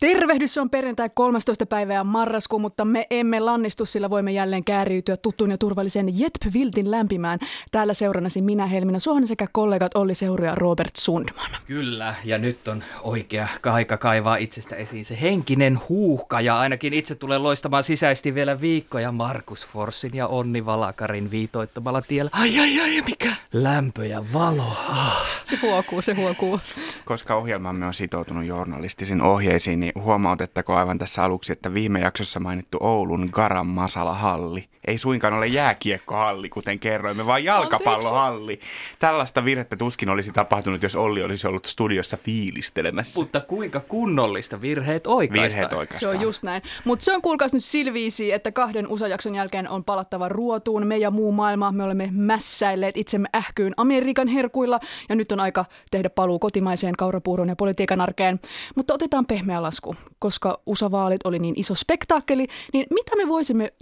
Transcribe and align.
Tervehdys, 0.00 0.54
se 0.54 0.60
on 0.60 0.70
perjantai 0.70 1.10
13. 1.14 1.66
päivää 1.66 2.04
marraskuun, 2.04 2.62
mutta 2.62 2.84
me 2.84 3.06
emme 3.10 3.40
lannistu, 3.40 3.84
sillä 3.84 4.10
voimme 4.10 4.32
jälleen 4.32 4.64
kääriytyä 4.64 5.16
tuttuun 5.16 5.50
ja 5.50 5.58
turvallisen 5.58 6.18
Jetp 6.18 6.54
Viltin 6.54 6.90
lämpimään. 6.90 7.38
Täällä 7.70 7.94
seurannasi 7.94 8.42
minä 8.42 8.66
Helmina 8.66 8.98
Suhonen 8.98 9.26
sekä 9.26 9.46
kollegat 9.52 9.94
Olli 9.94 10.14
Seuri 10.14 10.46
ja 10.46 10.54
Robert 10.54 10.96
Sundman. 10.98 11.50
Kyllä, 11.66 12.14
ja 12.24 12.38
nyt 12.38 12.68
on 12.68 12.84
oikea 13.02 13.48
aika 13.62 13.96
kaivaa 13.96 14.36
itsestä 14.36 14.76
esiin 14.76 15.04
se 15.04 15.20
henkinen 15.20 15.80
huuhka, 15.88 16.40
ja 16.40 16.58
ainakin 16.58 16.94
itse 16.94 17.14
tulee 17.14 17.38
loistamaan 17.38 17.84
sisäisesti 17.84 18.34
vielä 18.34 18.60
viikkoja 18.60 19.12
Markus 19.12 19.66
Forssin 19.66 20.14
ja 20.14 20.26
Onni 20.26 20.66
Valakarin 20.66 21.30
viitoittamalla 21.30 22.02
tiellä. 22.02 22.30
Ai 22.32 22.60
ai 22.60 22.80
ai, 22.80 23.02
mikä 23.06 23.32
lämpö 23.52 24.06
ja 24.06 24.24
valo. 24.32 24.76
Ah. 24.88 25.26
Se 25.44 25.56
huokuu, 25.62 26.02
se 26.02 26.14
huokuu. 26.14 26.60
Koska 27.04 27.34
ohjelmamme 27.34 27.86
on 27.86 27.94
sitoutunut 27.94 28.44
journalistisiin 28.44 29.22
ohjeisiin, 29.22 29.85
niin 29.86 30.04
huomautettako 30.04 30.74
aivan 30.74 30.98
tässä 30.98 31.24
aluksi, 31.24 31.52
että 31.52 31.74
viime 31.74 32.00
jaksossa 32.00 32.40
mainittu 32.40 32.78
Oulun 32.80 33.28
Garam 33.32 33.66
Masala 33.66 34.14
Halli 34.14 34.68
ei 34.86 34.98
suinkaan 34.98 35.34
ole 35.34 35.46
jääkiekkohalli, 35.46 36.48
kuten 36.48 36.78
kerroimme, 36.78 37.26
vaan 37.26 37.44
jalkapallohalli. 37.44 38.60
Tällaista 38.98 39.44
virhettä 39.44 39.76
tuskin 39.76 40.10
olisi 40.10 40.32
tapahtunut, 40.32 40.82
jos 40.82 40.96
Olli 40.96 41.22
olisi 41.22 41.46
ollut 41.46 41.64
studiossa 41.64 42.16
fiilistelemässä. 42.16 43.20
Mutta 43.20 43.40
kuinka 43.40 43.80
kunnollista 43.80 44.60
virheet 44.60 45.06
oikaistaan? 45.06 45.50
Virheet 45.50 45.70
Se 45.70 45.76
oikeastaan. 45.76 46.16
on 46.16 46.22
just 46.22 46.42
näin. 46.42 46.62
Mutta 46.84 47.04
se 47.04 47.14
on 47.14 47.22
kuulkaas 47.22 47.52
nyt 47.52 47.64
silviisi, 47.64 48.32
että 48.32 48.52
kahden 48.52 48.88
USA-jakson 48.88 49.34
jälkeen 49.34 49.68
on 49.68 49.84
palattava 49.84 50.28
ruotuun. 50.28 50.86
Me 50.86 50.96
ja 50.96 51.10
muu 51.10 51.32
maailma, 51.32 51.72
me 51.72 51.84
olemme 51.84 52.08
mässäilleet 52.12 52.96
itsemme 52.96 53.28
ähkyyn 53.34 53.72
Amerikan 53.76 54.28
herkuilla 54.28 54.80
ja 55.08 55.16
nyt 55.16 55.32
on 55.32 55.40
aika 55.40 55.64
tehdä 55.90 56.10
paluu 56.10 56.38
kotimaiseen 56.38 56.94
kaurapuuron 56.98 57.48
ja 57.48 57.56
politiikan 57.56 58.00
arkeen. 58.00 58.40
Mutta 58.74 58.94
otetaan 58.94 59.26
pehmeä 59.26 59.62
lasku, 59.62 59.96
koska 60.18 60.60
USA-vaalit 60.66 61.20
oli 61.24 61.38
niin 61.38 61.54
iso 61.58 61.74
spektaakkeli, 61.74 62.46
niin 62.72 62.86
mitä 62.90 63.16
me 63.16 63.28
voisimme 63.28 63.72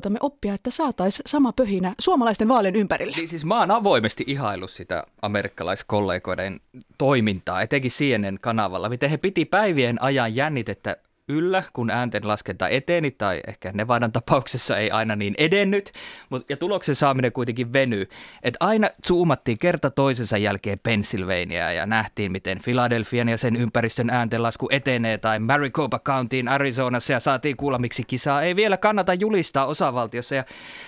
jenkkikollegoiltamme 0.00 0.18
oppia, 0.20 0.54
että 0.54 0.70
saataisiin 0.70 1.22
sama 1.26 1.52
pöhinä 1.52 1.94
suomalaisten 1.98 2.48
vaalien 2.48 2.76
ympärille? 2.76 3.16
Niin 3.16 3.28
siis 3.28 3.44
mä 3.44 3.58
oon 3.58 3.70
avoimesti 3.70 4.24
ihaillut 4.26 4.70
sitä 4.70 5.04
amerikkalaiskollegoiden 5.22 6.60
toimintaa, 6.98 7.62
etenkin 7.62 7.90
CNN-kanavalla, 7.90 8.88
miten 8.88 9.10
he 9.10 9.16
piti 9.16 9.44
päivien 9.44 10.02
ajan 10.02 10.36
jännitettä 10.36 10.96
yllä, 11.30 11.62
kun 11.72 11.90
äänten 11.90 12.28
laskenta 12.28 12.68
eteni, 12.68 13.10
tai 13.10 13.40
ehkä 13.46 13.72
Nevadan 13.74 14.12
tapauksessa 14.12 14.76
ei 14.76 14.90
aina 14.90 15.16
niin 15.16 15.34
edennyt, 15.38 15.92
mutta 16.30 16.52
ja 16.52 16.56
tuloksen 16.56 16.94
saaminen 16.94 17.32
kuitenkin 17.32 17.72
venyy. 17.72 18.08
Että 18.42 18.56
aina 18.60 18.90
zoomattiin 19.06 19.58
kerta 19.58 19.90
toisensa 19.90 20.38
jälkeen 20.38 20.78
Pennsylvaniaa 20.78 21.72
ja 21.72 21.86
nähtiin, 21.86 22.32
miten 22.32 22.58
Philadelphian 22.64 23.28
ja 23.28 23.38
sen 23.38 23.56
ympäristön 23.56 24.10
ääntenlasku 24.10 24.68
etenee, 24.70 25.18
tai 25.18 25.38
Maricopa 25.38 25.98
Countyin 25.98 26.48
Arizonassa, 26.48 27.12
ja 27.12 27.20
saatiin 27.20 27.56
kuulla, 27.56 27.78
miksi 27.78 28.04
kisaa 28.04 28.42
ei 28.42 28.56
vielä 28.56 28.76
kannata 28.76 29.14
julistaa 29.14 29.66
osavaltiossa. 29.66 30.34
Ja 30.34 30.44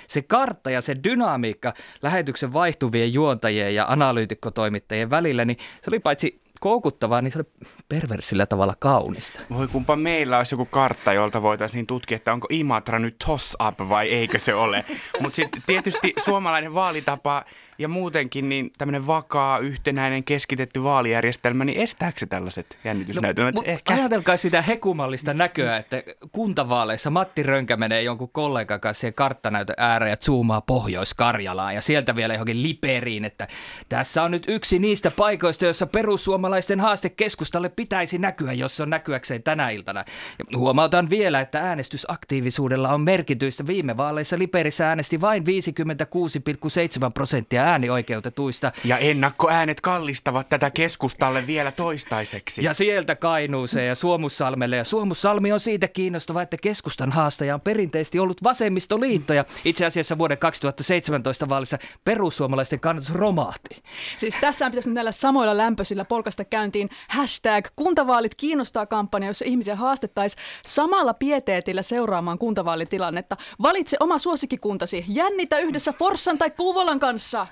se 0.08 0.22
kartta 0.22 0.70
ja 0.70 0.80
se 0.80 0.96
dynamiikka 1.04 1.74
lähetyksen 2.02 2.52
vaihtuvien 2.52 3.12
juontajien 3.12 3.74
ja 3.74 3.86
analyytikkotoimittajien 3.88 5.10
välillä, 5.10 5.44
niin 5.44 5.58
se 5.58 5.90
oli 5.90 6.00
paitsi 6.00 6.42
koukuttavaa, 6.62 7.22
niin 7.22 7.32
se 7.32 7.38
oli 7.38 7.68
perversillä 7.88 8.46
tavalla 8.46 8.74
kaunista. 8.78 9.40
Voi 9.50 9.68
kumpa 9.68 9.96
meillä 9.96 10.38
olisi 10.38 10.54
joku 10.54 10.64
kartta, 10.64 11.12
jolta 11.12 11.42
voitaisiin 11.42 11.86
tutkia, 11.86 12.16
että 12.16 12.32
onko 12.32 12.46
Imatra 12.50 12.98
nyt 12.98 13.16
toss 13.26 13.56
up 13.68 13.88
vai 13.88 14.08
eikö 14.08 14.38
se 14.38 14.54
ole. 14.54 14.84
Mutta 15.20 15.36
sitten 15.36 15.62
tietysti 15.66 16.12
suomalainen 16.24 16.74
vaalitapa 16.74 17.44
ja 17.78 17.88
muutenkin 17.88 18.48
niin 18.48 18.70
tämmöinen 18.78 19.06
vakaa, 19.06 19.58
yhtenäinen, 19.58 20.24
keskitetty 20.24 20.82
vaalijärjestelmä, 20.82 21.64
niin 21.64 21.80
estääkö 21.80 22.18
se 22.18 22.26
tällaiset 22.26 22.78
jännitysnäytelmät? 22.84 23.54
mut 23.54 23.64
Ajatelkaa 23.86 24.36
sitä 24.36 24.62
hekumallista 24.62 25.34
näköä, 25.34 25.76
että 25.76 26.02
kuntavaaleissa 26.32 27.10
Matti 27.10 27.42
Rönkä 27.42 27.76
menee 27.76 28.02
jonkun 28.02 28.28
kollegan 28.32 28.80
kanssa 28.80 29.00
siihen 29.00 29.14
karttanäytön 29.14 29.74
ääreen 29.78 30.10
ja 30.10 30.16
zoomaa 30.16 30.60
Pohjois-Karjalaan 30.60 31.74
ja 31.74 31.80
sieltä 31.80 32.16
vielä 32.16 32.34
johonkin 32.34 32.62
Liperiin, 32.62 33.24
että 33.24 33.48
tässä 33.88 34.22
on 34.22 34.30
nyt 34.30 34.44
yksi 34.48 34.78
niistä 34.78 35.10
paikoista, 35.10 35.66
jossa 35.66 35.86
perussuomalaisten 35.86 36.80
haaste 36.80 37.08
keskustalle 37.08 37.68
pitäisi 37.68 38.18
näkyä, 38.18 38.52
jos 38.52 38.76
se 38.76 38.82
on 38.82 38.90
näkyäkseen 38.90 39.42
tänä 39.42 39.70
iltana. 39.70 40.04
Ja 40.38 40.58
huomautan 40.58 41.10
vielä, 41.10 41.40
että 41.40 41.60
äänestysaktiivisuudella 41.60 42.94
on 42.94 43.00
merkitystä. 43.00 43.66
Viime 43.66 43.96
vaaleissa 43.96 44.38
Liperissä 44.38 44.88
äänesti 44.88 45.20
vain 45.20 45.44
56,7 45.46 47.10
prosenttia 47.14 47.71
äänioikeutetuista. 47.72 48.72
Ja 48.84 48.98
ennakkoäänet 48.98 49.80
kallistavat 49.80 50.48
tätä 50.48 50.70
keskustalle 50.70 51.46
vielä 51.46 51.72
toistaiseksi. 51.72 52.64
Ja 52.64 52.74
sieltä 52.74 53.16
Kainuuseen 53.16 53.88
ja 53.88 53.94
Suomussalmelle. 53.94 54.76
Ja 54.76 54.84
Suomussalmi 54.84 55.52
on 55.52 55.60
siitä 55.60 55.88
kiinnostava, 55.88 56.42
että 56.42 56.56
keskustan 56.62 57.12
haastaja 57.12 57.54
on 57.54 57.60
perinteisesti 57.60 58.18
ollut 58.18 58.44
vasemmistoliitto. 58.44 59.32
Ja 59.32 59.44
itse 59.64 59.86
asiassa 59.86 60.18
vuoden 60.18 60.38
2017 60.38 61.48
vaalissa 61.48 61.78
perussuomalaisten 62.04 62.80
kannatus 62.80 63.14
romahti. 63.14 63.82
Siis 64.16 64.34
tässä 64.40 64.70
pitäisi 64.70 64.88
nyt 64.88 64.94
näillä 64.94 65.12
samoilla 65.12 65.56
lämpöisillä 65.56 66.04
polkasta 66.04 66.44
käyntiin 66.44 66.88
hashtag 67.08 67.66
kuntavaalit 67.76 68.34
kiinnostaa 68.34 68.86
kampanja, 68.86 69.28
jossa 69.28 69.44
ihmisiä 69.44 69.76
haastettaisiin 69.76 70.42
samalla 70.64 71.14
pieteetillä 71.14 71.82
seuraamaan 71.82 72.38
kuntavaalitilannetta. 72.38 73.36
Valitse 73.62 73.96
oma 74.00 74.18
suosikkikuntasi. 74.18 75.04
Jännitä 75.08 75.58
yhdessä 75.58 75.92
Forssan 75.92 76.38
tai 76.38 76.50
Kuvolan 76.50 77.00
kanssa. 77.00 77.46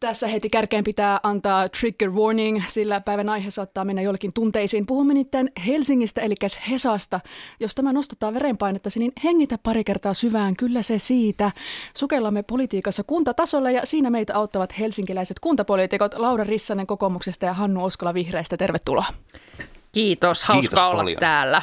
Tässä 0.00 0.28
heti 0.28 0.48
kärkeen 0.48 0.84
pitää 0.84 1.20
antaa 1.22 1.68
trigger 1.68 2.10
warning, 2.10 2.62
sillä 2.66 3.00
päivän 3.00 3.28
aihe 3.28 3.50
saattaa 3.50 3.84
mennä 3.84 4.02
jollekin 4.02 4.32
tunteisiin. 4.34 4.86
Puhumme 4.86 5.14
nimittäin 5.14 5.50
Helsingistä, 5.66 6.20
eli 6.20 6.34
Hesasta. 6.70 7.20
Jos 7.60 7.74
tämä 7.74 7.92
nostattaa 7.92 8.34
verenpainettasi, 8.34 8.98
niin 8.98 9.12
hengitä 9.24 9.58
pari 9.62 9.84
kertaa 9.84 10.14
syvään, 10.14 10.56
kyllä 10.56 10.82
se 10.82 10.98
siitä. 10.98 11.50
Sukellamme 11.96 12.42
politiikassa 12.42 13.02
kuntatasolle 13.04 13.72
ja 13.72 13.86
siinä 13.86 14.10
meitä 14.10 14.36
auttavat 14.36 14.78
helsinkiläiset 14.78 15.40
kuntapoliitikot 15.40 16.14
Laura 16.14 16.44
Rissanen 16.44 16.86
kokoomuksesta 16.86 17.46
ja 17.46 17.52
Hannu 17.52 17.84
Oskola 17.84 18.14
vihreistä. 18.14 18.56
Tervetuloa. 18.56 19.06
Kiitos, 19.92 20.44
hauska 20.44 20.60
Kiitos 20.60 20.82
olla 20.82 20.96
paljon. 20.96 21.20
täällä. 21.20 21.62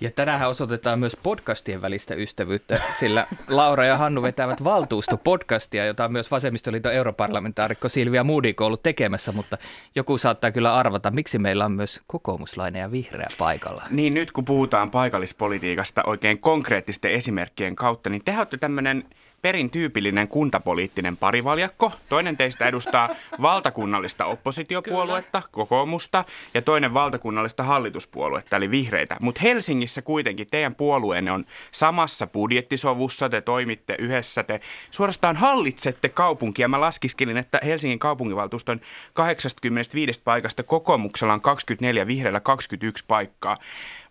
Ja 0.00 0.10
tänään 0.10 0.48
osoitetaan 0.48 0.98
myös 0.98 1.16
podcastien 1.22 1.82
välistä 1.82 2.14
ystävyyttä, 2.14 2.80
sillä 2.98 3.26
Laura 3.48 3.84
ja 3.84 3.96
Hannu 3.96 4.22
vetävät 4.22 4.64
valtuustopodcastia, 4.64 5.86
jota 5.86 6.04
on 6.04 6.12
myös 6.12 6.30
Vasemmistoliiton 6.30 6.92
europarlamentaarikko 6.92 7.88
Silvia 7.88 8.24
Moodiko 8.24 8.66
ollut 8.66 8.82
tekemässä, 8.82 9.32
mutta 9.32 9.58
joku 9.94 10.18
saattaa 10.18 10.50
kyllä 10.50 10.74
arvata, 10.74 11.10
miksi 11.10 11.38
meillä 11.38 11.64
on 11.64 11.72
myös 11.72 12.00
kokoomuslainen 12.06 12.80
ja 12.80 12.90
vihreä 12.90 13.30
paikalla. 13.38 13.82
Niin 13.90 14.14
nyt 14.14 14.32
kun 14.32 14.44
puhutaan 14.44 14.90
paikallispolitiikasta 14.90 16.02
oikein 16.06 16.38
konkreettisten 16.38 17.12
esimerkkien 17.12 17.76
kautta, 17.76 18.10
niin 18.10 18.24
te 18.24 18.38
olette 18.38 18.56
tämmöinen 18.56 19.04
perin 19.42 19.70
tyypillinen 19.70 20.28
kuntapoliittinen 20.28 21.16
parivaljakko. 21.16 21.92
Toinen 22.08 22.36
teistä 22.36 22.66
edustaa 22.66 23.08
valtakunnallista 23.42 24.24
oppositiopuoluetta, 24.24 25.42
kokoomusta, 25.52 26.24
ja 26.54 26.62
toinen 26.62 26.94
valtakunnallista 26.94 27.62
hallituspuoluetta, 27.62 28.56
eli 28.56 28.70
vihreitä. 28.70 29.16
Mutta 29.20 29.40
Helsingissä 29.40 30.02
kuitenkin 30.02 30.46
teidän 30.50 30.74
puolueenne 30.74 31.32
on 31.32 31.44
samassa 31.72 32.26
budjettisovussa, 32.26 33.28
te 33.28 33.40
toimitte 33.40 33.96
yhdessä, 33.98 34.42
te 34.42 34.60
suorastaan 34.90 35.36
hallitsette 35.36 36.08
kaupunkia. 36.08 36.68
Mä 36.68 36.80
laskiskelin, 36.80 37.36
että 37.36 37.60
Helsingin 37.64 37.98
kaupunginvaltuuston 37.98 38.80
85 39.14 40.20
paikasta 40.24 40.62
kokoomuksella 40.62 41.32
on 41.32 41.40
24, 41.40 42.06
vihreillä 42.06 42.40
21 42.40 43.04
paikkaa. 43.08 43.56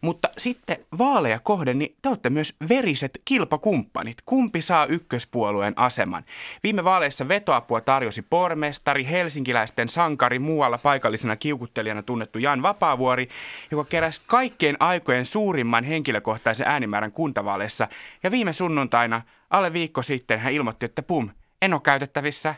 Mutta 0.01 0.29
sitten 0.37 0.77
vaaleja 0.97 1.39
kohden, 1.39 1.79
niin 1.79 1.95
te 2.01 2.09
olette 2.09 2.29
myös 2.29 2.55
veriset 2.69 3.21
kilpakumppanit. 3.25 4.17
Kumpi 4.25 4.61
saa 4.61 4.85
ykköspuolueen 4.85 5.73
aseman? 5.75 6.25
Viime 6.63 6.83
vaaleissa 6.83 7.27
vetoapua 7.27 7.81
tarjosi 7.81 8.21
pormestari, 8.21 9.05
helsinkiläisten 9.05 9.89
sankari, 9.89 10.39
muualla 10.39 10.77
paikallisena 10.77 11.35
kiukuttelijana 11.35 12.03
tunnettu 12.03 12.39
Jan 12.39 12.61
Vapaavuori, 12.61 13.27
joka 13.71 13.83
keräsi 13.83 14.21
kaikkien 14.27 14.77
aikojen 14.79 15.25
suurimman 15.25 15.83
henkilökohtaisen 15.83 16.67
äänimäärän 16.67 17.11
kuntavaaleissa. 17.11 17.87
Ja 18.23 18.31
viime 18.31 18.53
sunnuntaina, 18.53 19.21
alle 19.49 19.73
viikko 19.73 20.01
sitten, 20.01 20.39
hän 20.39 20.53
ilmoitti, 20.53 20.85
että 20.85 21.03
pum, 21.03 21.29
en 21.61 21.73
ole 21.73 21.81
käytettävissä. 21.83 22.55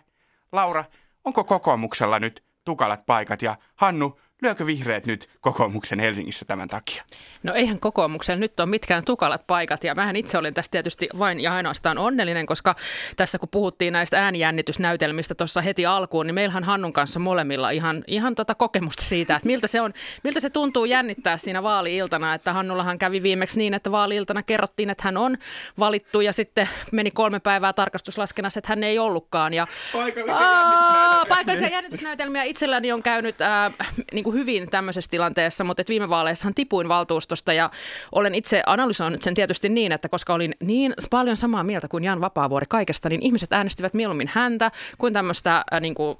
Laura, 0.52 0.84
onko 1.26 1.44
kokoomuksella 1.44 2.20
nyt 2.20 2.44
tukalat 2.66 3.06
paikat? 3.06 3.42
Ja 3.42 3.58
Hannu, 3.76 4.20
Lyökö 4.42 4.66
vihreät 4.66 5.06
nyt 5.06 5.30
kokoomuksen 5.42 6.00
Helsingissä 6.00 6.46
tämän 6.46 6.68
takia? 6.68 7.04
No 7.44 7.54
eihän 7.54 7.80
kokoomuksella 7.80 8.40
nyt 8.40 8.60
ole 8.60 8.70
mitkään 8.70 9.06
tukalat 9.06 9.48
paikat 9.48 9.84
ja 9.84 9.96
mähän 9.96 10.16
itse 10.16 10.38
olin 10.38 10.54
tässä 10.54 10.72
tietysti 10.72 11.10
vain 11.20 11.40
ja 11.40 11.54
ainoastaan 11.54 11.98
onnellinen, 11.98 12.46
koska 12.46 12.76
tässä 13.16 13.40
kun 13.40 13.50
puhuttiin 13.50 13.94
näistä 13.94 14.24
äänijännitysnäytelmistä 14.24 15.36
tuossa 15.36 15.62
heti 15.62 15.86
alkuun, 15.86 16.28
niin 16.28 16.36
meillähän 16.36 16.64
Hannun 16.64 16.94
kanssa 16.94 17.20
molemmilla 17.20 17.70
ihan, 17.70 18.04
ihan 18.08 18.36
tota 18.36 18.56
kokemusta 18.56 19.04
siitä, 19.04 19.36
että 19.36 19.48
miltä 19.48 19.68
se, 19.68 19.82
on, 19.82 19.94
miltä 20.24 20.40
se 20.40 20.50
tuntuu 20.50 20.86
jännittää 20.86 21.38
siinä 21.38 21.64
vaali-iltana, 21.64 22.34
että 22.34 22.54
Hannullahan 22.54 23.00
kävi 23.00 23.24
viimeksi 23.24 23.60
niin, 23.60 23.74
että 23.74 23.92
vaali-iltana 23.92 24.44
kerrottiin, 24.44 24.90
että 24.90 25.04
hän 25.04 25.18
on 25.18 25.38
valittu 25.80 26.22
ja 26.22 26.34
sitten 26.34 26.70
meni 26.92 27.12
kolme 27.12 27.40
päivää 27.40 27.74
tarkastuslaskennassa, 27.74 28.58
että 28.58 28.72
hän 28.72 28.84
ei 28.84 29.00
ollutkaan. 29.00 29.54
Ja, 29.54 29.68
Paikallisia 29.94 30.40
jännitysnäytelmiä. 30.40 31.26
Paikallisia 31.30 31.70
jännitysnäytelmiä 31.70 32.44
itselläni 32.44 32.92
on 32.92 33.04
käynyt 33.04 33.42
äh, 33.42 33.74
niin 34.14 34.24
kuin 34.24 34.31
hyvin 34.31 34.69
tämmöisessä 34.69 35.12
tilanteessa, 35.12 35.63
mutta 35.63 35.83
viime 35.89 36.10
vaaleissahan 36.10 36.54
tipuin 36.54 36.89
valtuustosta 36.89 37.54
ja 37.54 37.72
olen 38.12 38.36
itse 38.36 38.63
analysoinut 38.66 39.22
sen 39.22 39.33
tietysti 39.33 39.69
niin, 39.69 39.92
että 39.92 40.10
koska 40.10 40.33
olin 40.33 40.56
niin 40.60 40.94
paljon 41.10 41.38
samaa 41.38 41.63
mieltä 41.63 41.88
kuin 41.88 42.04
Jan 42.04 42.22
Vapaavuori 42.22 42.66
kaikesta, 42.69 43.10
niin 43.10 43.22
ihmiset 43.24 43.54
äänestivät 43.54 43.94
mieluummin 43.94 44.31
häntä 44.33 44.72
kuin 44.98 45.13
tämmöistä 45.13 45.63
äh, 45.74 45.81
niin 45.81 45.95
kuin 45.95 46.18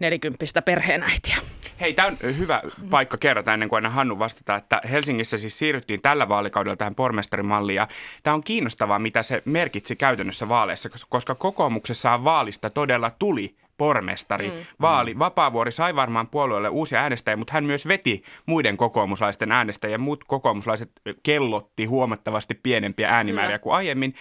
nelikymppistä 0.00 0.62
perheenäitiä. 0.62 1.36
Hei, 1.80 1.94
tämä 1.94 2.08
on 2.08 2.36
hyvä 2.38 2.62
paikka 2.90 3.16
kerrata 3.16 3.54
ennen 3.54 3.68
kuin 3.68 3.76
aina 3.76 3.90
Hannu 3.90 4.18
vastata, 4.18 4.56
että 4.56 4.80
Helsingissä 4.90 5.38
siis 5.38 5.58
siirryttiin 5.58 6.02
tällä 6.02 6.28
vaalikaudella 6.28 6.76
tähän 6.76 6.94
pormestarimalliin 6.94 7.76
ja 7.76 7.88
tämä 8.22 8.34
on 8.34 8.44
kiinnostavaa, 8.44 8.98
mitä 8.98 9.22
se 9.22 9.42
merkitsi 9.44 9.96
käytännössä 9.96 10.48
vaaleissa, 10.48 10.90
koska 11.08 11.34
kokoomuksessa 11.34 12.24
vaalista 12.24 12.70
todella 12.70 13.10
tuli 13.18 13.54
pormestari. 13.80 14.50
Mm. 14.50 14.56
Vaali. 14.80 15.18
Vapaavuori 15.18 15.72
sai 15.72 15.94
varmaan 15.94 16.28
puolueelle 16.28 16.68
uusia 16.68 17.00
äänestäjiä, 17.00 17.36
mutta 17.36 17.52
hän 17.52 17.64
myös 17.64 17.88
veti 17.88 18.22
muiden 18.46 18.76
kokoomuslaisten 18.76 19.52
äänestäjiä. 19.52 19.98
Muut 19.98 20.24
kokoomuslaiset 20.24 20.90
kellotti 21.22 21.84
huomattavasti 21.84 22.54
pienempiä 22.54 23.08
äänimääriä 23.08 23.48
Kyllä. 23.48 23.58
kuin 23.58 23.74
aiemmin. 23.74 24.14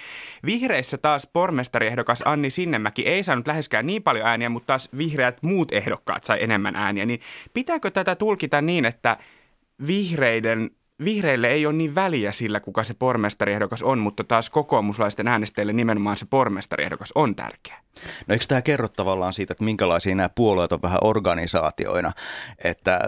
Vihreissä 0.46 0.98
taas 0.98 1.28
pormestariehdokas 1.34 2.24
Anni 2.26 2.50
Sinnemäki 2.50 3.02
ei 3.02 3.24
saanut 3.24 3.48
läheskään 3.48 3.88
niin 3.88 4.04
paljon 4.04 4.28
ääniä, 4.28 4.50
mutta 4.50 4.68
taas 4.68 4.90
vihreät 4.98 5.44
muut 5.44 5.72
ehdokkaat 5.72 6.24
sai 6.24 6.44
enemmän 6.44 6.76
ääniä. 6.76 7.06
Niin 7.06 7.20
pitääkö 7.54 7.92
tätä 7.92 8.16
tulkita 8.16 8.62
niin, 8.62 8.86
että 8.86 9.18
vihreiden 9.88 10.72
Vihreille 11.04 11.48
ei 11.48 11.66
ole 11.66 11.74
niin 11.74 11.96
väliä 11.96 12.32
sillä, 12.32 12.60
kuka 12.60 12.84
se 12.84 12.94
pormestariehdokas 12.94 13.84
on, 13.84 14.00
mutta 14.00 14.24
taas 14.24 14.50
kokoomuslaisten 14.50 15.28
äänestäjille 15.28 15.74
nimenomaan 15.74 16.18
se 16.18 16.26
pormestariehdokas 16.30 17.12
on 17.16 17.36
tärkeä. 17.36 17.80
No 18.28 18.34
eikö 18.34 18.46
tämä 18.48 18.62
kerro 18.62 18.88
tavallaan 18.88 19.34
siitä, 19.34 19.52
että 19.52 19.64
minkälaisia 19.64 20.16
nämä 20.16 20.30
puolueet 20.30 20.72
on 20.72 20.82
vähän 20.82 21.00
organisaatioina, 21.02 22.12
että 22.64 23.00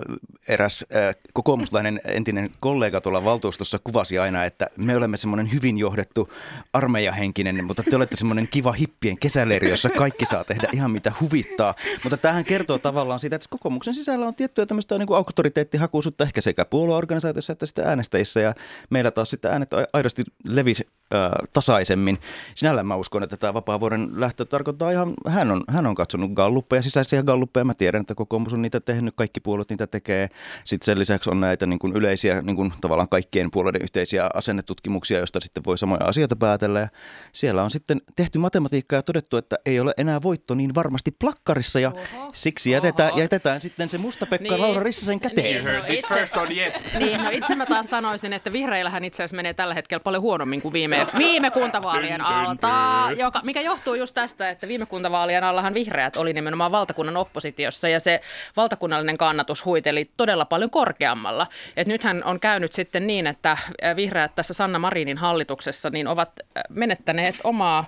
eräs 0.48 0.86
äh, 0.96 1.16
kokoomuslainen 1.34 2.02
entinen 2.06 2.50
kollega 2.60 3.02
tuolla 3.02 3.26
valtuustossa 3.26 3.80
kuvasi 3.84 4.20
aina, 4.20 4.46
että 4.46 4.68
me 4.78 4.96
olemme 4.96 5.18
semmoinen 5.18 5.52
hyvin 5.52 5.78
johdettu 5.78 6.34
armeijahenkinen, 6.74 7.66
mutta 7.66 7.84
te 7.84 7.96
olette 7.96 8.16
semmoinen 8.16 8.48
kiva 8.48 8.72
hippien 8.72 9.18
kesäleiri, 9.18 9.70
jossa 9.70 9.90
kaikki 9.90 10.26
saa 10.26 10.44
tehdä 10.44 10.68
ihan 10.74 10.92
mitä 10.92 11.12
huvittaa. 11.22 11.76
Mutta 12.04 12.18
tähän 12.18 12.44
kertoo 12.44 12.80
tavallaan 12.80 13.20
siitä, 13.20 13.36
että 13.36 13.48
kokoomuksen 13.50 13.94
sisällä 13.94 14.28
on 14.28 14.36
tiettyä 14.36 14.66
tämmöistä 14.66 14.98
niin 14.98 15.08
kuin 15.08 15.18
auktoriteettihakuisuutta 15.18 16.24
ehkä 16.24 16.42
sekä 16.42 16.66
puolueorganisaatiossa 16.66 17.54
että 17.54 17.66
sitten 17.82 17.90
äänestäjissä 17.90 18.40
ja 18.40 18.56
meillä 18.90 19.12
taas 19.12 19.30
sitten 19.30 19.52
äänet 19.52 19.70
aidosti 19.94 20.24
levisi 20.44 20.86
äh, 21.14 21.32
tasaisemmin. 21.54 22.18
Sinällään 22.56 22.88
mä 22.88 22.96
uskon, 22.96 23.24
että 23.24 23.38
tämä 23.38 23.54
vapaavuoden 23.54 24.10
lähtö 24.16 24.46
tarkoittaa 24.46 24.92
ihan, 24.92 25.14
hän 25.28 25.52
on, 25.52 25.64
hän 25.68 25.88
on 25.88 25.96
katsonut 25.96 26.32
galluppeja, 26.34 26.82
sisäisiä 26.82 27.24
galluppeja. 27.24 27.66
Mä 27.66 27.74
tiedän, 27.74 28.02
että 28.02 28.16
kokoomus 28.16 28.54
on 28.54 28.62
niitä 28.62 28.80
tehnyt, 28.80 29.14
kaikki 29.18 29.40
puolueet 29.40 29.70
niitä 29.70 29.88
tekee. 29.88 30.30
Sitten 30.64 30.86
sen 30.86 31.00
lisäksi 31.00 31.30
on 31.30 31.40
näitä 31.40 31.66
niin 31.66 31.80
kuin 31.80 31.94
yleisiä, 31.94 32.42
niin 32.42 32.56
kuin 32.56 32.74
tavallaan 32.82 33.10
kaikkien 33.10 33.52
puolueiden 33.52 33.82
yhteisiä 33.82 34.30
asennetutkimuksia, 34.34 35.18
joista 35.18 35.40
sitten 35.40 35.64
voi 35.66 35.78
samoja 35.78 36.06
asioita 36.06 36.36
päätellä. 36.36 36.80
Ja 36.80 36.88
siellä 37.34 37.64
on 37.64 37.72
sitten 37.72 38.02
tehty 38.16 38.40
matematiikkaa 38.40 38.98
ja 38.98 39.04
todettu, 39.04 39.38
että 39.38 39.56
ei 39.66 39.80
ole 39.80 39.94
enää 39.98 40.22
voitto 40.22 40.56
niin 40.56 40.76
varmasti 40.76 41.12
plakkarissa 41.12 41.80
ja 41.80 41.92
Oho, 41.92 42.30
siksi 42.34 42.72
jätetään, 42.72 43.12
oho. 43.12 43.22
jätetään 43.22 43.62
sitten 43.62 43.90
se 43.90 43.98
musta 43.98 44.26
Pekka 44.26 44.50
Niin. 44.50 44.62
Laura 44.62 44.84
Rissasen 44.84 45.20
käteen. 45.20 45.66
Niin. 45.66 45.78
No 45.78 45.84
itse-. 45.88 47.00
Niin, 47.00 47.24
no 47.24 47.30
itse 47.30 47.56
mä 47.56 47.66
taas 47.66 47.90
sanoisin, 47.90 48.34
että 48.34 48.54
vihreillähän 48.54 49.04
itse 49.04 49.24
asiassa 49.24 49.36
menee 49.36 49.54
tällä 49.54 49.74
hetkellä 49.74 50.00
paljon 50.04 50.22
huonommin 50.22 50.62
kuin 50.62 50.74
viime, 50.74 51.01
viime 51.18 51.52
kuntavaalien 51.52 52.22
alta, 52.22 52.70
joka, 53.18 53.42
mikä 53.44 53.62
johtuu 53.62 53.94
just 53.94 54.16
tästä, 54.16 54.50
että 54.50 54.68
viime 54.68 54.86
kuntavaalien 54.86 55.44
allahan 55.44 55.74
vihreät 55.74 56.18
oli 56.18 56.34
nimenomaan 56.34 56.72
valtakunnan 56.72 57.18
oppositiossa 57.18 57.88
ja 57.90 58.00
se 58.00 58.22
valtakunnallinen 58.58 59.18
kannatus 59.18 59.66
huiteli 59.66 60.12
todella 60.18 60.46
paljon 60.46 60.70
korkeammalla. 60.70 61.48
Et 61.78 61.88
nythän 61.88 62.24
on 62.24 62.40
käynyt 62.40 62.74
sitten 62.74 63.08
niin, 63.08 63.28
että 63.28 63.58
vihreät 63.96 64.36
tässä 64.36 64.54
Sanna 64.54 64.80
Marinin 64.80 65.18
hallituksessa 65.18 65.90
niin 65.90 66.08
ovat 66.08 66.30
menettäneet 66.70 67.36
omaa, 67.44 67.86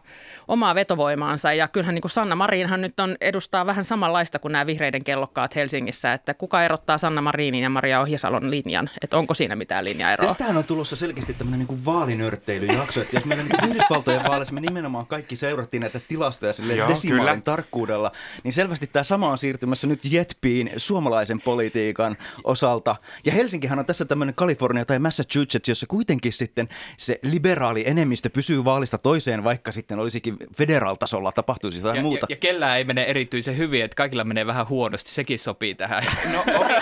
omaa 0.47 0.75
vetovoimaansa 0.75 1.53
ja 1.53 1.67
kyllähän 1.67 1.95
niin 1.95 2.01
kuin 2.01 2.11
Sanna 2.11 2.35
Marinhan 2.35 2.81
nyt 2.81 2.99
on, 2.99 3.17
edustaa 3.21 3.65
vähän 3.65 3.83
samanlaista 3.83 4.39
kuin 4.39 4.51
nämä 4.51 4.65
vihreiden 4.65 5.03
kellokkaat 5.03 5.55
Helsingissä, 5.55 6.13
että 6.13 6.33
kuka 6.33 6.63
erottaa 6.63 6.97
Sanna 6.97 7.21
Marinin 7.21 7.63
ja 7.63 7.69
Maria 7.69 8.01
Ohjasalon 8.01 8.51
linjan, 8.51 8.89
että 9.01 9.17
onko 9.17 9.33
siinä 9.33 9.55
mitään 9.55 9.83
linjaeroa? 9.85 10.27
Tästähän 10.27 10.57
on 10.57 10.63
tulossa 10.63 10.95
selkeästi 10.95 11.33
tämmöinen 11.33 11.67
niin 11.67 11.85
vaalinörtteilyjakso, 11.85 12.99
että 13.03 13.17
jos 13.17 13.25
meillä 13.25 13.43
niin 13.43 13.69
Yhdysvaltojen 13.69 14.23
vaaleissa 14.23 14.53
me 14.53 14.61
nimenomaan 14.61 15.07
kaikki 15.07 15.35
seurattiin 15.35 15.81
näitä 15.81 15.99
tilastoja 16.07 16.53
sille 16.53 16.75
Joo, 16.75 16.87
desimaalin 16.87 17.31
kyllä. 17.31 17.41
tarkkuudella, 17.41 18.11
niin 18.43 18.53
selvästi 18.53 18.87
tämä 18.87 19.03
sama 19.03 19.29
on 19.29 19.37
siirtymässä 19.37 19.87
nyt 19.87 19.99
jetpiin 20.03 20.71
suomalaisen 20.77 21.41
politiikan 21.41 22.17
osalta. 22.43 22.95
Ja 23.25 23.31
Helsinkihän 23.31 23.79
on 23.79 23.85
tässä 23.85 24.05
tämmöinen 24.05 24.35
Kalifornia 24.35 24.85
tai 24.85 24.99
Massachusetts, 24.99 25.69
jossa 25.69 25.87
kuitenkin 25.87 26.33
sitten 26.33 26.67
se 26.97 27.19
liberaali 27.23 27.83
enemmistö 27.87 28.29
pysyy 28.29 28.63
vaalista 28.65 28.97
toiseen, 28.97 29.43
vaikka 29.43 29.71
sitten 29.71 29.99
olisikin 29.99 30.37
federaaltasolla 30.57 31.31
tapahtuisi 31.31 31.79
jotain 31.79 31.95
Ja, 31.95 31.99
ja, 31.99 32.03
muuta. 32.03 32.25
ja 32.29 32.35
kellään 32.35 32.77
ei 32.77 32.83
mene 32.83 33.03
erityisen 33.03 33.57
hyvin, 33.57 33.83
että 33.83 33.95
kaikilla 33.95 34.23
menee 34.23 34.45
vähän 34.45 34.69
huonosti. 34.69 35.11
Sekin 35.11 35.39
sopii 35.39 35.75
tähän. 35.75 36.03
No 36.33 36.39
okei, 36.39 36.77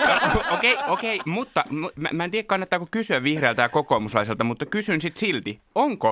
okay, 0.50 0.74
okei, 0.94 1.16
okay, 1.16 1.32
mutta 1.32 1.64
mu- 1.68 1.92
mä, 1.96 2.08
mä 2.12 2.24
en 2.24 2.30
tiedä 2.30 2.46
kannattaako 2.46 2.86
kysyä 2.90 3.22
vihreältä 3.22 3.62
ja 3.62 3.68
kokoomuslaiselta, 3.68 4.44
mutta 4.44 4.66
kysyn 4.66 5.00
sitten 5.00 5.20
silti, 5.20 5.60
onko 5.74 6.11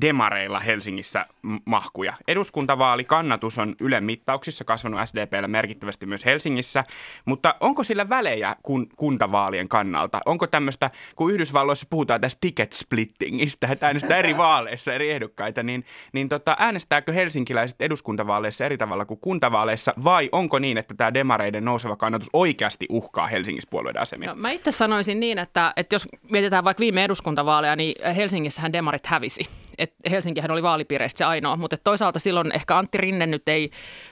demareilla 0.00 0.60
Helsingissä 0.60 1.26
mahkuja? 1.64 2.12
Eduskuntavaalikannatus 2.28 3.58
on 3.58 3.74
Ylen 3.80 4.04
mittauksissa 4.04 4.64
kasvanut 4.64 5.00
SDPllä 5.04 5.48
merkittävästi 5.48 6.06
myös 6.06 6.24
Helsingissä, 6.24 6.84
mutta 7.24 7.54
onko 7.60 7.84
sillä 7.84 8.08
välejä 8.08 8.56
kun, 8.62 8.86
kuntavaalien 8.96 9.68
kannalta? 9.68 10.20
Onko 10.26 10.46
tämmöistä, 10.46 10.90
kun 11.16 11.32
Yhdysvalloissa 11.32 11.86
puhutaan 11.90 12.20
tästä 12.20 12.38
ticket 12.40 12.72
splittingistä, 12.72 13.68
että 13.70 13.86
äänestää 13.86 14.18
eri 14.18 14.36
vaaleissa 14.36 14.94
eri 14.94 15.10
ehdokkaita, 15.10 15.62
niin, 15.62 15.84
niin 16.12 16.28
tota, 16.28 16.56
äänestääkö 16.58 17.12
helsinkiläiset 17.12 17.82
eduskuntavaaleissa 17.82 18.64
eri 18.64 18.78
tavalla 18.78 19.04
kuin 19.04 19.20
kuntavaaleissa 19.20 19.94
vai 20.04 20.28
onko 20.32 20.58
niin, 20.58 20.78
että 20.78 20.94
tämä 20.94 21.14
demareiden 21.14 21.64
nouseva 21.64 21.96
kannatus 21.96 22.30
oikeasti 22.32 22.86
uhkaa 22.88 23.26
Helsingissä 23.26 23.70
puolueiden 23.70 24.02
asemia? 24.02 24.28
No, 24.28 24.36
mä 24.36 24.50
itse 24.50 24.72
sanoisin 24.72 25.20
niin, 25.20 25.38
että, 25.38 25.72
että 25.76 25.94
jos 25.94 26.08
mietitään 26.30 26.64
vaikka 26.64 26.80
viime 26.80 27.04
eduskuntavaaleja, 27.04 27.76
niin 27.76 27.94
Helsingissähän 28.16 28.72
demarit 28.72 29.06
hävisi. 29.06 29.48
Et 29.80 29.94
Helsinkihän 30.10 30.50
oli 30.50 30.62
vaalipiireistä 30.62 31.18
se 31.18 31.24
ainoa, 31.24 31.56
mutta 31.56 31.76
toisaalta 31.76 32.18
silloin 32.18 32.52
ehkä 32.54 32.78
Antti 32.78 32.98
Rinne 32.98 33.26
nyt 33.26 33.48
ei 33.48 33.70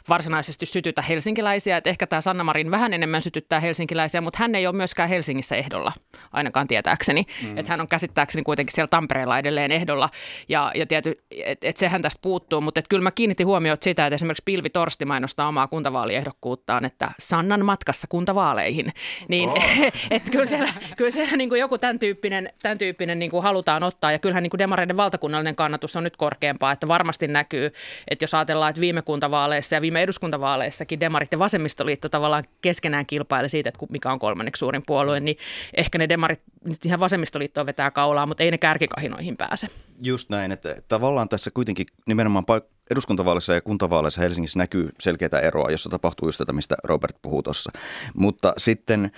varsinaisesti 0.08 0.66
sytytä 0.66 1.02
helsinkiläisiä. 1.02 1.76
Et 1.76 1.87
ehkä 1.87 2.06
tämä 2.06 2.20
Sanna 2.20 2.44
Marin 2.44 2.70
vähän 2.70 2.94
enemmän 2.94 3.22
sytyttää 3.22 3.60
helsinkiläisiä, 3.60 4.20
mutta 4.20 4.38
hän 4.38 4.54
ei 4.54 4.66
ole 4.66 4.76
myöskään 4.76 5.08
Helsingissä 5.08 5.56
ehdolla, 5.56 5.92
ainakaan 6.32 6.68
tietääkseni. 6.68 7.26
Mm. 7.42 7.58
Että 7.58 7.72
hän 7.72 7.80
on 7.80 7.88
käsittääkseni 7.88 8.42
kuitenkin 8.42 8.75
siellä 8.75 8.88
Tampereella 8.88 9.38
edelleen 9.38 9.72
ehdolla. 9.72 10.08
Ja, 10.48 10.72
ja 10.75 10.87
tiety, 10.87 11.25
että 11.30 11.68
et 11.68 11.76
sehän 11.76 12.02
tästä 12.02 12.22
puuttuu, 12.22 12.60
mutta 12.60 12.82
kyllä 12.88 13.02
mä 13.02 13.10
kiinnitin 13.10 13.46
huomiota 13.46 13.84
sitä, 13.84 14.06
että 14.06 14.14
esimerkiksi 14.14 14.42
Pilvi 14.44 14.70
Torsti 14.70 15.04
mainostaa 15.04 15.48
omaa 15.48 15.68
kuntavaaliehdokkuuttaan, 15.68 16.84
että 16.84 17.10
Sannan 17.18 17.64
matkassa 17.64 18.06
kuntavaaleihin. 18.08 18.92
Niin 19.28 19.48
oh. 19.48 19.64
että 20.10 20.30
kyllä 20.30 20.46
siellä, 20.46 20.68
kyllä 20.96 21.10
siellä 21.10 21.37
niin 21.37 21.48
kuin 21.48 21.60
joku 21.60 21.78
tämän 21.78 21.98
tyyppinen, 21.98 22.52
tämän 22.62 22.78
tyyppinen 22.78 23.18
niin 23.18 23.30
kuin 23.30 23.42
halutaan 23.42 23.82
ottaa. 23.82 24.12
Ja 24.12 24.18
kyllähän 24.18 24.42
niin 24.42 24.50
kuin 24.50 24.58
demareiden 24.58 24.96
valtakunnallinen 24.96 25.56
kannatus 25.59 25.97
on 25.97 26.05
nyt 26.05 26.17
korkeampaa, 26.17 26.73
että 26.73 26.88
varmasti 26.88 27.29
näkyy, 27.29 27.73
että 28.11 28.23
jos 28.23 28.35
ajatellaan, 28.35 28.71
että 28.71 28.81
viime 28.81 29.03
kuntavaaleissa 29.03 29.75
ja 29.75 29.81
viime 29.81 30.03
eduskuntavaaleissakin 30.03 31.00
demarit 31.00 31.33
ja 31.33 31.38
vasemmistoliitto 31.38 32.09
tavallaan 32.09 32.45
keskenään 32.62 33.07
kilpaili 33.07 33.49
siitä, 33.49 33.69
että 33.69 33.87
mikä 33.91 34.12
on 34.12 34.19
kolmanneksi 34.19 34.61
suurin 34.61 34.83
puolue, 34.87 35.21
niin 35.21 35.37
ehkä 35.77 35.99
ne 35.99 36.09
demarit 36.09 36.41
nyt 36.69 36.87
ihan 36.87 37.00
vasemmistoliittoon 37.00 37.67
vetää 37.67 37.91
kaulaa, 37.91 38.27
mutta 38.27 38.43
ei 38.43 38.50
ne 38.50 38.59
kärkikahinoihin 38.59 39.37
pääse. 39.37 39.67
Just 40.00 40.31
näin, 40.31 40.53
että 40.53 40.77
tavallaan 40.88 41.29
tässä 41.29 41.50
kuitenkin 41.50 41.87
nimenomaan 42.07 42.45
paik- 42.45 42.79
eduskuntavaaleissa 42.91 43.55
ja 43.55 43.61
kuntavaaleissa 43.61 44.21
Helsingissä 44.21 44.59
näkyy 44.59 44.91
selkeää 45.00 45.41
eroa, 45.43 45.71
jossa 45.71 45.91
tapahtuu 45.91 46.29
just 46.29 46.38
tätä, 46.38 46.53
mistä 46.53 46.77
Robert 46.85 47.17
puhuu 47.23 47.43
tuossa. 47.43 47.71
Mutta 48.15 48.53
sitten 48.57 49.11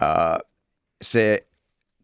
ää, 0.00 0.38
se 1.02 1.46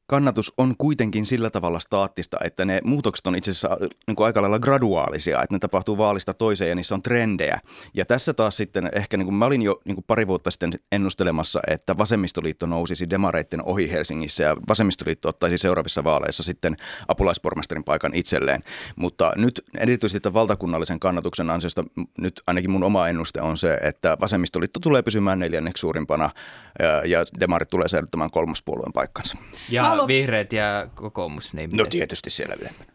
kannatus 0.06 0.52
on 0.58 0.74
kuitenkin 0.78 1.26
sillä 1.26 1.50
tavalla 1.50 1.80
staattista, 1.80 2.36
että 2.44 2.64
ne 2.64 2.80
muutokset 2.84 3.26
on 3.26 3.36
itse 3.36 3.50
asiassa 3.50 3.76
niin 4.06 4.16
kuin 4.16 4.26
aika 4.26 4.42
lailla 4.42 4.58
graduaalisia, 4.58 5.42
että 5.42 5.54
ne 5.54 5.58
tapahtuu 5.58 5.98
vaalista 5.98 6.34
toiseen 6.34 6.68
ja 6.68 6.74
niissä 6.74 6.94
on 6.94 7.02
trendejä. 7.02 7.60
Ja 7.94 8.04
tässä 8.04 8.34
taas 8.34 8.56
sitten 8.56 8.90
ehkä, 8.92 9.16
niin 9.16 9.26
kuin 9.26 9.34
mä 9.34 9.46
olin 9.46 9.62
jo 9.62 9.80
niin 9.84 9.94
kuin 9.94 10.04
pari 10.06 10.26
vuotta 10.26 10.50
sitten 10.50 10.72
ennustelemassa, 10.92 11.60
että 11.66 11.98
vasemmistoliitto 11.98 12.66
nousisi 12.66 13.10
demareitten 13.10 13.62
ohi 13.64 13.92
Helsingissä 13.92 14.42
ja 14.42 14.56
vasemmistoliitto 14.68 15.28
ottaisi 15.28 15.58
seuraavissa 15.58 16.04
vaaleissa 16.04 16.42
sitten 16.42 16.76
apulaispormestarin 17.08 17.84
paikan 17.84 18.14
itselleen. 18.14 18.62
Mutta 18.96 19.32
nyt 19.36 19.60
erityisesti 19.78 20.20
tämän 20.20 20.34
valtakunnallisen 20.34 21.00
kannatuksen 21.00 21.50
ansiosta 21.50 21.84
nyt 22.18 22.42
ainakin 22.46 22.70
mun 22.70 22.84
oma 22.84 23.08
ennuste 23.08 23.40
on 23.40 23.58
se, 23.58 23.78
että 23.82 24.16
vasemmistoliitto 24.20 24.80
tulee 24.80 25.02
pysymään 25.02 25.38
neljänneksi 25.38 25.80
suurimpana 25.80 26.30
ja, 26.78 27.02
ja 27.04 27.24
demarit 27.40 27.70
tulee 27.70 27.88
säilyttämään 27.88 28.30
kolmospuolueen 28.30 28.92
paikkansa. 28.92 29.38
Ja 29.68 29.91
Haluan- 29.92 30.08
vihreät 30.08 30.52
ja 30.52 30.88
kokoomus. 30.94 31.54
Niin 31.54 31.70
No 31.72 31.84
tietysti 31.86 32.30
siellä 32.30 32.54
vielä. 32.60 32.91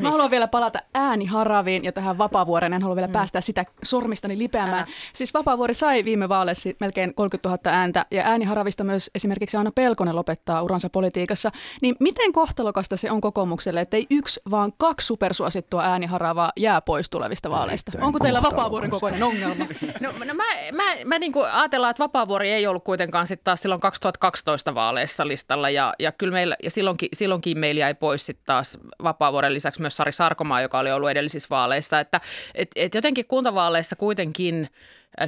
Mä 0.00 0.10
haluan 0.10 0.30
vielä 0.30 0.48
palata 0.48 0.78
ääniharaviin 0.94 1.84
ja 1.84 1.92
tähän 1.92 2.18
Vapaavuoreen. 2.18 2.72
En 2.72 2.82
halua 2.82 2.96
vielä 2.96 3.08
päästä 3.08 3.40
sitä 3.40 3.64
sormistani 3.82 4.38
lipeämään. 4.38 4.74
Älä. 4.74 4.86
Siis 5.12 5.34
Vapaavuori 5.34 5.74
sai 5.74 6.04
viime 6.04 6.28
vaaleissa 6.28 6.70
melkein 6.80 7.14
30 7.14 7.48
000 7.48 7.78
ääntä 7.78 8.06
ja 8.10 8.22
ääniharavista 8.22 8.84
myös 8.84 9.10
esimerkiksi 9.14 9.56
Anna 9.56 9.70
Pelkonen 9.74 10.16
lopettaa 10.16 10.62
uransa 10.62 10.90
politiikassa. 10.90 11.50
Niin 11.82 11.96
miten 12.00 12.32
kohtalokasta 12.32 12.96
se 12.96 13.10
on 13.10 13.20
kokoomukselle, 13.20 13.80
että 13.80 13.96
ei 13.96 14.06
yksi, 14.10 14.40
vaan 14.50 14.72
kaksi 14.78 15.06
supersuosittua 15.06 15.82
ääniharavaa 15.82 16.52
jää 16.56 16.80
pois 16.80 17.10
tulevista 17.10 17.50
vaaleista? 17.50 17.90
Erittäin 17.90 18.06
Onko 18.06 18.18
teillä. 18.18 18.42
Vapaavuoren 18.42 18.90
kokoinen 18.90 19.22
ongelma? 19.22 19.66
No, 20.00 20.12
no 20.24 20.34
mä, 20.34 20.44
mä, 20.72 20.84
mä 21.04 21.18
niin 21.18 21.32
kuin 21.32 21.50
ajatellaan, 21.50 21.90
että 21.90 22.02
Vapaavuori 22.02 22.50
ei 22.50 22.66
ollut 22.66 22.84
kuitenkaan 22.84 23.26
sitten 23.26 23.44
taas 23.44 23.60
silloin 23.60 23.80
2012 23.80 24.74
vaaleissa 24.74 25.28
listalla 25.28 25.70
ja, 25.70 25.94
ja 25.98 26.12
kyllä 26.12 26.32
meillä, 26.32 26.56
ja 26.62 26.70
silloinkin, 26.70 27.08
silloinkin 27.12 27.58
meillä 27.58 27.80
jäi 27.80 27.94
pois 27.94 28.26
sitten 28.26 28.46
taas 28.46 28.78
Vapaavuoren 29.02 29.49
lisäksi 29.54 29.80
myös 29.80 29.96
Sari 29.96 30.12
Sarkomaa, 30.12 30.60
joka 30.60 30.78
oli 30.78 30.92
ollut 30.92 31.10
edellisissä 31.10 31.46
vaaleissa, 31.50 32.00
että 32.00 32.20
et, 32.54 32.70
et 32.76 32.94
jotenkin 32.94 33.26
kuntavaaleissa 33.26 33.96
kuitenkin 33.96 34.68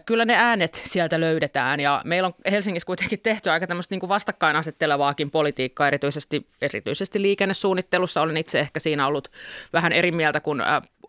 Kyllä 0.06 0.24
ne 0.24 0.34
äänet 0.36 0.82
sieltä 0.84 1.20
löydetään 1.20 1.80
ja 1.80 2.02
meillä 2.04 2.26
on 2.26 2.34
Helsingissä 2.50 2.86
kuitenkin 2.86 3.20
tehty 3.20 3.50
aika 3.50 3.66
tämmöistä 3.66 3.92
niin 3.92 4.00
kuin 4.00 4.08
vastakkainasettelevaakin 4.08 5.30
politiikkaa, 5.30 5.86
erityisesti, 5.86 6.46
erityisesti 6.62 7.22
liikennesuunnittelussa. 7.22 8.22
Olen 8.22 8.36
itse 8.36 8.60
ehkä 8.60 8.80
siinä 8.80 9.06
ollut 9.06 9.30
vähän 9.72 9.92
eri 9.92 10.12
mieltä 10.12 10.40
kuin 10.40 10.62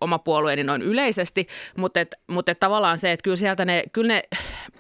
oma 0.04 0.20
puolueeni 0.20 0.64
noin 0.64 0.82
yleisesti, 0.82 1.48
mutta, 1.78 2.00
et, 2.00 2.16
mutta 2.28 2.52
et 2.52 2.60
tavallaan 2.60 3.00
se, 3.00 3.12
että 3.12 3.24
kyllä 3.24 3.38
sieltä 3.38 3.66
ne, 3.66 3.84
kyllä 3.94 4.14
ne, 4.14 4.24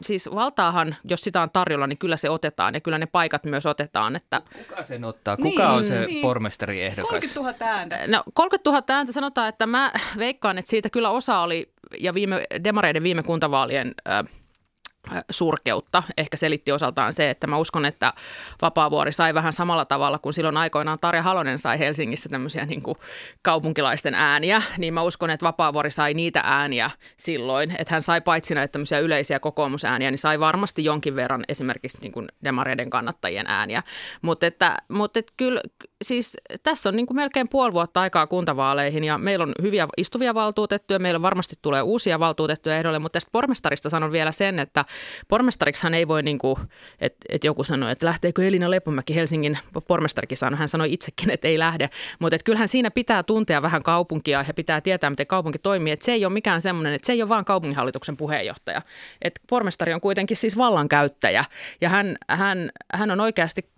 siis 0.01 0.30
valtaahan, 0.36 0.96
jos 1.03 1.22
sitä 1.22 1.42
on 1.42 1.50
tarjolla, 1.53 1.88
niin 1.88 1.98
kyllä 1.98 2.18
se 2.18 2.30
otetaan 2.30 2.74
ja 2.74 2.82
kyllä 2.82 2.98
ne 2.98 3.06
paikat 3.06 3.44
myös 3.44 3.65
otetaan, 3.65 4.15
että 4.15 4.42
Kuka 4.58 4.84
sen 4.84 5.03
ottaa? 5.03 5.38
Kuka 5.38 5.70
on 5.70 5.84
se 5.84 6.06
niin. 6.06 6.22
pormestariehdokas? 6.22 7.34
30 7.34 7.65
000 7.65 7.77
ääntä. 7.77 8.08
No 8.08 8.24
30 8.34 8.70
000 8.70 8.84
ääntä 8.89 9.12
sanotaan, 9.12 9.50
että 9.50 9.65
mä 9.65 9.92
veikkaan, 10.18 10.58
että 10.58 10.70
siitä 10.70 10.89
kyllä 10.89 11.10
osa 11.10 11.39
oli, 11.39 11.72
ja 12.00 12.13
viime, 12.13 12.46
demareiden 12.63 13.03
viime 13.03 13.24
kuntavaalien 13.24 13.92
äh, 14.10 14.42
surkeutta. 15.31 16.03
Ehkä 16.17 16.38
selitti 16.38 16.72
osaltaan 16.72 17.13
se, 17.13 17.29
että 17.29 17.48
mä 17.48 17.57
uskon, 17.57 17.86
että 17.86 18.13
Vapaavuori 18.62 19.12
sai 19.12 19.33
vähän 19.33 19.53
samalla 19.53 19.86
tavalla 19.86 20.19
kuin 20.19 20.33
silloin 20.33 20.57
aikoinaan 20.57 21.00
Tarja 21.00 21.22
Halonen 21.22 21.60
sai 21.60 21.79
Helsingissä 21.79 22.29
tämmöisiä 22.29 22.65
niin 22.65 22.81
kuin 22.81 22.98
kaupunkilaisten 23.41 24.15
ääniä, 24.15 24.62
niin 24.77 24.93
mä 24.93 25.01
uskon, 25.01 25.29
että 25.29 25.45
Vapaavuori 25.45 25.91
sai 25.91 26.13
niitä 26.13 26.41
ääniä 26.43 26.91
silloin, 27.17 27.72
että 27.72 27.93
hän 27.93 28.01
sai 28.01 28.22
paitsi 28.22 28.55
näitä 28.55 28.72
tämmöisiä 28.72 29.00
yleisiä 29.00 29.39
kokoomusääniä, 29.39 30.12
niin 30.12 30.19
sai 30.19 30.39
varmasti 30.39 30.83
jonkin 30.83 31.15
verran 31.15 31.43
esimerkiksi 31.48 32.01
niin 32.01 32.12
kuin 32.12 32.27
demareiden 32.43 32.89
kannattajien 32.89 33.48
ääniä, 33.48 33.83
mutta 34.22 34.48
että, 34.48 34.77
mutta 34.88 35.19
että 35.19 35.33
kyllä 35.38 35.62
siis 36.03 36.38
tässä 36.63 36.89
on 36.89 36.95
niin 36.95 37.07
kuin 37.07 37.15
melkein 37.15 37.50
puoli 37.50 37.74
vuotta 37.74 38.01
aikaa 38.01 38.27
kuntavaaleihin 38.27 39.03
ja 39.03 39.17
meillä 39.17 39.43
on 39.43 39.53
hyviä 39.62 39.88
istuvia 39.98 40.33
valtuutettuja, 40.33 41.00
meillä 41.00 41.22
varmasti 41.22 41.55
tulee 41.62 41.81
uusia 41.81 42.19
valtuutettuja 42.19 42.77
ehdolle, 42.77 43.00
mutta 43.00 43.13
tästä 43.13 43.29
pormestarista 43.31 43.89
sanon 43.89 44.12
vielä 44.12 44.31
sen, 44.31 44.60
että 44.60 44.86
pormestariksihan 45.27 45.93
ei 45.93 46.07
voi, 46.07 46.23
niin 46.23 46.39
että, 47.01 47.17
että 47.29 47.47
joku 47.47 47.63
sanoi, 47.63 47.91
että 47.91 48.05
lähteekö 48.05 48.47
Elina 48.47 48.71
Lepomäki 48.71 49.15
Helsingin 49.15 49.57
pormestarikin 49.88 50.38
sanoi, 50.38 50.59
hän 50.59 50.69
sanoi 50.69 50.93
itsekin, 50.93 51.29
että 51.29 51.47
ei 51.47 51.59
lähde, 51.59 51.89
mutta 52.19 52.38
kyllähän 52.45 52.67
siinä 52.67 52.91
pitää 52.91 53.23
tuntea 53.23 53.62
vähän 53.62 53.83
kaupunkia 53.83 54.45
ja 54.47 54.53
pitää 54.53 54.81
tietää, 54.81 55.09
miten 55.09 55.27
kaupunki 55.27 55.59
toimii, 55.59 55.93
että 55.93 56.05
se 56.05 56.12
ei 56.12 56.25
ole 56.25 56.33
mikään 56.33 56.62
semmoinen, 56.62 56.93
että 56.93 57.05
se 57.05 57.13
ei 57.13 57.21
ole 57.21 57.29
vaan 57.29 57.45
kaupunginhallituksen 57.45 58.17
puheenjohtaja, 58.17 58.81
että 59.21 59.41
pormestari 59.50 59.93
on 59.93 60.01
kuitenkin 60.01 60.38
siis 60.38 60.57
vallankäyttäjä. 60.57 61.45
Ja 61.81 61.89
hän, 61.89 62.17
hän, 62.29 62.71
hän 62.93 63.12
on 63.12 63.19
oikeasti 63.19 63.69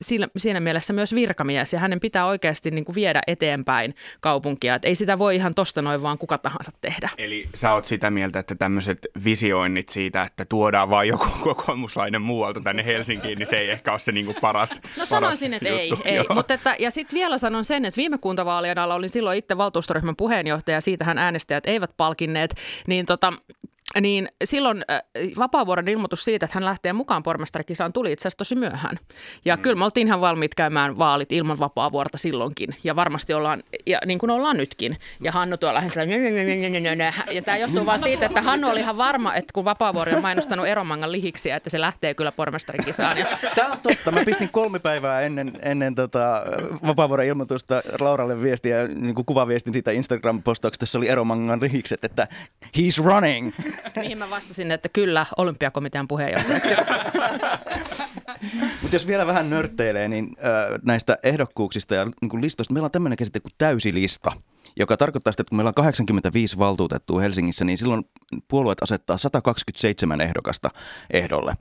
siinä, 0.00 0.28
siinä 0.36 0.60
mielessä 0.60 0.92
myös 0.92 1.14
virkamies 1.14 1.72
ja 1.72 1.78
hänen 1.78 2.00
pitää 2.00 2.26
oikeasti 2.26 2.70
niin 2.70 2.84
kuin 2.84 2.94
viedä 2.94 3.20
eteenpäin 3.26 3.94
kaupunkia. 4.20 4.74
Et 4.74 4.84
ei 4.84 4.94
sitä 4.94 5.18
voi 5.18 5.36
ihan 5.36 5.54
tosta 5.54 5.82
noin 5.82 6.02
vaan 6.02 6.18
kuka 6.18 6.38
tahansa 6.38 6.72
tehdä. 6.80 7.10
Eli 7.18 7.48
sä 7.54 7.72
oot 7.72 7.84
sitä 7.84 8.10
mieltä, 8.10 8.38
että 8.38 8.54
tämmöiset 8.54 9.06
visioinnit 9.24 9.88
siitä, 9.88 10.22
että 10.22 10.44
tuodaan 10.44 10.90
vaan 10.90 11.08
joku 11.08 11.28
kokoomuslainen 11.44 12.22
muualta 12.22 12.60
tänne 12.60 12.84
Helsinkiin, 12.84 13.38
niin 13.38 13.46
se 13.46 13.58
ei 13.58 13.70
ehkä 13.70 13.90
ole 13.90 13.98
se 13.98 14.12
niinku 14.12 14.34
paras 14.40 14.74
No 14.74 14.82
paras 14.96 15.08
sanoisin, 15.08 15.54
että 15.54 15.68
ei. 15.68 15.88
juttu. 15.88 16.08
ei. 16.08 16.14
Joo. 16.28 16.34
Mutta 16.34 16.54
että, 16.54 16.76
ja 16.78 16.90
sitten 16.90 17.16
vielä 17.16 17.38
sanon 17.38 17.64
sen, 17.64 17.84
että 17.84 17.98
viime 17.98 18.18
kuntavaalien 18.18 18.78
alla 18.78 18.94
olin 18.94 19.10
silloin 19.10 19.38
itse 19.38 19.56
valtuustoryhmän 19.58 20.16
puheenjohtaja, 20.16 20.80
siitähän 20.80 21.18
äänestäjät 21.18 21.66
eivät 21.66 21.90
palkinneet, 21.96 22.54
niin 22.86 23.06
tota, 23.06 23.32
niin 24.00 24.28
silloin 24.44 24.84
äh, 24.90 25.02
Vapaavuoren 25.38 25.88
ilmoitus 25.88 26.24
siitä, 26.24 26.46
että 26.46 26.56
hän 26.56 26.64
lähtee 26.64 26.92
mukaan 26.92 27.22
pormestarikisaan, 27.22 27.92
tuli 27.92 28.12
itse 28.12 28.22
asiassa 28.22 28.38
tosi 28.38 28.54
myöhään. 28.54 28.98
Ja 29.44 29.56
mm. 29.56 29.62
kyllä 29.62 29.76
me 29.76 29.84
oltiin 29.84 30.06
ihan 30.06 30.20
valmiit 30.20 30.54
käymään 30.54 30.98
vaalit 30.98 31.32
ilman 31.32 31.58
Vapaavuorta 31.58 32.18
silloinkin. 32.18 32.76
Ja 32.84 32.96
varmasti 32.96 33.34
ollaan, 33.34 33.62
ja 33.86 33.98
niin 34.06 34.18
kuin 34.18 34.30
ollaan 34.30 34.56
nytkin. 34.56 34.96
Ja 35.20 35.32
Hannu 35.32 35.56
tuolla 35.56 35.74
lähellä, 35.74 37.12
ja 37.30 37.42
tämä 37.42 37.56
johtuu 37.56 37.86
vaan 37.86 37.98
siitä, 37.98 38.26
että 38.26 38.42
Hannu 38.42 38.68
oli 38.68 38.80
ihan 38.80 38.96
varma, 38.96 39.34
että 39.34 39.52
kun 39.54 39.64
Vapaavuori 39.64 40.14
on 40.14 40.22
mainostanut 40.22 40.66
Eromangan 40.66 41.12
lihiksiä, 41.12 41.56
että 41.56 41.70
se 41.70 41.80
lähtee 41.80 42.14
kyllä 42.14 42.32
pormestarikisaan. 42.32 43.18
Ja 43.18 43.26
Tämä 43.54 43.72
on 43.72 43.78
totta. 43.82 44.10
Mä 44.10 44.24
pistin 44.24 44.48
kolme 44.48 44.78
päivää 44.78 45.20
ennen, 45.20 45.52
ennen 45.62 45.94
tota, 45.94 46.42
Vapaavuoren 46.86 47.26
ilmoitusta 47.26 47.82
Lauralle 48.00 48.42
viestiä, 48.42 48.86
niin 48.86 49.14
kuin 49.14 49.24
kuvaviestin 49.24 49.72
siitä 49.72 49.90
Instagram-postauksesta, 49.90 50.82
jossa 50.82 50.98
oli 50.98 51.08
Eromangan 51.08 51.60
lihikset, 51.60 52.04
että 52.04 52.28
he's 52.78 53.04
running. 53.04 53.52
mihin 53.96 54.18
mä 54.18 54.30
vastasin, 54.30 54.70
että 54.70 54.88
kyllä 54.88 55.26
olympiakomitean 55.36 56.08
puheenjohtajaksi. 56.08 56.74
Mutta 58.82 58.96
jos 58.96 59.06
vielä 59.06 59.26
vähän 59.26 59.50
nörtteilee, 59.50 60.08
niin 60.08 60.36
näistä 60.84 61.18
ehdokkuuksista 61.22 61.94
ja 61.94 62.04
niin 62.04 62.42
listoista, 62.42 62.74
meillä 62.74 62.84
on 62.84 62.90
tämmöinen 62.90 63.16
käsite 63.16 63.40
kuin 63.40 63.52
täysilista, 63.58 64.32
joka 64.76 64.96
tarkoittaa 64.96 65.32
sitä, 65.32 65.40
että 65.40 65.48
kun 65.48 65.56
meillä 65.56 65.68
on 65.68 65.74
85 65.74 66.58
valtuutettua 66.58 67.20
Helsingissä, 67.20 67.64
niin 67.64 67.78
silloin 67.78 68.04
puolueet 68.48 68.82
asettaa 68.82 69.16
127 69.16 70.20
ehdokasta 70.20 70.70
ehdolle, 71.10 71.54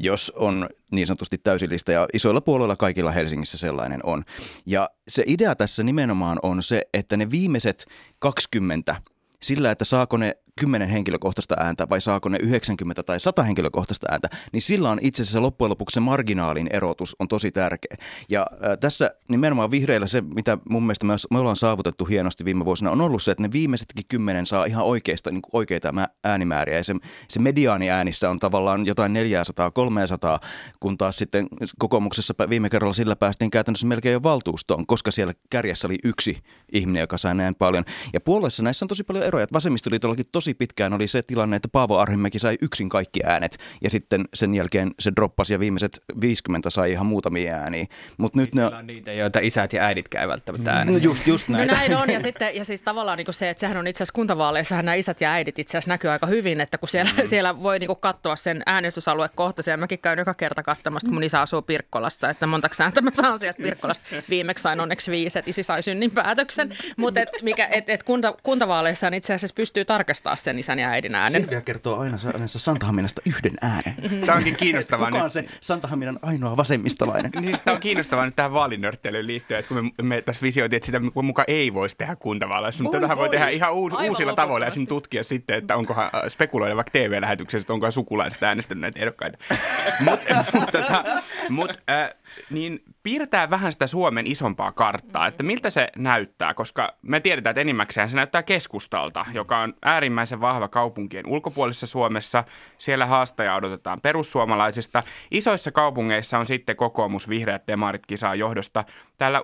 jos 0.00 0.32
on 0.36 0.68
niin 0.90 1.06
sanotusti 1.06 1.38
täysilista, 1.38 1.92
ja 1.92 2.06
isoilla 2.12 2.40
puolueilla 2.40 2.76
kaikilla 2.76 3.10
Helsingissä 3.10 3.58
sellainen 3.58 4.00
on. 4.02 4.24
Ja 4.66 4.90
se 5.08 5.24
idea 5.26 5.54
tässä 5.54 5.82
nimenomaan 5.82 6.38
on 6.42 6.62
se, 6.62 6.82
että 6.94 7.16
ne 7.16 7.30
viimeiset 7.30 7.86
20 8.18 8.96
sillä, 9.42 9.70
että 9.70 9.84
saako 9.84 10.16
ne 10.16 10.36
10 10.60 10.88
henkilökohtaista 10.88 11.54
ääntä 11.58 11.88
vai 11.88 12.00
saako 12.00 12.28
ne 12.28 12.38
90 12.42 13.02
tai 13.02 13.20
100 13.20 13.42
henkilökohtaista 13.42 14.06
ääntä, 14.10 14.28
niin 14.52 14.62
sillä 14.62 14.90
on 14.90 14.98
itse 15.02 15.22
asiassa 15.22 15.42
loppujen 15.42 15.70
lopuksi 15.70 15.94
se 15.94 16.00
marginaalin 16.00 16.68
erotus 16.72 17.16
on 17.18 17.28
tosi 17.28 17.50
tärkeä. 17.50 17.96
Ja 18.28 18.46
äh, 18.52 18.78
tässä 18.80 19.10
nimenomaan 19.28 19.70
vihreillä 19.70 20.06
se, 20.06 20.20
mitä 20.20 20.58
mun 20.70 20.82
mielestä 20.82 21.06
me, 21.06 21.14
me 21.30 21.38
ollaan 21.38 21.56
saavutettu 21.56 22.04
hienosti 22.04 22.44
viime 22.44 22.64
vuosina, 22.64 22.90
on 22.90 23.00
ollut 23.00 23.22
se, 23.22 23.30
että 23.30 23.42
ne 23.42 23.52
viimeisetkin 23.52 24.04
kymmenen 24.08 24.46
saa 24.46 24.64
ihan 24.64 24.84
oikeista, 24.84 25.30
niin 25.30 25.42
oikeita 25.52 25.92
mä- 25.92 26.08
äänimääriä. 26.24 26.76
Ja 26.76 26.84
se, 26.84 26.94
se 27.28 27.40
mediaani 27.40 27.90
äänissä 27.90 28.30
on 28.30 28.38
tavallaan 28.38 28.86
jotain 28.86 29.12
400-300, 29.12 30.46
kun 30.80 30.98
taas 30.98 31.16
sitten 31.16 31.46
kokoomuksessa 31.78 32.34
viime 32.50 32.70
kerralla 32.70 32.92
sillä 32.92 33.16
päästiin 33.16 33.50
käytännössä 33.50 33.86
melkein 33.86 34.12
jo 34.12 34.22
valtuustoon, 34.22 34.86
koska 34.86 35.10
siellä 35.10 35.32
kärjessä 35.50 35.88
oli 35.88 35.98
yksi 36.04 36.38
ihminen, 36.72 37.00
joka 37.00 37.18
sai 37.18 37.34
näin 37.34 37.54
paljon. 37.54 37.84
Ja 38.12 38.20
puolueessa 38.20 38.62
näissä 38.62 38.84
on 38.84 38.88
tosi 38.88 39.04
paljon 39.04 39.24
eroja. 39.24 39.46
Vasemmistoliitollakin 39.52 40.26
tosi 40.32 40.49
pitkään 40.54 40.92
oli 40.92 41.08
se 41.08 41.22
tilanne, 41.22 41.56
että 41.56 41.68
Paavo 41.72 41.98
Arhimäki 41.98 42.38
sai 42.38 42.58
yksin 42.62 42.88
kaikki 42.88 43.20
äänet 43.24 43.58
ja 43.82 43.90
sitten 43.90 44.24
sen 44.34 44.54
jälkeen 44.54 44.90
se 45.00 45.12
droppasi 45.16 45.52
ja 45.52 45.60
viimeiset 45.60 46.02
50 46.20 46.70
sai 46.70 46.92
ihan 46.92 47.06
muutamia 47.06 47.54
ääniä. 47.56 47.86
Mutta 48.18 48.38
nyt 48.38 48.54
ne 48.54 48.64
on 48.64 48.86
niitä, 48.86 49.12
joita 49.12 49.38
isät 49.42 49.72
ja 49.72 49.82
äiditkään 49.82 50.22
ei 50.22 50.28
välttämättä 50.28 50.70
No 50.70 50.76
äänestä. 50.76 51.04
just, 51.04 51.26
just 51.26 51.48
No 51.48 51.56
näin. 51.58 51.68
näin 51.68 51.96
on, 51.96 52.10
ja, 52.10 52.20
sitten, 52.20 52.56
ja 52.56 52.64
siis 52.64 52.82
tavallaan 52.82 53.18
niin 53.18 53.26
se, 53.30 53.50
että 53.50 53.60
sehän 53.60 53.76
on 53.76 53.86
itse 53.86 54.02
asiassa 54.02 54.14
kuntavaaleissahan 54.14 54.84
nämä 54.84 54.94
isät 54.94 55.20
ja 55.20 55.32
äidit 55.32 55.58
itse 55.58 55.78
asiassa 55.78 55.90
näkyy 55.90 56.10
aika 56.10 56.26
hyvin, 56.26 56.60
että 56.60 56.78
kun 56.78 56.88
siellä, 56.88 57.10
mm. 57.16 57.26
siellä 57.26 57.62
voi 57.62 57.78
niin 57.78 57.90
katsoa 58.00 58.36
sen 58.36 58.62
äänestysaluekohtaisen, 58.66 59.72
ja 59.72 59.76
mäkin 59.76 59.98
käyn 59.98 60.18
joka 60.18 60.34
kerta 60.34 60.62
katsomassa, 60.62 61.06
kun 61.06 61.14
mun 61.14 61.24
isä 61.24 61.40
asuu 61.40 61.62
Pirkkolassa, 61.62 62.30
että 62.30 62.46
montako 62.46 62.74
ääntä 62.80 63.00
mä 63.00 63.10
saan 63.12 63.38
sieltä 63.38 63.62
Pirkkolasta. 63.62 64.06
Viimeksi 64.30 64.62
sain 64.62 64.80
onneksi 64.80 65.10
viisi, 65.10 65.38
että 65.38 65.50
isi 65.50 65.62
sai 65.62 65.82
synnin 65.82 66.10
päätöksen, 66.10 66.76
mutta 66.96 67.20
et, 67.20 67.28
mikä, 67.42 67.68
et, 67.72 67.90
et 67.90 68.02
kunta, 68.02 68.34
kuntavaaleissa 68.42 69.08
itse 69.08 69.34
asiassa 69.34 69.54
pystyy 69.54 69.84
tarkastamaan 69.84 70.36
sen 70.40 70.58
isän 70.58 70.78
ja 70.78 70.88
äidin 70.88 71.14
äänen. 71.14 71.42
Silvia 71.42 71.60
kertoo 71.60 71.98
aina 71.98 72.18
saaneensa 72.18 72.58
Santahaminasta 72.58 73.22
yhden 73.26 73.52
äänen. 73.62 73.94
Tämä 74.26 74.38
onkin 74.38 74.56
kiinnostavaa 74.56 75.06
Kuka 75.06 75.18
nyt. 75.18 75.24
on 75.24 75.30
se 75.30 75.44
Santahaminan 75.60 76.18
ainoa 76.22 76.56
vasemmistolainen? 76.56 77.30
Niin 77.40 77.56
sitä 77.56 77.72
on 77.72 77.80
kiinnostavaa 77.80 78.24
nyt 78.24 78.36
tähän 78.36 78.52
vaalinörttelyyn 78.52 79.26
liittyen, 79.26 79.60
että 79.60 79.68
kun 79.74 79.84
me, 79.84 80.02
me 80.02 80.22
tässä 80.22 80.42
visioitiin, 80.42 80.76
että 80.76 80.86
sitä 80.86 81.00
muka 81.22 81.44
ei 81.46 81.74
voisi 81.74 81.96
tehdä 81.96 82.16
kuntavaaleissa, 82.16 82.82
mutta 82.82 83.00
tähän 83.00 83.16
voi 83.16 83.28
tehdä 83.28 83.48
ihan 83.48 83.72
uu, 83.72 83.90
Aivan 83.92 84.08
uusilla 84.08 84.34
tavoilla 84.34 84.66
ja 84.66 84.70
sitten 84.70 84.88
tutkia 84.88 85.24
sitten, 85.24 85.56
että 85.56 85.76
onkohan 85.76 86.04
äh, 86.04 86.22
spekuloida 86.28 86.76
vaikka 86.76 86.90
TV-lähetyksessä, 86.90 87.62
että 87.62 87.72
onkohan 87.72 87.92
sukulaiset 87.92 88.42
äänestänyt 88.42 88.80
näitä 88.80 89.00
ehdokkaita. 89.00 89.38
Mutta 90.10 90.44
mut, 90.52 90.70
tota, 90.72 91.04
mut, 91.48 91.70
äh, 91.70 92.19
niin 92.50 92.82
piirtää 93.02 93.50
vähän 93.50 93.72
sitä 93.72 93.86
Suomen 93.86 94.26
isompaa 94.26 94.72
karttaa, 94.72 95.26
että 95.26 95.42
miltä 95.42 95.70
se 95.70 95.88
näyttää, 95.96 96.54
koska 96.54 96.94
me 97.02 97.20
tiedetään, 97.20 97.52
että 97.52 97.60
enimmäkseen 97.60 98.08
se 98.08 98.16
näyttää 98.16 98.42
keskustalta, 98.42 99.26
joka 99.32 99.58
on 99.58 99.74
äärimmäisen 99.82 100.40
vahva 100.40 100.68
kaupunkien 100.68 101.26
ulkopuolisessa 101.26 101.86
Suomessa. 101.86 102.44
Siellä 102.78 103.06
haastaja 103.06 103.54
odotetaan 103.54 104.00
perussuomalaisista. 104.00 105.02
Isoissa 105.30 105.72
kaupungeissa 105.72 106.38
on 106.38 106.46
sitten 106.46 106.76
kokoomus, 106.76 107.28
vihreät, 107.28 107.66
demarit 107.66 108.06
kisaa 108.06 108.34
johdosta. 108.34 108.84
Täällä 109.18 109.40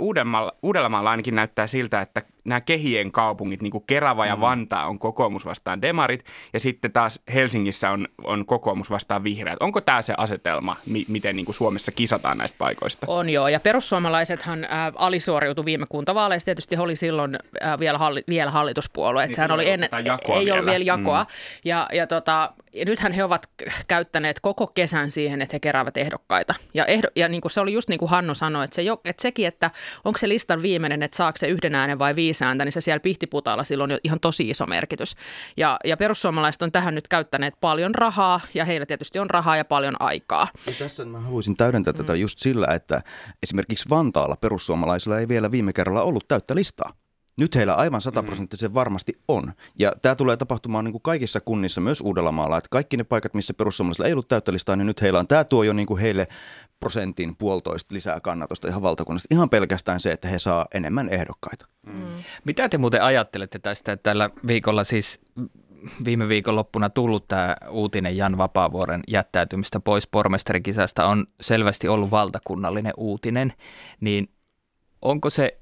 Uudellamaalla 0.62 1.10
ainakin 1.10 1.34
näyttää 1.34 1.66
siltä, 1.66 2.00
että 2.00 2.22
nämä 2.46 2.60
kehien 2.60 3.12
kaupungit, 3.12 3.62
niin 3.62 3.70
kuin 3.70 3.84
Kerava 3.86 4.26
ja 4.26 4.40
Vantaa, 4.40 4.86
on 4.86 4.98
kokoomus 4.98 5.46
vastaan 5.46 5.82
demarit, 5.82 6.24
ja 6.52 6.60
sitten 6.60 6.92
taas 6.92 7.20
Helsingissä 7.34 7.90
on, 7.90 8.08
on 8.24 8.46
kokoomus 8.46 8.90
vastaan 8.90 9.24
vihreät. 9.24 9.56
Onko 9.60 9.80
tämä 9.80 10.02
se 10.02 10.14
asetelma, 10.16 10.76
mi- 10.86 11.04
miten 11.08 11.36
niin 11.36 11.46
kuin 11.46 11.54
Suomessa 11.54 11.92
kisataan 11.92 12.38
näistä 12.38 12.58
paikoista? 12.58 13.06
On 13.08 13.30
joo, 13.30 13.48
ja 13.48 13.60
perussuomalaisethan 13.60 14.64
äh, 14.64 14.70
alisuoriutui 14.96 15.64
viime 15.64 15.86
kuntavaaleissa. 15.88 16.44
Tietysti 16.44 16.76
oli 16.76 16.96
silloin 16.96 17.38
äh, 17.64 17.78
vielä, 17.78 17.98
halli, 17.98 18.24
vielä 18.28 18.50
hallituspuolue. 18.50 19.26
Niin 19.26 19.34
silloin 19.34 19.48
sehän 19.48 19.50
oli 19.50 19.64
ei 19.64 19.74
ollut 19.74 19.92
ennen, 19.94 20.06
ei 20.42 20.50
ollut 20.50 20.66
vielä. 20.66 20.66
vielä 20.66 20.84
jakoa. 20.84 21.22
Mm. 21.22 21.28
Ja, 21.64 21.88
ja, 21.92 22.06
tota, 22.06 22.52
ja 22.76 22.84
nythän 22.84 23.12
he 23.12 23.24
ovat 23.24 23.50
käyttäneet 23.88 24.40
koko 24.40 24.66
kesän 24.66 25.10
siihen, 25.10 25.42
että 25.42 25.54
he 25.54 25.60
keräävät 25.60 25.96
ehdokkaita. 25.96 26.54
Ja, 26.74 26.84
ehdo, 26.84 27.08
ja 27.16 27.28
niin 27.28 27.40
kuin 27.40 27.52
se 27.52 27.60
oli 27.60 27.72
just 27.72 27.88
niin 27.88 27.98
kuin 27.98 28.10
Hannu 28.10 28.34
sanoi, 28.34 28.64
että, 28.64 28.74
se 28.74 28.82
jo, 28.82 29.00
että 29.04 29.22
sekin, 29.22 29.46
että 29.46 29.70
onko 30.04 30.18
se 30.18 30.28
listan 30.28 30.62
viimeinen, 30.62 31.02
että 31.02 31.16
saako 31.16 31.36
se 31.36 31.46
yhden 31.46 31.74
äänen 31.74 31.98
vai 31.98 32.16
viisi 32.16 32.44
ääntä, 32.44 32.64
niin 32.64 32.72
se 32.72 32.80
siellä 32.80 33.00
pihtiputaalla 33.00 33.64
silloin 33.64 33.92
on 33.92 33.98
ihan 34.04 34.20
tosi 34.20 34.50
iso 34.50 34.66
merkitys. 34.66 35.16
Ja, 35.56 35.78
ja 35.84 35.96
perussuomalaiset 35.96 36.62
on 36.62 36.72
tähän 36.72 36.94
nyt 36.94 37.08
käyttäneet 37.08 37.54
paljon 37.60 37.94
rahaa, 37.94 38.40
ja 38.54 38.64
heillä 38.64 38.86
tietysti 38.86 39.18
on 39.18 39.30
rahaa 39.30 39.56
ja 39.56 39.64
paljon 39.64 39.96
aikaa. 40.00 40.48
Ja 40.66 40.72
tässä 40.78 41.04
mä 41.04 41.20
haluaisin 41.20 41.56
täydentää 41.56 41.92
tätä 41.92 42.14
just 42.14 42.38
sillä, 42.38 42.66
että 42.66 43.02
esimerkiksi 43.42 43.90
Vantaalla 43.90 44.36
perussuomalaisilla 44.36 45.18
ei 45.18 45.28
vielä 45.28 45.50
viime 45.50 45.72
kerralla 45.72 46.02
ollut 46.02 46.28
täyttä 46.28 46.54
listaa. 46.54 46.92
Nyt 47.36 47.54
heillä 47.54 47.74
aivan 47.74 48.00
sataprosenttisen 48.00 48.74
varmasti 48.74 49.20
on. 49.28 49.52
Ja 49.78 49.92
tämä 50.02 50.14
tulee 50.14 50.36
tapahtumaan 50.36 50.84
niin 50.84 50.92
kuin 50.92 51.02
kaikissa 51.02 51.40
kunnissa, 51.40 51.80
myös 51.80 52.00
Uudellamaalla. 52.00 52.58
Että 52.58 52.68
kaikki 52.70 52.96
ne 52.96 53.04
paikat, 53.04 53.34
missä 53.34 53.54
perussuomalaisilla 53.54 54.06
ei 54.06 54.12
ollut 54.12 54.28
täyttä 54.28 54.52
listaa, 54.52 54.76
niin 54.76 54.86
nyt 54.86 55.02
heillä 55.02 55.18
on. 55.18 55.28
Tämä 55.28 55.44
tuo 55.44 55.62
jo 55.62 55.72
niin 55.72 55.86
kuin 55.86 56.00
heille 56.00 56.28
prosentin 56.80 57.36
puolitoista 57.36 57.94
lisää 57.94 58.20
kannatusta 58.20 58.68
ihan 58.68 58.82
valtakunnasta. 58.82 59.34
Ihan 59.34 59.50
pelkästään 59.50 60.00
se, 60.00 60.12
että 60.12 60.28
he 60.28 60.38
saa 60.38 60.66
enemmän 60.74 61.08
ehdokkaita. 61.08 61.66
Mitä 62.44 62.68
te 62.68 62.78
muuten 62.78 63.02
ajattelette 63.02 63.58
tästä, 63.58 63.92
että 63.92 64.10
tällä 64.10 64.30
viikolla 64.46 64.84
siis 64.84 65.20
viime 66.04 66.28
viikon 66.28 66.56
loppuna 66.56 66.90
tullut 66.90 67.28
tämä 67.28 67.56
uutinen 67.70 68.16
Jan 68.16 68.38
Vapaavuoren 68.38 69.02
jättäytymistä 69.08 69.80
pois 69.80 70.06
pormestarikisasta 70.06 71.06
on 71.06 71.26
selvästi 71.40 71.88
ollut 71.88 72.10
valtakunnallinen 72.10 72.92
uutinen, 72.96 73.52
niin 74.00 74.28
onko 75.02 75.30
se 75.30 75.58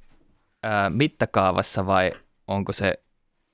ää, 0.65 0.91
mittakaavassa 0.91 1.87
vai 1.87 2.13
onko 2.49 2.73
se 2.73 3.04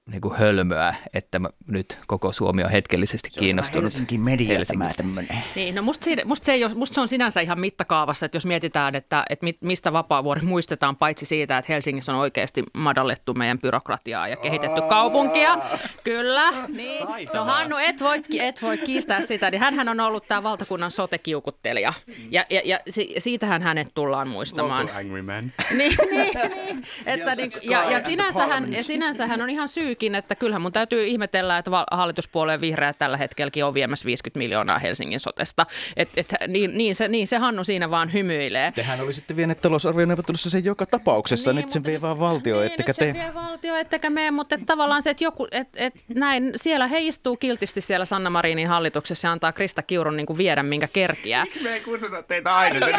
niin 0.07 0.21
kuin 0.21 0.37
hölmöä, 0.38 0.95
että 1.14 1.38
mä- 1.38 1.50
nyt 1.66 1.99
koko 2.07 2.33
Suomi 2.33 2.64
on 2.64 2.71
hetkellisesti 2.71 3.30
kiinnostunut 3.30 3.85
Helsingin 3.92 4.21
media 4.21 4.64
tämä 4.64 4.88
tämmöinen. 4.97 5.38
Niin, 5.54 5.75
no 5.75 5.83
musta, 5.83 6.04
siitä, 6.04 6.25
musta, 6.25 6.45
se 6.45 6.52
ei 6.52 6.64
ole, 6.64 6.75
musta 6.75 6.95
se 6.95 7.00
on 7.00 7.09
sinänsä 7.09 7.40
ihan 7.40 7.61
mittakaavassa, 7.61 8.26
että 8.26 8.37
jos 8.37 8.47
mietitään, 8.47 8.95
että, 8.95 9.25
että 9.30 9.47
mistä 9.61 9.92
Vapaavuori 9.92 10.40
muistetaan, 10.42 10.97
paitsi 10.97 11.26
siitä, 11.26 11.59
että 11.59 11.73
Helsingissä 11.73 12.12
on 12.12 12.19
oikeasti 12.19 12.62
madallettu 12.75 13.35
meidän 13.35 13.59
byrokratiaa 13.59 14.28
ja 14.28 14.37
kehitetty 14.37 14.80
kaupunkia. 14.88 15.57
Kyllä, 16.04 16.50
niin. 16.69 17.07
No 17.35 17.45
Hannu, 17.45 17.76
et 17.76 18.00
voi, 18.00 18.23
et 18.40 18.62
voi 18.62 18.78
kiistää 18.78 19.21
sitä, 19.23 19.50
niin 19.50 19.61
hänhän 19.61 19.88
on 19.88 20.00
ollut 20.00 20.25
tämä 20.28 20.42
valtakunnan 20.42 20.90
sote-kiukuttelija. 20.90 21.92
Ja, 22.30 22.45
ja, 22.50 22.61
ja 22.64 22.80
si- 22.88 23.14
siitähän 23.19 23.62
hänet 23.62 23.88
tullaan 23.95 24.28
muistamaan. 24.28 24.87
Local 24.87 24.99
angry 24.99 25.23
man. 25.23 25.52
Niin, 25.76 25.97
niin, 26.11 26.30
niin. 26.66 26.85
Että 27.07 27.35
niin, 27.35 27.50
ja, 27.62 27.90
ja, 27.90 28.00
sinänsähän, 28.00 28.73
ja 28.73 28.83
sinänsähän 28.83 29.42
on 29.42 29.50
ihan 29.50 29.69
syykin, 29.90 30.14
että 30.14 30.35
kyllähän 30.35 30.62
mun 30.62 30.73
täytyy 30.73 31.06
ihmetellä, 31.06 31.59
että 31.59 31.70
hallituspuolueen 31.90 32.61
vihreät 32.61 32.99
tällä 32.99 33.16
hetkelläkin 33.16 33.64
on 33.64 33.74
viemässä 33.74 34.07
50 34.07 34.38
miljoonaa 34.38 34.79
Helsingin 34.79 35.20
sotesta. 35.20 35.66
Et, 35.96 36.09
et, 36.16 36.35
niin, 36.48 36.79
niin, 36.79 36.96
se, 36.96 37.09
niin 37.09 37.26
se 37.26 37.38
Hannu 37.38 37.64
siinä 37.64 37.90
vaan 37.90 38.12
hymyilee. 38.12 38.72
Tehän 38.72 39.00
oli 39.00 39.12
sitten 39.12 39.37
vieneet 39.37 39.61
talousarvioneuvottelussa 39.61 40.50
sen 40.50 40.64
joka 40.64 40.87
tapauksessa. 40.87 41.53
Nyt 41.53 41.70
sen 41.70 41.85
vie 41.85 42.00
vaan 42.00 42.18
valtio, 42.18 42.57
niin, 42.57 42.66
ettekä 42.66 42.94
te. 42.94 43.14
vie 43.14 43.35
valtio, 43.35 43.76
ettekä 43.76 44.11
me, 44.11 44.31
mutta 44.31 44.55
et 44.55 44.61
tavallaan 44.66 45.03
se, 45.03 45.11
että 45.11 45.24
joku, 45.24 45.46
et, 45.50 45.68
et 45.76 45.94
näin, 46.09 46.53
siellä 46.57 46.87
he 46.87 47.00
istuu 47.00 47.37
kiltisti 47.37 47.81
siellä 47.81 48.05
Sanna 48.05 48.31
Marinin 48.31 48.68
hallituksessa 48.68 49.29
ja 49.29 49.33
antaa 49.33 49.53
Krista 49.53 49.83
Kiurun 49.83 50.16
niin 50.16 50.26
kuin 50.26 50.38
viedä 50.38 50.62
minkä 50.62 50.88
kerkiää. 50.92 51.44
Miksi 51.44 51.62
me 51.62 51.74
ei 51.74 51.81
kutsuta 51.81 52.22
teitä 52.22 52.57
aina? 52.57 52.87
Niin 52.87 52.96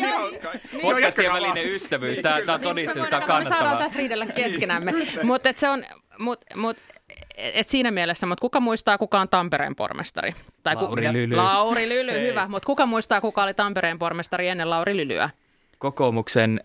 niin. 0.00 0.82
Podcastien 0.82 1.32
välinen 1.32 1.66
ystävyys, 1.66 2.18
tämä, 2.18 2.54
on 2.54 2.60
todistettu, 2.60 3.10
tämä 3.10 3.36
on 3.36 3.44
Me 3.44 3.48
saadaan 3.48 3.78
tässä 3.78 3.98
riidellä 3.98 4.26
keskenämme. 4.26 4.92
mutta 5.22 5.48
se 5.56 5.68
on, 5.68 5.84
mut, 6.18 6.40
mut, 6.54 6.76
et 7.36 7.68
siinä 7.68 7.90
mielessä, 7.90 8.26
mutta 8.26 8.40
kuka 8.40 8.60
muistaa, 8.60 8.98
kuka 8.98 9.20
on 9.20 9.28
Tampereen 9.28 9.76
pormestari? 9.76 10.34
Tai 10.62 10.74
Lauri 10.74 11.12
Lyly. 11.12 11.36
Lauri 11.36 11.88
Lyly, 11.88 12.20
hyvä. 12.20 12.48
Mutta 12.48 12.66
kuka 12.66 12.86
muistaa, 12.86 13.20
kuka 13.20 13.42
oli 13.42 13.54
Tampereen 13.54 13.98
pormestari 13.98 14.48
ennen 14.48 14.70
Lauri 14.70 14.96
Lylyä? 14.96 15.30
Kokoomuksen 15.78 16.60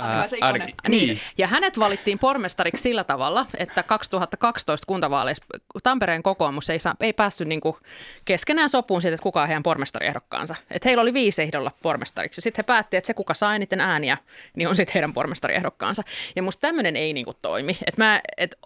Ää, 0.00 0.28
se 0.28 0.38
ää, 0.40 0.50
Ikonen. 0.50 0.68
Niin. 0.88 1.20
Ja 1.38 1.46
hänet 1.46 1.78
valittiin 1.78 2.18
pormestariksi 2.18 2.82
sillä 2.82 3.04
tavalla, 3.04 3.46
että 3.58 3.82
2012 3.82 4.86
kuntavaaleissa 4.86 5.44
Tampereen 5.82 6.22
kokoomus 6.22 6.70
ei, 6.70 6.78
saa, 6.78 6.94
ei 7.00 7.12
päässyt 7.12 7.48
niin 7.48 7.60
kuin 7.60 7.76
keskenään 8.24 8.68
sopuun 8.68 9.02
siitä, 9.02 9.14
että 9.14 9.22
kuka 9.22 9.42
on 9.42 9.48
heidän 9.48 9.62
pormestariehdokkaansa. 9.62 10.54
Että 10.70 10.88
heillä 10.88 11.02
oli 11.02 11.14
viisi 11.14 11.42
ehdolla 11.42 11.70
pormestariksi. 11.82 12.40
Sitten 12.40 12.62
he 12.62 12.66
päättivät, 12.66 12.98
että 12.98 13.06
se 13.06 13.14
kuka 13.14 13.34
saa 13.34 13.54
eniten 13.54 13.80
ääniä, 13.80 14.16
niin 14.56 14.68
on 14.68 14.76
sitten 14.76 14.94
heidän 14.94 15.14
pormestariehdokkaansa. 15.14 16.02
Ja 16.36 16.42
musta 16.42 16.60
tämmöinen 16.60 16.96
ei 16.96 17.12
niin 17.12 17.24
kuin 17.24 17.36
toimi. 17.42 17.78
Että 17.86 18.04
mä, 18.04 18.20
et 18.36 18.58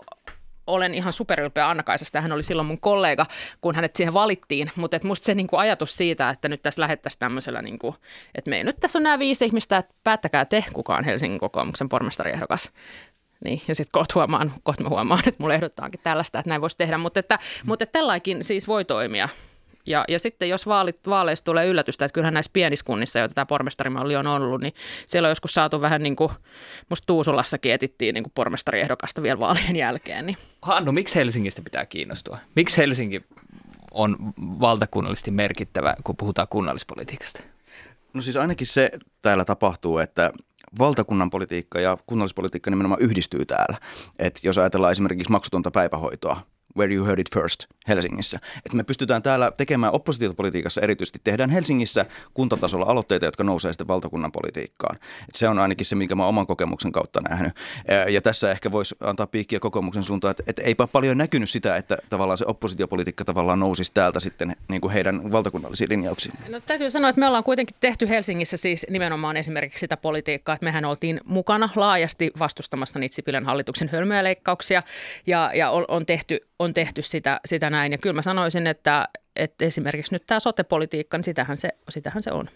olen 0.66 0.94
ihan 0.94 1.12
superylpeä 1.12 1.68
Anna-Kaisasta 1.68 2.18
ja 2.18 2.22
hän 2.22 2.32
oli 2.32 2.42
silloin 2.42 2.66
mun 2.66 2.80
kollega, 2.80 3.26
kun 3.60 3.74
hänet 3.74 3.96
siihen 3.96 4.14
valittiin. 4.14 4.70
Mutta 4.76 4.98
musta 5.04 5.26
se 5.26 5.34
niinku 5.34 5.56
ajatus 5.56 5.96
siitä, 5.96 6.30
että 6.30 6.48
nyt 6.48 6.62
tässä 6.62 6.82
lähettäisiin 6.82 7.18
tämmöisellä, 7.18 7.62
niinku, 7.62 7.96
että 8.34 8.50
me 8.50 8.64
nyt 8.64 8.76
tässä 8.80 8.98
on 8.98 9.02
nämä 9.02 9.18
viisi 9.18 9.44
ihmistä, 9.44 9.76
että 9.76 9.94
päättäkää 10.04 10.44
te, 10.44 10.64
kuka 10.72 10.96
on 10.96 11.04
Helsingin 11.04 11.40
kokoomuksen 11.40 11.88
pormestariehdokas. 11.88 12.72
Niin, 13.44 13.62
ja 13.68 13.74
sitten 13.74 13.92
kohta 13.92 14.12
huomaan, 14.14 14.52
kohta 14.62 14.88
huomaan, 14.88 15.20
että 15.26 15.42
mulle 15.42 15.54
ehdottaankin 15.54 16.00
tällaista, 16.02 16.38
että 16.38 16.48
näin 16.48 16.60
voisi 16.60 16.76
tehdä. 16.76 16.98
Mutta 16.98 17.20
että, 17.20 17.38
mutta 17.66 17.86
tällaikin 17.86 18.44
siis 18.44 18.68
voi 18.68 18.84
toimia. 18.84 19.28
Ja, 19.86 20.04
ja 20.08 20.18
sitten 20.18 20.48
jos 20.48 20.66
vaalit, 20.66 21.06
vaaleista 21.06 21.44
tulee 21.44 21.66
yllätystä, 21.66 22.04
että 22.04 22.14
kyllähän 22.14 22.34
näissä 22.34 22.50
pienissä 22.52 22.84
kunnissa, 22.84 23.18
joita 23.18 23.34
tämä 23.34 23.46
pormestarimalli 23.46 24.16
on 24.16 24.26
ollut, 24.26 24.60
niin 24.60 24.74
siellä 25.06 25.26
on 25.26 25.30
joskus 25.30 25.54
saatu 25.54 25.80
vähän 25.80 26.02
niin 26.02 26.16
kuin, 26.16 26.30
musta 26.88 27.06
Tuusulassakin 27.06 27.72
etittiin 27.72 28.14
niin 28.14 28.24
kuin 28.24 28.32
pormestariehdokasta 28.34 29.22
vielä 29.22 29.40
vaalien 29.40 29.76
jälkeen. 29.76 30.26
Niin. 30.26 30.36
Hannu, 30.62 30.92
miksi 30.92 31.14
Helsingistä 31.14 31.62
pitää 31.62 31.86
kiinnostua? 31.86 32.38
Miksi 32.56 32.76
Helsinki 32.76 33.22
on 33.90 34.16
valtakunnallisesti 34.40 35.30
merkittävä, 35.30 35.94
kun 36.04 36.16
puhutaan 36.16 36.48
kunnallispolitiikasta? 36.48 37.40
No 38.12 38.20
siis 38.20 38.36
ainakin 38.36 38.66
se 38.66 38.90
täällä 39.22 39.44
tapahtuu, 39.44 39.98
että 39.98 40.32
valtakunnan 40.78 41.30
politiikka 41.30 41.80
ja 41.80 41.98
kunnallispolitiikka 42.06 42.70
nimenomaan 42.70 43.00
yhdistyy 43.00 43.44
täällä. 43.44 43.76
Et 44.18 44.40
jos 44.42 44.58
ajatellaan 44.58 44.92
esimerkiksi 44.92 45.32
maksutonta 45.32 45.70
päivähoitoa, 45.70 46.40
where 46.76 46.94
you 46.94 47.06
heard 47.06 47.18
it 47.18 47.34
first, 47.34 47.64
Helsingissä. 47.88 48.38
Että 48.56 48.76
me 48.76 48.84
pystytään 48.84 49.22
täällä 49.22 49.52
tekemään 49.56 49.92
oppositiopolitiikassa 49.92 50.80
erityisesti, 50.80 51.20
tehdään 51.24 51.50
Helsingissä 51.50 52.06
kuntatasolla 52.34 52.86
aloitteita, 52.88 53.26
jotka 53.26 53.44
nousee 53.44 53.72
sitten 53.72 53.88
valtakunnan 53.88 54.32
politiikkaan. 54.32 54.96
Et 55.28 55.34
se 55.34 55.48
on 55.48 55.58
ainakin 55.58 55.86
se, 55.86 55.96
minkä 55.96 56.14
mä 56.14 56.26
oman 56.26 56.46
kokemuksen 56.46 56.92
kautta 56.92 57.20
nähnyt. 57.28 57.52
Ja 58.08 58.22
tässä 58.22 58.50
ehkä 58.50 58.72
voisi 58.72 58.94
antaa 59.00 59.26
piikkiä 59.26 59.60
kokoomuksen 59.60 60.02
suuntaan, 60.02 60.30
että, 60.30 60.42
että 60.46 60.62
eipä 60.62 60.86
paljon 60.86 61.18
näkynyt 61.18 61.50
sitä, 61.50 61.76
että 61.76 61.96
tavallaan 62.10 62.38
se 62.38 62.44
oppositiopolitiikka 62.48 63.24
tavallaan 63.24 63.60
nousisi 63.60 63.92
täältä 63.94 64.20
sitten 64.20 64.56
niin 64.68 64.80
kuin 64.80 64.92
heidän 64.92 65.32
valtakunnallisiin 65.32 65.90
linjauksiin. 65.90 66.34
No, 66.48 66.60
täytyy 66.60 66.90
sanoa, 66.90 67.10
että 67.10 67.20
me 67.20 67.26
ollaan 67.26 67.44
kuitenkin 67.44 67.76
tehty 67.80 68.08
Helsingissä 68.08 68.56
siis 68.56 68.86
nimenomaan 68.90 69.36
esimerkiksi 69.36 69.80
sitä 69.80 69.96
politiikkaa, 69.96 70.54
että 70.54 70.64
mehän 70.64 70.84
oltiin 70.84 71.20
mukana 71.24 71.68
laajasti 71.76 72.30
vastustamassa 72.38 72.98
niitä 72.98 73.14
Sipilän 73.14 73.44
hallituksen 73.44 73.88
hölmöjä 73.88 74.24
leikkauksia 74.24 74.82
ja, 75.26 75.50
ja 75.54 75.70
on, 75.70 75.84
on 75.88 76.06
tehty, 76.06 76.40
on 76.58 76.74
tehty 76.74 77.02
sitä, 77.02 77.40
sitä 77.44 77.70
näin. 77.70 77.92
Ja 77.92 77.98
kyllä 77.98 78.14
mä 78.14 78.22
sanoisin, 78.22 78.66
että, 78.66 79.08
että 79.36 79.64
esimerkiksi 79.64 80.14
nyt 80.14 80.26
tämä 80.26 80.40
sote-politiikka, 80.40 81.18
niin 81.18 81.24
sitähän 81.24 81.56
se, 81.56 81.68
sitähän 81.90 82.22
se 82.22 82.32
on. 82.32 82.48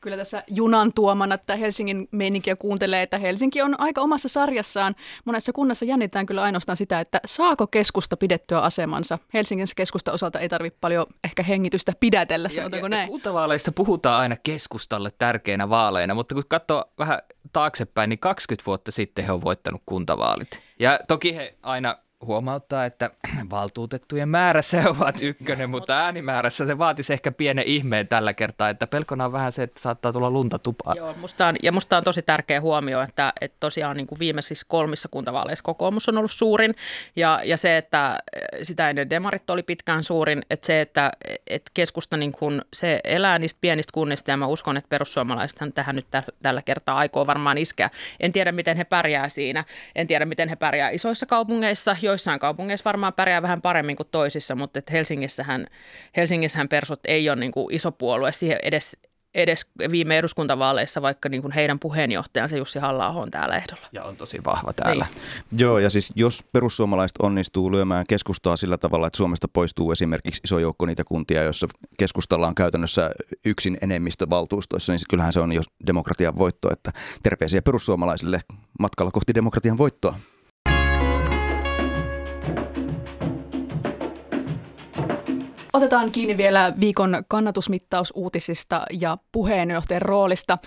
Kyllä 0.00 0.16
tässä 0.16 0.44
junan 0.46 0.92
tuomana, 0.92 1.34
että 1.34 1.56
Helsingin 1.56 2.08
meininkiä 2.10 2.56
kuuntelee, 2.56 3.02
että 3.02 3.18
Helsinki 3.18 3.62
on 3.62 3.80
aika 3.80 4.00
omassa 4.00 4.28
sarjassaan. 4.28 4.94
Monessa 5.24 5.52
kunnassa 5.52 5.84
jännitään 5.84 6.26
kyllä 6.26 6.42
ainoastaan 6.42 6.76
sitä, 6.76 7.00
että 7.00 7.20
saako 7.26 7.66
keskusta 7.66 8.16
pidettyä 8.16 8.60
asemansa. 8.60 9.18
Helsingin 9.34 9.66
keskusta 9.76 10.12
osalta 10.12 10.40
ei 10.40 10.48
tarvitse 10.48 10.78
paljon 10.80 11.06
ehkä 11.24 11.42
hengitystä 11.42 11.92
pidätellä, 12.00 12.48
sanotaanko 12.48 12.88
näin? 12.88 13.08
Kuntavaaleista 13.08 13.72
puhutaan 13.72 14.20
aina 14.20 14.36
keskustalle 14.42 15.12
tärkeinä 15.18 15.68
vaaleina, 15.68 16.14
mutta 16.14 16.34
kun 16.34 16.44
katsoo 16.48 16.84
vähän 16.98 17.18
taaksepäin, 17.52 18.10
niin 18.10 18.18
20 18.18 18.66
vuotta 18.66 18.90
sitten 18.90 19.24
he 19.24 19.32
on 19.32 19.44
voittanut 19.44 19.82
kuntavaalit. 19.86 20.60
Ja 20.78 21.00
toki 21.08 21.36
he 21.36 21.54
aina 21.62 21.98
huomauttaa, 22.22 22.84
että 22.84 23.10
valtuutettujen 23.50 24.28
määrässä 24.28 24.82
ovat 24.98 25.22
ykkönen, 25.22 25.70
mutta 25.70 25.98
äänimäärässä 25.98 26.66
se 26.66 26.78
vaatisi 26.78 27.12
ehkä 27.12 27.32
pienen 27.32 27.64
ihmeen 27.66 28.08
tällä 28.08 28.34
kertaa, 28.34 28.68
että 28.68 28.86
pelkona 28.86 29.24
on 29.24 29.32
vähän 29.32 29.52
se, 29.52 29.62
että 29.62 29.80
saattaa 29.80 30.12
tulla 30.12 30.30
lunta 30.30 30.58
tupaan. 30.58 30.96
Joo, 30.96 31.14
musta 31.14 31.46
on, 31.46 31.56
ja 31.62 31.72
musta 31.72 31.96
on 31.96 32.04
tosi 32.04 32.22
tärkeä 32.22 32.60
huomio, 32.60 33.02
että, 33.02 33.32
että 33.40 33.56
tosiaan 33.60 33.96
niin 33.96 34.06
kuin 34.06 34.18
viimeisissä 34.18 34.66
kolmissa 34.68 35.08
kuntavaaleissa 35.08 35.62
kokoomus 35.62 36.08
on 36.08 36.18
ollut 36.18 36.30
suurin, 36.30 36.74
ja, 37.16 37.40
ja 37.44 37.56
se, 37.56 37.76
että 37.76 38.18
sitä 38.62 38.90
ennen 38.90 39.10
demarit 39.10 39.50
oli 39.50 39.62
pitkään 39.62 40.04
suurin, 40.04 40.42
että 40.50 40.66
se, 40.66 40.80
että, 40.80 41.12
että 41.46 41.70
keskusta 41.74 42.16
niin 42.16 42.32
kuin, 42.32 42.62
se 42.72 43.00
elää 43.04 43.38
niistä 43.38 43.58
pienistä 43.60 43.92
kunnista, 43.94 44.30
ja 44.30 44.36
mä 44.36 44.46
uskon, 44.46 44.76
että 44.76 44.88
perussuomalaisethan 44.88 45.72
tähän 45.72 45.96
nyt 45.96 46.06
tällä 46.42 46.62
kertaa 46.62 46.96
aikoo 46.96 47.26
varmaan 47.26 47.58
iskeä. 47.58 47.90
En 48.20 48.32
tiedä, 48.32 48.52
miten 48.52 48.76
he 48.76 48.84
pärjää 48.84 49.28
siinä, 49.28 49.64
en 49.94 50.06
tiedä, 50.06 50.24
miten 50.24 50.48
he 50.48 50.56
pärjää 50.56 50.90
isoissa 50.90 51.26
kaupungeissa, 51.26 51.96
joissain 52.16 52.40
kaupungeissa 52.40 52.84
varmaan 52.84 53.12
pärjää 53.12 53.42
vähän 53.42 53.60
paremmin 53.60 53.96
kuin 53.96 54.08
toisissa, 54.10 54.54
mutta 54.54 54.78
että 54.78 54.92
Helsingissähän, 54.92 55.66
Helsingissähän 56.16 56.68
persut 56.68 57.00
ei 57.04 57.30
ole 57.30 57.36
niin 57.36 57.52
kuin 57.52 57.74
iso 57.74 57.92
puolue 57.92 58.32
siihen 58.32 58.58
edes, 58.62 58.96
edes 59.34 59.70
viime 59.90 60.18
eduskuntavaaleissa, 60.18 61.02
vaikka 61.02 61.28
niin 61.28 61.42
kuin 61.42 61.52
heidän 61.52 61.78
puheenjohtajansa 61.80 62.56
Jussi 62.56 62.78
halla 62.78 63.08
on 63.08 63.30
täällä 63.30 63.56
ehdolla. 63.56 63.88
Ja 63.92 64.04
on 64.04 64.16
tosi 64.16 64.44
vahva 64.44 64.72
täällä. 64.72 65.06
Niin. 65.14 65.60
Joo, 65.60 65.78
ja 65.78 65.90
siis 65.90 66.12
jos 66.14 66.44
perussuomalaiset 66.52 67.16
onnistuu 67.18 67.72
lyömään 67.72 68.04
keskustaa 68.08 68.56
sillä 68.56 68.78
tavalla, 68.78 69.06
että 69.06 69.16
Suomesta 69.16 69.48
poistuu 69.48 69.92
esimerkiksi 69.92 70.40
iso 70.44 70.58
joukko 70.58 70.86
niitä 70.86 71.04
kuntia, 71.04 71.42
joissa 71.42 71.66
keskustalla 71.98 72.48
on 72.48 72.54
käytännössä 72.54 73.10
yksin 73.44 73.78
enemmistö 73.82 74.26
valtuustoissa, 74.30 74.92
niin 74.92 75.00
kyllähän 75.10 75.32
se 75.32 75.40
on 75.40 75.52
jo 75.52 75.62
demokratian 75.86 76.38
voitto, 76.38 76.72
että 76.72 76.92
terveisiä 77.22 77.62
perussuomalaisille 77.62 78.40
matkalla 78.78 79.10
kohti 79.10 79.34
demokratian 79.34 79.78
voittoa. 79.78 80.18
Otetaan 85.76 86.10
kiinni 86.12 86.36
vielä 86.36 86.72
viikon 86.80 87.24
kannatusmittausuutisista 87.28 88.82
ja 89.00 89.18
puheenjohtajan 89.32 90.02
roolista. 90.02 90.58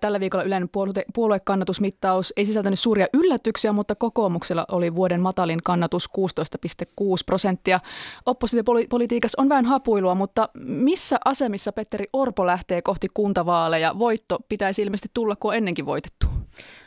Tällä 0.00 0.20
viikolla 0.20 0.44
yleinen 0.44 0.68
puoluekannatusmittaus 1.14 2.32
ei 2.36 2.46
sisältänyt 2.46 2.78
suuria 2.78 3.06
yllätyksiä, 3.14 3.72
mutta 3.72 3.94
kokoomuksella 3.94 4.64
oli 4.72 4.94
vuoden 4.94 5.20
matalin 5.20 5.62
kannatus 5.62 6.10
16,6 6.18 7.04
prosenttia. 7.26 7.80
Oppositiopolitiikassa 8.26 9.42
on 9.42 9.48
vähän 9.48 9.64
hapuilua, 9.64 10.14
mutta 10.14 10.48
missä 10.64 11.18
asemissa 11.24 11.72
Petteri 11.72 12.06
Orpo 12.12 12.46
lähtee 12.46 12.82
kohti 12.82 13.06
kuntavaaleja? 13.14 13.98
Voitto 13.98 14.38
pitäisi 14.48 14.82
ilmeisesti 14.82 15.08
tulla, 15.14 15.36
kun 15.36 15.50
on 15.50 15.56
ennenkin 15.56 15.86
voitettu. 15.86 16.26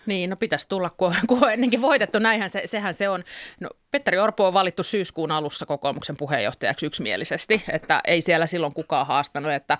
Niin, 0.07 0.29
no 0.29 0.35
pitäisi 0.35 0.69
tulla, 0.69 0.89
kun, 0.89 1.15
kun 1.27 1.43
on 1.43 1.53
ennenkin 1.53 1.81
voitettu. 1.81 2.19
Näinhän 2.19 2.49
se, 2.49 2.61
sehän 2.65 2.93
se 2.93 3.09
on. 3.09 3.23
No, 3.59 3.69
Petteri 3.91 4.17
Orpo 4.17 4.47
on 4.47 4.53
valittu 4.53 4.83
syyskuun 4.83 5.31
alussa 5.31 5.65
kokoomuksen 5.65 6.17
puheenjohtajaksi 6.17 6.85
yksimielisesti, 6.85 7.63
että 7.69 8.01
ei 8.05 8.21
siellä 8.21 8.47
silloin 8.47 8.73
kukaan 8.73 9.07
haastanut, 9.07 9.51
että, 9.51 9.77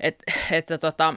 että, 0.00 0.32
että 0.50 0.78
tota, 0.78 1.14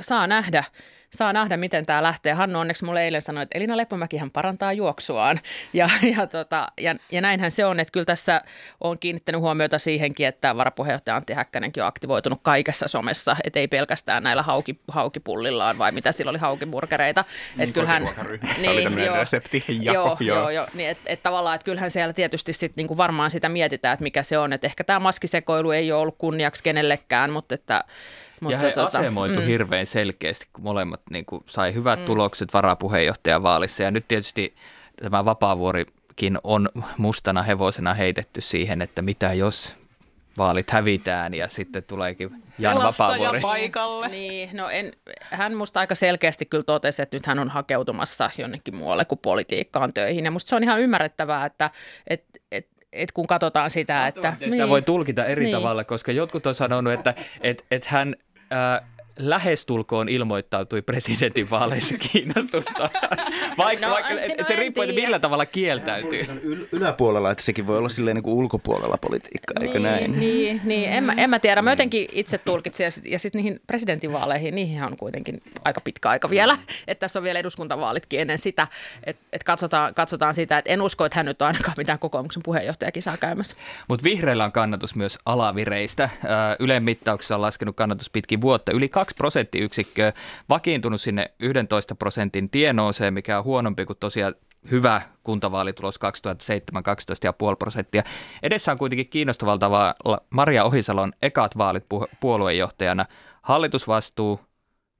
saa 0.00 0.26
nähdä 0.26 0.64
saa 1.12 1.32
nähdä, 1.32 1.56
miten 1.56 1.86
tämä 1.86 2.02
lähtee. 2.02 2.32
Hannu 2.32 2.58
onneksi 2.58 2.84
mulle 2.84 3.04
eilen 3.04 3.22
sanoi, 3.22 3.42
että 3.42 3.58
Elina 3.58 3.76
Leppämäkihän 3.76 4.30
parantaa 4.30 4.72
juoksuaan. 4.72 5.40
Ja, 5.74 5.88
ja, 6.16 6.26
tota, 6.26 6.68
ja, 6.80 6.94
ja 7.12 7.20
näinhän 7.20 7.50
se 7.50 7.64
on, 7.64 7.80
että 7.80 7.92
kyllä 7.92 8.04
tässä 8.04 8.42
on 8.80 8.98
kiinnittänyt 8.98 9.40
huomiota 9.40 9.78
siihenkin, 9.78 10.26
että 10.26 10.56
varapuheenjohtaja 10.56 11.16
Antti 11.16 11.32
Häkkänenkin 11.32 11.82
on 11.82 11.86
aktivoitunut 11.86 12.40
kaikessa 12.42 12.88
somessa, 12.88 13.36
että 13.44 13.60
ei 13.60 13.68
pelkästään 13.68 14.22
näillä 14.22 14.42
hauki, 14.42 14.80
haukipullillaan 14.88 15.78
vai 15.78 15.92
mitä 15.92 16.12
sillä 16.12 16.30
oli 16.30 16.38
haukiburgereita. 16.38 17.24
Niin, 17.56 17.62
että 17.62 17.74
kyllähän, 17.74 18.02
niin, 18.02 18.70
oli 18.70 18.82
tämmöinen 18.82 19.06
joo, 19.06 19.16
resepti. 19.16 19.64
Jako, 19.68 19.98
joo, 19.98 20.16
joo. 20.20 20.38
joo, 20.38 20.50
joo. 20.50 20.66
Niin, 20.74 20.90
että 20.90 21.04
et 21.06 21.22
tavallaan, 21.22 21.54
että 21.54 21.64
kyllähän 21.64 21.90
siellä 21.90 22.12
tietysti 22.12 22.52
sit 22.52 22.76
niinku 22.76 22.96
varmaan 22.96 23.30
sitä 23.30 23.48
mietitään, 23.48 23.92
että 23.92 24.02
mikä 24.02 24.22
se 24.22 24.38
on. 24.38 24.52
Että 24.52 24.66
ehkä 24.66 24.84
tämä 24.84 24.98
maskisekoilu 24.98 25.70
ei 25.70 25.92
ole 25.92 26.00
ollut 26.00 26.18
kunniaksi 26.18 26.62
kenellekään, 26.62 27.30
mutta 27.32 27.54
että 27.54 27.84
mutta 28.42 28.52
ja 28.52 28.58
he 28.58 28.70
tota, 28.70 28.98
asemoitu 28.98 29.40
mm. 29.40 29.46
hirveän 29.46 29.86
selkeästi, 29.86 30.46
kun 30.52 30.64
molemmat 30.64 31.00
niin 31.10 31.24
kuin, 31.24 31.44
sai 31.46 31.74
hyvät 31.74 31.98
mm. 31.98 32.04
tulokset 32.06 32.54
varapuheenjohtajan 32.54 33.42
vaalissa. 33.42 33.82
Ja 33.82 33.90
nyt 33.90 34.04
tietysti 34.08 34.54
tämä 34.96 35.24
Vapaavuorikin 35.24 36.38
on 36.44 36.68
mustana 36.96 37.42
hevosena 37.42 37.94
heitetty 37.94 38.40
siihen, 38.40 38.82
että 38.82 39.02
mitä 39.02 39.32
jos 39.32 39.74
vaalit 40.38 40.70
hävitään 40.70 41.34
ja 41.34 41.48
sitten 41.48 41.82
tuleekin 41.82 42.30
Jan 42.58 42.82
Vapaavuori. 42.82 43.40
paikalle. 43.40 44.08
Niin, 44.08 44.50
no 44.52 44.68
en, 44.68 44.92
hän 45.20 45.54
musta 45.54 45.80
aika 45.80 45.94
selkeästi 45.94 46.46
kyllä 46.46 46.64
totesi, 46.64 47.02
että 47.02 47.16
nyt 47.16 47.26
hän 47.26 47.38
on 47.38 47.48
hakeutumassa 47.48 48.30
jonnekin 48.38 48.76
muualle 48.76 49.04
kuin 49.04 49.18
politiikkaan 49.18 49.92
töihin. 49.92 50.24
Ja 50.24 50.30
musta 50.30 50.48
se 50.48 50.56
on 50.56 50.64
ihan 50.64 50.80
ymmärrettävää, 50.80 51.46
että 51.46 51.70
et, 52.06 52.24
et, 52.52 52.68
et 52.92 53.12
kun 53.12 53.26
katsotaan 53.26 53.70
sitä, 53.70 54.06
että... 54.06 54.36
Sitä 54.38 54.50
niin. 54.50 54.68
voi 54.68 54.82
tulkita 54.82 55.24
eri 55.24 55.44
niin. 55.44 55.56
tavalla, 55.56 55.84
koska 55.84 56.12
jotkut 56.12 56.46
on 56.46 56.54
sanonut, 56.54 56.92
että 56.92 57.14
et, 57.40 57.64
et 57.70 57.84
hän 57.84 58.14
äh, 58.52 58.80
lähestulkoon 59.18 60.08
ilmoittautui 60.08 60.82
presidentinvaaleissa 60.82 61.94
kiinnostusta. 61.98 62.90
vaikka, 63.58 63.86
no, 63.86 63.92
vaikka 63.92 64.10
et, 64.10 64.40
et 64.40 64.46
se 64.46 64.56
riippuu, 64.56 64.82
että 64.82 64.94
millä 64.94 65.18
tavalla 65.18 65.46
kieltäytyy. 65.46 66.22
Yl- 66.22 66.68
yläpuolella, 66.72 67.30
että 67.30 67.44
sekin 67.44 67.66
voi 67.66 67.78
olla 67.78 67.88
silleen 67.88 68.14
niin 68.14 68.22
kuin 68.22 68.34
ulkopuolella 68.34 68.96
politiikkaa, 68.96 69.54
niin, 69.58 69.68
eikö 69.68 69.78
näin? 69.78 70.20
Niin, 70.20 70.60
niin 70.64 70.90
en, 70.90 71.04
mä, 71.04 71.12
en 71.16 71.30
mä 71.30 71.38
tiedä. 71.38 71.62
Mä 71.62 71.72
jotenkin 71.72 72.08
itse 72.12 72.38
tulkitsin, 72.38 72.84
ja 72.84 72.90
sitten 72.90 73.18
sit 73.18 73.34
niihin 73.34 73.60
presidentinvaaleihin, 73.66 74.54
niihin 74.54 74.82
on 74.82 74.96
kuitenkin 74.96 75.42
aika 75.64 75.80
pitkä 75.80 76.08
aika 76.08 76.30
vielä. 76.30 76.58
Että 76.86 77.00
tässä 77.00 77.18
on 77.18 77.22
vielä 77.22 77.38
eduskuntavaalitkin 77.38 78.20
ennen 78.20 78.38
sitä, 78.38 78.66
että 79.04 79.22
et 79.32 79.44
katsotaan, 79.44 79.94
katsotaan 79.94 80.34
sitä, 80.34 80.58
että 80.58 80.70
en 80.70 80.82
usko, 80.82 81.04
että 81.04 81.18
hän 81.18 81.26
nyt 81.26 81.42
on 81.42 81.46
ainakaan 81.46 81.74
mitään 81.76 81.98
kokoomuksen 81.98 82.42
puheenjohtajakin 82.42 83.02
saa 83.02 83.16
käymässä. 83.16 83.56
Mutta 83.88 84.04
vihreillä 84.04 84.44
on 84.44 84.52
kannatus 84.52 84.94
myös 84.94 85.18
alavireistä. 85.26 86.08
Ylen 86.58 86.82
mittauksessa 86.82 87.34
on 87.34 87.40
laskenut 87.40 87.76
kannatus 87.76 88.10
pitkin 88.10 88.40
vuotta 88.40 88.72
yli 88.72 88.88
2 89.02 89.14
prosenttiyksikköä, 89.14 90.12
vakiintunut 90.48 91.00
sinne 91.00 91.30
11 91.40 91.94
prosentin 91.94 92.50
tienooseen, 92.50 93.14
mikä 93.14 93.38
on 93.38 93.44
huonompi 93.44 93.84
kuin 93.84 93.96
tosiaan 94.00 94.34
hyvä 94.70 95.02
kuntavaalitulos 95.22 95.98
2007 95.98 96.82
12,5 97.50 97.56
prosenttia. 97.58 98.02
Edessä 98.42 98.72
on 98.72 98.78
kuitenkin 98.78 99.08
kiinnostavalla 99.08 99.58
tavalla 99.58 100.20
Maria 100.30 100.64
Ohisalon 100.64 101.12
ekat 101.22 101.58
vaalit 101.58 101.84
puoluejohtajana. 102.20 103.06
Hallitusvastuu, 103.42 104.40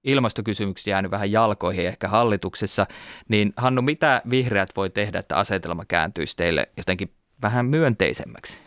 ilmastokysymykset 0.04 0.86
jäänyt 0.86 1.10
vähän 1.10 1.32
jalkoihin 1.32 1.86
ehkä 1.86 2.08
hallituksessa, 2.08 2.86
niin 3.28 3.52
Hannu, 3.56 3.82
mitä 3.82 4.22
vihreät 4.30 4.70
voi 4.76 4.90
tehdä, 4.90 5.18
että 5.18 5.36
asetelma 5.36 5.84
kääntyisi 5.84 6.36
teille 6.36 6.68
jotenkin 6.76 7.12
vähän 7.42 7.66
myönteisemmäksi? 7.66 8.58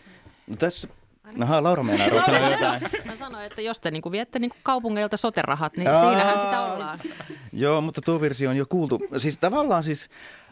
No 0.48 0.56
tässä 0.56 0.88
No 1.36 1.64
Laura 1.64 1.84
meinaa 1.84 2.26
sanoa 2.26 2.50
jotain. 2.50 2.82
Mä 3.06 3.16
sanoin, 3.16 3.46
että 3.46 3.62
jos 3.62 3.80
te 3.80 3.92
niinku 3.92 4.12
viette 4.12 4.40
niinku 4.40 4.58
kaupungeilta 4.64 5.18
soterahat, 5.18 5.78
niin 5.78 5.88
Aa, 5.88 6.00
siinähän 6.00 6.40
sitä 6.40 6.62
ollaan. 6.62 7.00
Joo, 7.54 7.82
mutta 7.82 8.02
tuo 8.02 8.22
versio 8.22 8.50
on 8.50 8.58
jo 8.58 8.66
kuultu. 8.66 9.02
Siis 9.18 9.38
tavallaan 9.38 9.84
siis 9.84 10.10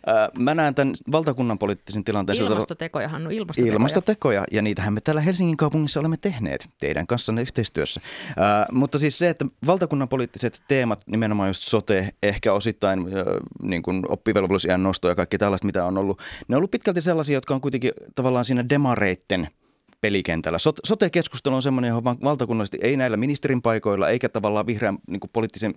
äh, 0.08 0.30
mä 0.40 0.56
näen 0.56 0.76
tämän 0.76 0.94
valtakunnan 1.12 1.60
poliittisen 1.60 2.04
tilanteen. 2.04 2.38
Ilmastotekoja, 2.38 3.10
Hannu, 3.10 3.30
ilmastotekoja. 3.30 3.74
Ilmastotekoja, 3.74 4.44
ja 4.52 4.62
niitähän 4.62 4.94
me 4.94 5.02
täällä 5.02 5.22
Helsingin 5.22 5.58
kaupungissa 5.58 6.00
olemme 6.00 6.18
tehneet 6.18 6.70
teidän 6.80 7.08
kanssanne 7.08 7.42
yhteistyössä. 7.42 8.02
Äh, 8.30 8.66
mutta 8.72 9.00
siis 9.00 9.18
se, 9.18 9.30
että 9.30 9.46
valtakunnan 9.66 10.10
poliittiset 10.10 10.64
teemat, 10.68 11.02
nimenomaan 11.08 11.50
just 11.50 11.62
sote, 11.62 12.10
ehkä 12.24 12.54
osittain 12.54 13.00
äh, 13.00 13.24
niin 13.62 13.84
kuin 13.84 14.04
oppivelvollisuusiän 14.10 14.84
nosto 14.84 15.10
ja 15.10 15.16
kaikki 15.16 15.38
tällaiset, 15.38 15.66
mitä 15.66 15.86
on 15.86 15.98
ollut, 15.98 16.22
ne 16.48 16.56
on 16.56 16.58
ollut 16.58 16.72
pitkälti 16.72 17.02
sellaisia, 17.02 17.38
jotka 17.38 17.54
on 17.54 17.62
kuitenkin 17.62 17.92
tavallaan 18.16 18.46
siinä 18.46 18.70
demareitten– 18.70 19.48
pelikentällä. 20.04 20.58
Sote-keskustelu 20.84 21.56
on 21.56 21.62
semmoinen, 21.62 21.90
johon 21.90 22.04
valtakunnallisesti 22.04 22.78
ei 22.82 22.98
näillä 22.98 23.18
ministerin 23.18 23.62
paikoilla 23.62 24.10
eikä 24.10 24.30
tavallaan 24.30 24.66
vihreän 24.66 24.98
niin 25.08 25.20
poliittisen 25.34 25.74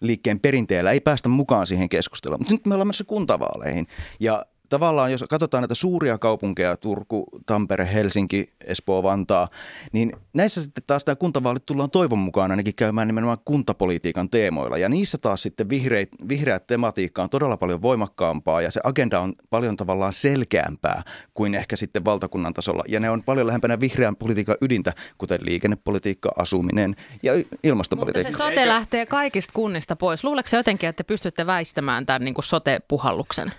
liikkeen 0.00 0.40
perinteellä 0.40 0.90
ei 0.90 1.00
päästä 1.00 1.28
mukaan 1.28 1.66
siihen 1.66 1.88
keskusteluun. 1.88 2.40
Mutta 2.40 2.54
nyt 2.54 2.66
me 2.66 2.74
ollaan 2.74 2.86
menossa 2.86 3.04
kuntavaaleihin 3.04 3.86
ja 4.20 4.46
tavallaan 4.68 5.12
jos 5.12 5.24
katsotaan 5.28 5.62
näitä 5.62 5.74
suuria 5.74 6.18
kaupunkeja, 6.18 6.76
Turku, 6.76 7.26
Tampere, 7.46 7.88
Helsinki, 7.92 8.52
Espoo, 8.64 9.02
Vantaa, 9.02 9.48
niin 9.92 10.12
näissä 10.32 10.62
sitten 10.62 10.84
taas 10.86 11.04
tämä 11.04 11.16
kuntavaalit 11.16 11.66
tullaan 11.66 11.90
toivon 11.90 12.18
mukaan 12.18 12.50
ainakin 12.50 12.74
käymään 12.74 13.08
nimenomaan 13.08 13.38
kuntapolitiikan 13.44 14.30
teemoilla. 14.30 14.78
Ja 14.78 14.88
niissä 14.88 15.18
taas 15.18 15.42
sitten 15.42 15.68
vihreät, 15.68 16.08
vihreät 16.28 16.66
tematiikka 16.66 17.22
on 17.22 17.30
todella 17.30 17.56
paljon 17.56 17.82
voimakkaampaa 17.82 18.62
ja 18.62 18.70
se 18.70 18.80
agenda 18.84 19.20
on 19.20 19.32
paljon 19.50 19.76
tavallaan 19.76 20.12
selkeämpää 20.12 21.02
kuin 21.34 21.54
ehkä 21.54 21.76
sitten 21.76 22.04
valtakunnan 22.04 22.54
tasolla. 22.54 22.84
Ja 22.88 23.00
ne 23.00 23.10
on 23.10 23.22
paljon 23.22 23.46
lähempänä 23.46 23.80
vihreän 23.80 24.16
politiikan 24.16 24.56
ydintä, 24.60 24.92
kuten 25.18 25.38
liikennepolitiikka, 25.42 26.32
asuminen 26.38 26.96
ja 27.22 27.32
ilmastopolitiikka. 27.62 28.30
Mutta 28.30 28.44
se 28.44 28.50
sote 28.50 28.68
lähtee 28.68 29.06
kaikista 29.06 29.52
kunnista 29.52 29.96
pois. 29.96 30.24
Luuleeko 30.24 30.48
se 30.48 30.56
jotenkin, 30.56 30.88
että 30.88 31.04
pystytte 31.04 31.46
väistämään 31.46 32.06
tämän 32.06 32.24
niin 32.24 32.34
kuin 32.34 32.44
sote-puhalluksen? 32.44 33.52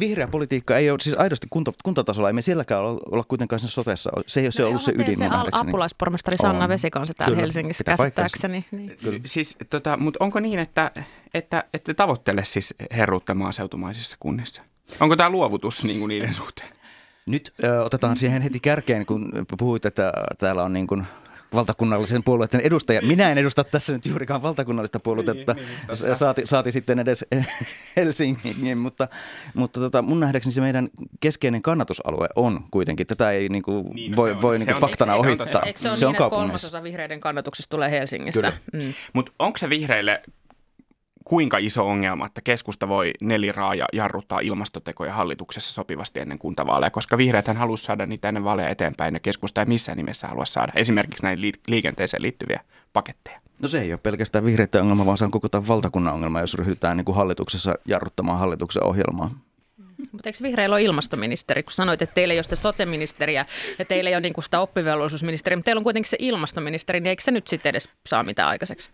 Vihreä 0.00 0.28
politiikka 0.28 0.76
ei 0.76 0.90
ole, 0.90 0.98
siis 1.00 1.16
aidosti 1.18 1.46
kunta, 1.50 1.72
kuntatasolla, 1.84 2.28
ei 2.28 2.32
me 2.32 2.42
sielläkään 2.42 2.80
olla, 2.80 3.00
olla 3.10 3.24
kuitenkaan 3.28 3.60
sen 3.60 3.70
sotessa. 3.70 4.10
Se 4.26 4.40
ei 4.40 4.46
ole 4.46 4.52
se 4.52 4.62
No 4.62 4.68
ollut 4.68 4.82
se 4.82 4.92
ydin 4.96 5.18
se 5.18 5.26
al- 5.26 5.48
apulaispormestari 5.52 6.36
Sanna 6.36 6.64
On. 6.64 6.68
Vesikansa 6.68 7.14
täällä 7.14 7.34
Kyllä, 7.34 7.42
Helsingissä 7.42 7.84
käsittääkseni. 7.84 8.64
Niin. 8.76 8.96
Siis, 9.24 9.56
tota, 9.70 9.96
mutta 9.96 10.24
onko 10.24 10.40
niin, 10.40 10.58
että, 10.58 10.90
että, 11.34 11.64
että 11.74 11.94
tavoittele 11.94 12.44
siis 12.44 12.74
herruutta 12.96 13.34
maaseutumaisissa 13.34 14.16
kunnissa? 14.20 14.62
Onko 15.00 15.16
tämä 15.16 15.30
luovutus 15.30 15.84
niin 15.84 15.98
kuin 15.98 16.08
niiden 16.08 16.34
suhteen? 16.34 16.68
Nyt 17.26 17.54
ö, 17.64 17.82
otetaan 17.82 18.16
siihen 18.16 18.42
heti 18.42 18.60
kärkeen, 18.60 19.06
kun 19.06 19.32
puhuit, 19.58 19.86
että 19.86 20.12
täällä 20.38 20.62
on 20.62 20.72
niin 20.72 20.86
kuin 20.86 21.06
valtakunnallisen 21.54 22.22
puolueiden 22.24 22.60
edustaja. 22.60 23.02
Minä 23.02 23.30
en 23.30 23.38
edusta 23.38 23.64
tässä 23.64 23.92
nyt 23.92 24.06
juurikaan 24.06 24.42
valtakunnallista 24.42 25.00
puoluetta, 25.00 25.54
niin, 25.54 26.16
saati, 26.16 26.42
saati 26.44 26.72
sitten 26.72 26.98
edes 26.98 27.24
Helsingin, 27.96 28.78
mutta, 28.78 29.08
mutta 29.54 29.80
tota, 29.80 30.02
mun 30.02 30.20
nähdäkseni 30.20 30.52
se 30.54 30.60
meidän 30.60 30.88
keskeinen 31.20 31.62
kannatusalue 31.62 32.28
on 32.36 32.64
kuitenkin. 32.70 33.06
Tätä 33.06 33.30
ei 33.30 33.48
niin 33.48 33.62
kuin 33.62 33.86
Niin, 33.94 34.10
no 34.12 34.16
voi, 34.16 34.30
se 34.30 34.36
on- 34.36 34.42
voi 34.42 34.58
se 34.60 34.64
niin 34.64 34.74
on- 34.74 34.80
kuin 34.80 34.90
faktana 34.90 35.12
se 35.12 35.18
on 35.18 35.26
ohittaa. 35.26 35.62
Eikö 35.62 35.80
se 35.80 35.88
ole 35.88 35.96
se 35.96 36.06
on 36.06 36.12
niin, 36.12 36.22
että 36.22 36.30
kolmasosa 36.36 36.82
vihreiden 36.82 37.20
kannatuksesta 37.20 37.70
tulee 37.70 37.90
Helsingistä? 37.90 38.52
Kyllä. 38.72 38.84
Mm. 38.84 38.92
Mutta 39.12 39.32
onko 39.38 39.58
se 39.58 39.68
vihreille 39.68 40.22
kuinka 41.24 41.58
iso 41.58 41.88
ongelma, 41.88 42.26
että 42.26 42.40
keskusta 42.40 42.88
voi 42.88 43.12
neliraaja 43.20 43.86
jarruttaa 43.92 44.40
ilmastotekoja 44.40 45.12
hallituksessa 45.12 45.72
sopivasti 45.72 46.20
ennen 46.20 46.38
kuntavaaleja, 46.38 46.90
koska 46.90 47.18
vihreäthän 47.18 47.56
halusi 47.56 47.84
saada 47.84 48.06
niitä 48.06 48.28
ennen 48.28 48.44
vaaleja 48.44 48.68
eteenpäin 48.68 49.14
ja 49.14 49.20
keskusta 49.20 49.60
ei 49.60 49.66
missään 49.66 49.96
nimessä 49.98 50.28
halua 50.28 50.44
saada 50.44 50.72
esimerkiksi 50.76 51.22
näin 51.22 51.40
li- 51.40 51.52
liikenteeseen 51.68 52.22
liittyviä 52.22 52.60
paketteja. 52.92 53.40
No 53.58 53.68
se 53.68 53.80
ei 53.80 53.92
ole 53.92 54.00
pelkästään 54.02 54.44
vihreiden 54.44 54.82
ongelma, 54.82 55.06
vaan 55.06 55.18
se 55.18 55.24
on 55.24 55.30
koko 55.30 55.48
tämän 55.48 55.68
valtakunnan 55.68 56.14
ongelma, 56.14 56.40
jos 56.40 56.54
ryhdytään 56.54 56.96
niin 56.96 57.04
kuin 57.04 57.16
hallituksessa 57.16 57.74
jarruttamaan 57.84 58.38
hallituksen 58.38 58.84
ohjelmaa. 58.84 59.30
Mutta 60.12 60.28
eikö 60.28 60.38
vihreillä 60.42 60.74
ole 60.74 60.82
ilmastoministeri, 60.82 61.62
kun 61.62 61.72
sanoit, 61.72 62.02
että 62.02 62.14
teillä 62.14 62.32
ei 62.32 62.38
ole 62.38 62.42
sitä 62.42 62.56
sote-ministeriä 62.56 63.44
ja 63.78 63.84
teillä 63.84 64.10
ei 64.10 64.14
ole 64.16 64.20
niinku 64.20 64.42
sitä 64.42 64.60
oppivelvollisuusministeriä, 64.60 65.56
mutta 65.56 65.64
teillä 65.64 65.80
on 65.80 65.84
kuitenkin 65.84 66.10
se 66.10 66.16
ilmastoministeri, 66.20 67.00
niin 67.00 67.06
eikö 67.10 67.22
se 67.22 67.30
nyt 67.30 67.46
sitten 67.46 67.70
edes 67.70 67.88
saa 68.06 68.22
mitään 68.22 68.48
aikaiseksi? 68.48 68.90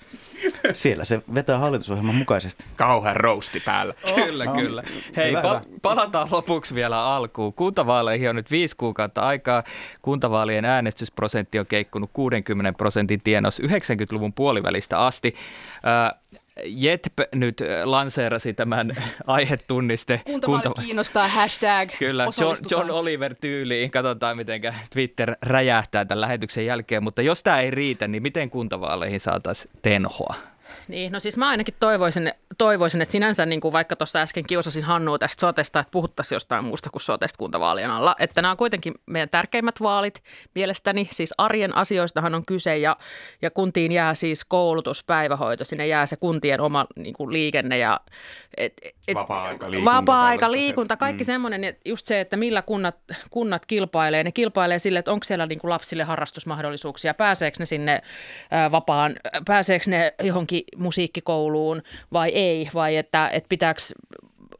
Siellä 0.72 1.04
se 1.04 1.22
vetää 1.34 1.58
hallitusohjelman 1.58 2.14
mukaisesti. 2.14 2.64
Kauhean 2.76 3.16
rousti 3.16 3.60
päällä. 3.60 3.94
Kyllä, 4.14 4.46
kyllä. 4.46 4.82
Hei, 5.16 5.30
Hyvä, 5.30 5.42
pa- 5.42 5.46
hyvä. 5.66 5.78
palataan 5.82 6.28
lopuksi 6.30 6.74
vielä 6.74 7.04
alkuun. 7.04 7.52
Kuntavaaleihin 7.54 8.30
on 8.30 8.36
nyt 8.36 8.50
viisi 8.50 8.76
kuukautta 8.76 9.20
aikaa. 9.20 9.62
Kuntavaalien 10.02 10.64
äänestysprosentti 10.64 11.58
on 11.58 11.66
keikkunut 11.66 12.10
60 12.12 12.72
prosentin 12.78 13.20
tienos 13.20 13.60
90-luvun 13.60 14.32
puolivälistä 14.32 14.98
asti. 14.98 15.34
Äh, 15.74 16.20
JETP 16.64 17.18
nyt 17.34 17.60
äh, 17.60 17.66
lanseerasi 17.84 18.54
tämän 18.54 18.96
aihetunniste. 19.26 20.20
Kuntavaalit 20.24 20.72
kiinnostaa, 20.80 21.28
hashtag 21.28 21.90
Kyllä, 21.98 22.26
John. 22.40 22.56
John 22.70 22.90
Oliver 22.90 23.34
tyyliin. 23.40 23.90
Katsotaan, 23.90 24.36
miten 24.36 24.60
Twitter 24.92 25.34
räjähtää 25.42 26.04
tämän 26.04 26.20
lähetyksen 26.20 26.66
jälkeen. 26.66 27.02
Mutta 27.02 27.22
jos 27.22 27.42
tämä 27.42 27.60
ei 27.60 27.70
riitä, 27.70 28.08
niin 28.08 28.22
miten 28.22 28.50
kuntavaaleihin 28.50 29.20
saataisiin 29.20 29.74
tenhoa? 29.82 30.34
Niin, 30.88 31.12
no 31.12 31.20
siis 31.20 31.36
mä 31.36 31.48
ainakin 31.48 31.74
toivoisin, 31.80 32.32
toivoisin 32.58 33.02
että 33.02 33.12
sinänsä 33.12 33.46
niin 33.46 33.60
kuin 33.60 33.72
vaikka 33.72 33.96
tuossa 33.96 34.20
äsken 34.20 34.44
kiusasin 34.46 34.84
Hannua 34.84 35.18
tästä 35.18 35.40
sotesta, 35.40 35.80
että 35.80 35.90
puhuttaisiin 35.90 36.36
jostain 36.36 36.64
muusta 36.64 36.90
kuin 36.90 37.02
sotesta 37.02 37.38
kuntavaalien 37.38 37.90
alla. 37.90 38.16
Että 38.18 38.42
nämä 38.42 38.52
on 38.52 38.56
kuitenkin 38.56 38.94
meidän 39.06 39.28
tärkeimmät 39.28 39.80
vaalit 39.80 40.22
mielestäni. 40.54 41.08
Siis 41.10 41.34
arjen 41.38 41.76
asioistahan 41.76 42.34
on 42.34 42.46
kyse 42.46 42.78
ja, 42.78 42.96
ja 43.42 43.50
kuntiin 43.50 43.92
jää 43.92 44.14
siis 44.14 44.44
koulutus, 44.44 45.04
päivähoito, 45.04 45.64
sinne 45.64 45.86
jää 45.86 46.06
se 46.06 46.16
kuntien 46.16 46.60
oma 46.60 46.86
niin 46.96 47.14
kuin 47.14 47.32
liikenne 47.32 47.78
ja 47.78 48.00
et, 48.56 48.72
et, 49.08 49.14
Vapaa-aika, 49.14 49.70
liikunta, 49.70 49.92
vapaa-aika, 49.92 50.52
liikunta, 50.52 50.96
kaikki 50.96 51.22
Mm. 51.22 51.26
semmoinen, 51.26 51.64
että 51.64 51.88
just 51.88 52.06
se, 52.06 52.20
että 52.20 52.36
millä 52.36 52.62
kunnat, 52.62 52.98
kunnat 53.30 53.66
kilpailee. 53.66 54.24
Ne 54.24 54.32
kilpailee 54.32 54.78
sille, 54.78 54.98
että 54.98 55.12
onko 55.12 55.24
siellä 55.24 55.46
niin 55.46 55.58
kuin 55.58 55.70
lapsille 55.70 56.04
harrastusmahdollisuuksia, 56.04 57.14
pääseekö 57.14 57.56
ne 57.58 57.66
sinne 57.66 58.02
ää, 58.50 58.70
vapaan, 58.70 59.16
pääseekö 59.46 59.90
ne 59.90 60.14
johonkin 60.22 60.59
musiikkikouluun 60.76 61.82
vai 62.12 62.28
ei, 62.28 62.68
vai 62.74 62.96
että, 62.96 63.28
että 63.28 63.48
pitääkö 63.48 63.80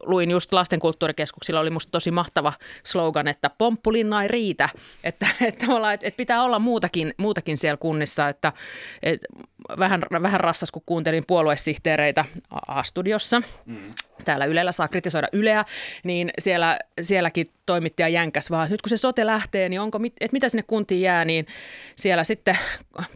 luin 0.03 0.31
just 0.31 0.53
lastenkulttuurikeskuksilla, 0.53 1.59
oli 1.59 1.69
musta 1.69 1.91
tosi 1.91 2.11
mahtava 2.11 2.53
slogan, 2.83 3.27
että 3.27 3.49
pomppulinna 3.57 4.21
ei 4.21 4.27
riitä, 4.27 4.69
että, 5.03 5.27
että, 5.41 5.65
että 5.93 6.17
pitää 6.17 6.43
olla 6.43 6.59
muutakin, 6.59 7.13
muutakin 7.17 7.57
siellä 7.57 7.77
kunnissa, 7.77 8.29
että, 8.29 8.53
että 9.03 9.27
vähän, 9.79 10.05
vähän 10.21 10.39
rassas, 10.39 10.71
kun 10.71 10.83
kuuntelin 10.85 11.23
puoluesihteereitä 11.27 12.25
A-studiossa, 12.67 13.41
mm. 13.65 13.93
Täällä 14.25 14.45
Ylellä 14.45 14.71
saa 14.71 14.87
kritisoida 14.87 15.27
Yleä, 15.33 15.65
niin 16.03 16.31
siellä, 16.39 16.79
sielläkin 17.01 17.47
toimittaja 17.65 18.07
jänkäs 18.09 18.51
vaan, 18.51 18.63
että 18.65 18.73
nyt 18.73 18.81
kun 18.81 18.89
se 18.89 18.97
sote 18.97 19.25
lähtee, 19.25 19.69
niin 19.69 19.81
onko, 19.81 19.99
mit- 19.99 20.15
että 20.21 20.35
mitä 20.35 20.49
sinne 20.49 20.63
kuntiin 20.63 21.01
jää, 21.01 21.25
niin 21.25 21.47
siellä 21.95 22.23
sitten 22.23 22.57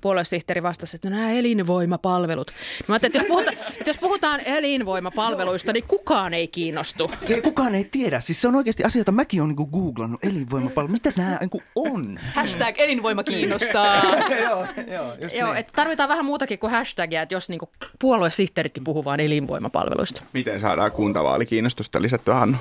puoluesihteeri 0.02 0.64
vastasi, 0.64 0.98
että 0.98 1.10
no 1.10 1.16
nämä 1.16 1.32
elinvoimapalvelut. 1.32 2.52
Mä 2.88 2.96
ajattelin, 2.96 3.16
että 3.16 3.18
jos 3.18 3.28
puhutaan, 3.28 3.58
että 3.72 3.90
jos 3.90 3.98
puhutaan 4.00 4.40
elinvoimapalveluista, 4.46 5.74
niin 5.74 5.84
kukaan 5.88 6.34
ei 6.34 6.48
kiinnostu. 6.48 7.12
Ei, 7.30 7.42
kukaan 7.42 7.76
ei 7.76 7.84
tiedä. 7.84 8.20
Siis 8.20 8.42
se 8.42 8.48
on 8.48 8.56
oikeasti 8.56 8.84
asia, 8.84 9.00
jota 9.00 9.12
mäkin 9.12 9.42
olen 9.42 9.56
niin 9.56 9.70
googlannut. 9.72 10.24
Elinvoimapalvelu. 10.26 10.92
Mitä 10.92 11.14
nämä 11.18 11.38
niin 11.42 11.64
on? 11.76 12.20
Hashtag 12.34 12.76
elinvoima 12.80 13.24
kiinnostaa. 13.24 14.04
joo, 14.44 14.66
joo, 14.92 15.16
just 15.22 15.36
Joo, 15.36 15.50
niin. 15.50 15.58
että 15.58 15.74
tarvitaan 15.76 16.10
vähän 16.10 16.26
muutakin 16.26 16.60
kuin 16.60 16.72
hashtagia, 16.72 17.22
että 17.22 17.36
jos 17.36 17.50
niinku 17.50 17.70
puoluesihteeritkin 18.00 18.84
puhuu 18.84 19.06
vain 19.06 19.20
elinvoimapalveluista. 19.20 20.22
Miten 20.34 20.60
saadaan 20.60 20.92
kuntavaalikiinnostusta 20.96 22.02
lisättyä, 22.02 22.36
Hannu? 22.36 22.58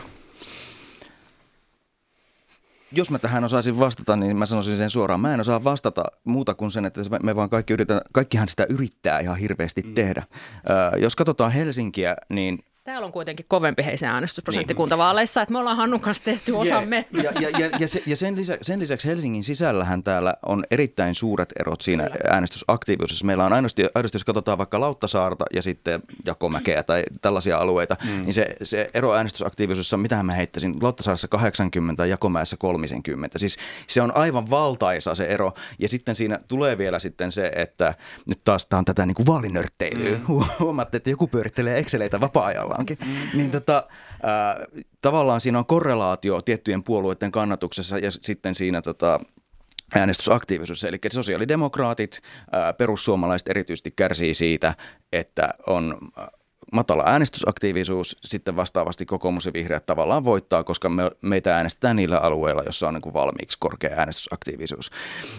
Jos 2.92 3.10
mä 3.10 3.18
tähän 3.18 3.44
osaisin 3.44 3.78
vastata, 3.78 4.16
niin 4.16 4.36
mä 4.36 4.46
sanoisin 4.46 4.76
sen 4.76 4.90
suoraan. 4.90 5.20
Mä 5.20 5.34
en 5.34 5.40
osaa 5.40 5.64
vastata 5.64 6.04
muuta 6.24 6.54
kuin 6.54 6.70
sen, 6.70 6.84
että 6.84 7.00
me 7.22 7.36
vaan 7.36 7.50
kaikki 7.50 7.72
yritetään, 7.72 8.02
kaikkihan 8.12 8.48
sitä 8.48 8.66
yrittää 8.68 9.20
ihan 9.20 9.36
hirveästi 9.36 9.82
mm. 9.82 9.94
tehdä. 9.94 10.22
Ö, 10.94 10.98
jos 10.98 11.16
katsotaan 11.16 11.52
Helsinkiä, 11.52 12.16
niin 12.28 12.64
Täällä 12.84 13.06
on 13.06 13.12
kuitenkin 13.12 13.46
kovempi 13.48 13.84
hei 13.84 13.96
se 13.96 14.06
äänestysprosentti 14.06 14.74
kuntavaaleissa, 14.74 15.42
että 15.42 15.52
me 15.52 15.58
ollaan 15.58 15.76
Hannun 15.76 16.00
kanssa 16.00 16.24
tehty 16.24 16.52
osamme. 16.52 17.06
Ja, 17.22 17.32
ja, 17.40 17.48
ja, 17.58 17.70
ja, 17.78 17.88
se, 17.88 18.02
ja 18.06 18.16
sen, 18.16 18.36
lisä, 18.36 18.58
sen 18.62 18.80
lisäksi 18.80 19.08
Helsingin 19.08 19.44
sisällähän 19.44 20.02
täällä 20.02 20.34
on 20.46 20.64
erittäin 20.70 21.14
suuret 21.14 21.52
erot 21.60 21.80
siinä 21.80 22.04
Kyllä. 22.04 22.30
äänestysaktiivisuudessa. 22.30 23.26
Meillä 23.26 23.44
on 23.44 23.52
aidosti, 23.52 23.84
aidosti, 23.94 24.16
jos 24.16 24.24
katsotaan 24.24 24.58
vaikka 24.58 24.80
Lauttasaarta 24.80 25.44
ja 25.54 25.62
sitten 25.62 26.02
Jakomäkeä 26.24 26.82
tai 26.82 27.02
tällaisia 27.22 27.58
alueita, 27.58 27.96
mm. 28.04 28.10
niin 28.10 28.32
se, 28.32 28.46
se 28.62 28.88
ero 28.94 29.14
äänestysaktiivisuudessa, 29.14 29.96
mitä 29.96 30.22
mä 30.22 30.32
heittäisin, 30.32 30.74
Lauttasaaressa 30.82 31.28
80, 31.28 32.06
Jakomäessä 32.06 32.56
30. 32.56 33.38
Siis 33.38 33.56
se 33.86 34.02
on 34.02 34.16
aivan 34.16 34.50
valtaisa 34.50 35.14
se 35.14 35.24
ero. 35.24 35.52
Ja 35.78 35.88
sitten 35.88 36.14
siinä 36.14 36.40
tulee 36.48 36.78
vielä 36.78 36.98
sitten 36.98 37.32
se, 37.32 37.52
että 37.56 37.94
nyt 38.26 38.40
taas 38.44 38.66
tämä 38.66 38.78
on 38.78 38.84
tätä 38.84 39.06
niin 39.06 39.14
kuin 39.14 39.26
vaalinörtteilyä. 39.26 40.18
Mm. 40.18 40.44
Huomaatte, 40.60 40.96
että 40.96 41.10
joku 41.10 41.26
pyörittelee 41.26 41.78
Exceleitä 41.78 42.20
vapaa-ajallaankin. 42.78 42.98
Mm. 43.32 43.38
Niin 43.38 43.50
tota, 43.50 43.88
äh, 44.10 44.84
tavallaan 45.00 45.40
siinä 45.40 45.58
on 45.58 45.66
korrelaatio 45.66 46.42
tiettyjen 46.42 46.84
puolueiden 46.84 47.30
kannatuksessa 47.30 47.98
ja 47.98 48.10
sitten 48.10 48.54
siinä 48.54 48.82
tota, 48.82 49.20
äänestysaktiivisuudessa. 49.94 50.88
Eli 50.88 50.98
sosiaalidemokraatit, 51.12 52.20
ää, 52.52 52.72
perussuomalaiset 52.72 53.48
erityisesti 53.48 53.90
kärsii 53.90 54.34
siitä, 54.34 54.74
että 55.12 55.54
on 55.66 55.98
ää, 56.16 56.28
matala 56.74 57.02
äänestysaktiivisuus, 57.06 58.16
sitten 58.24 58.56
vastaavasti 58.56 59.06
kokoomus 59.06 59.46
ja 59.46 59.52
vihreät 59.52 59.86
tavallaan 59.86 60.24
voittaa, 60.24 60.64
koska 60.64 60.88
me, 60.88 61.10
meitä 61.22 61.56
äänestetään 61.56 61.96
niillä 61.96 62.18
alueilla, 62.18 62.62
jossa 62.66 62.88
on 62.88 62.94
niin 62.94 63.02
kuin 63.02 63.14
valmiiksi 63.14 63.58
korkea 63.60 63.90
äänestysaktiivisuus. 63.96 64.90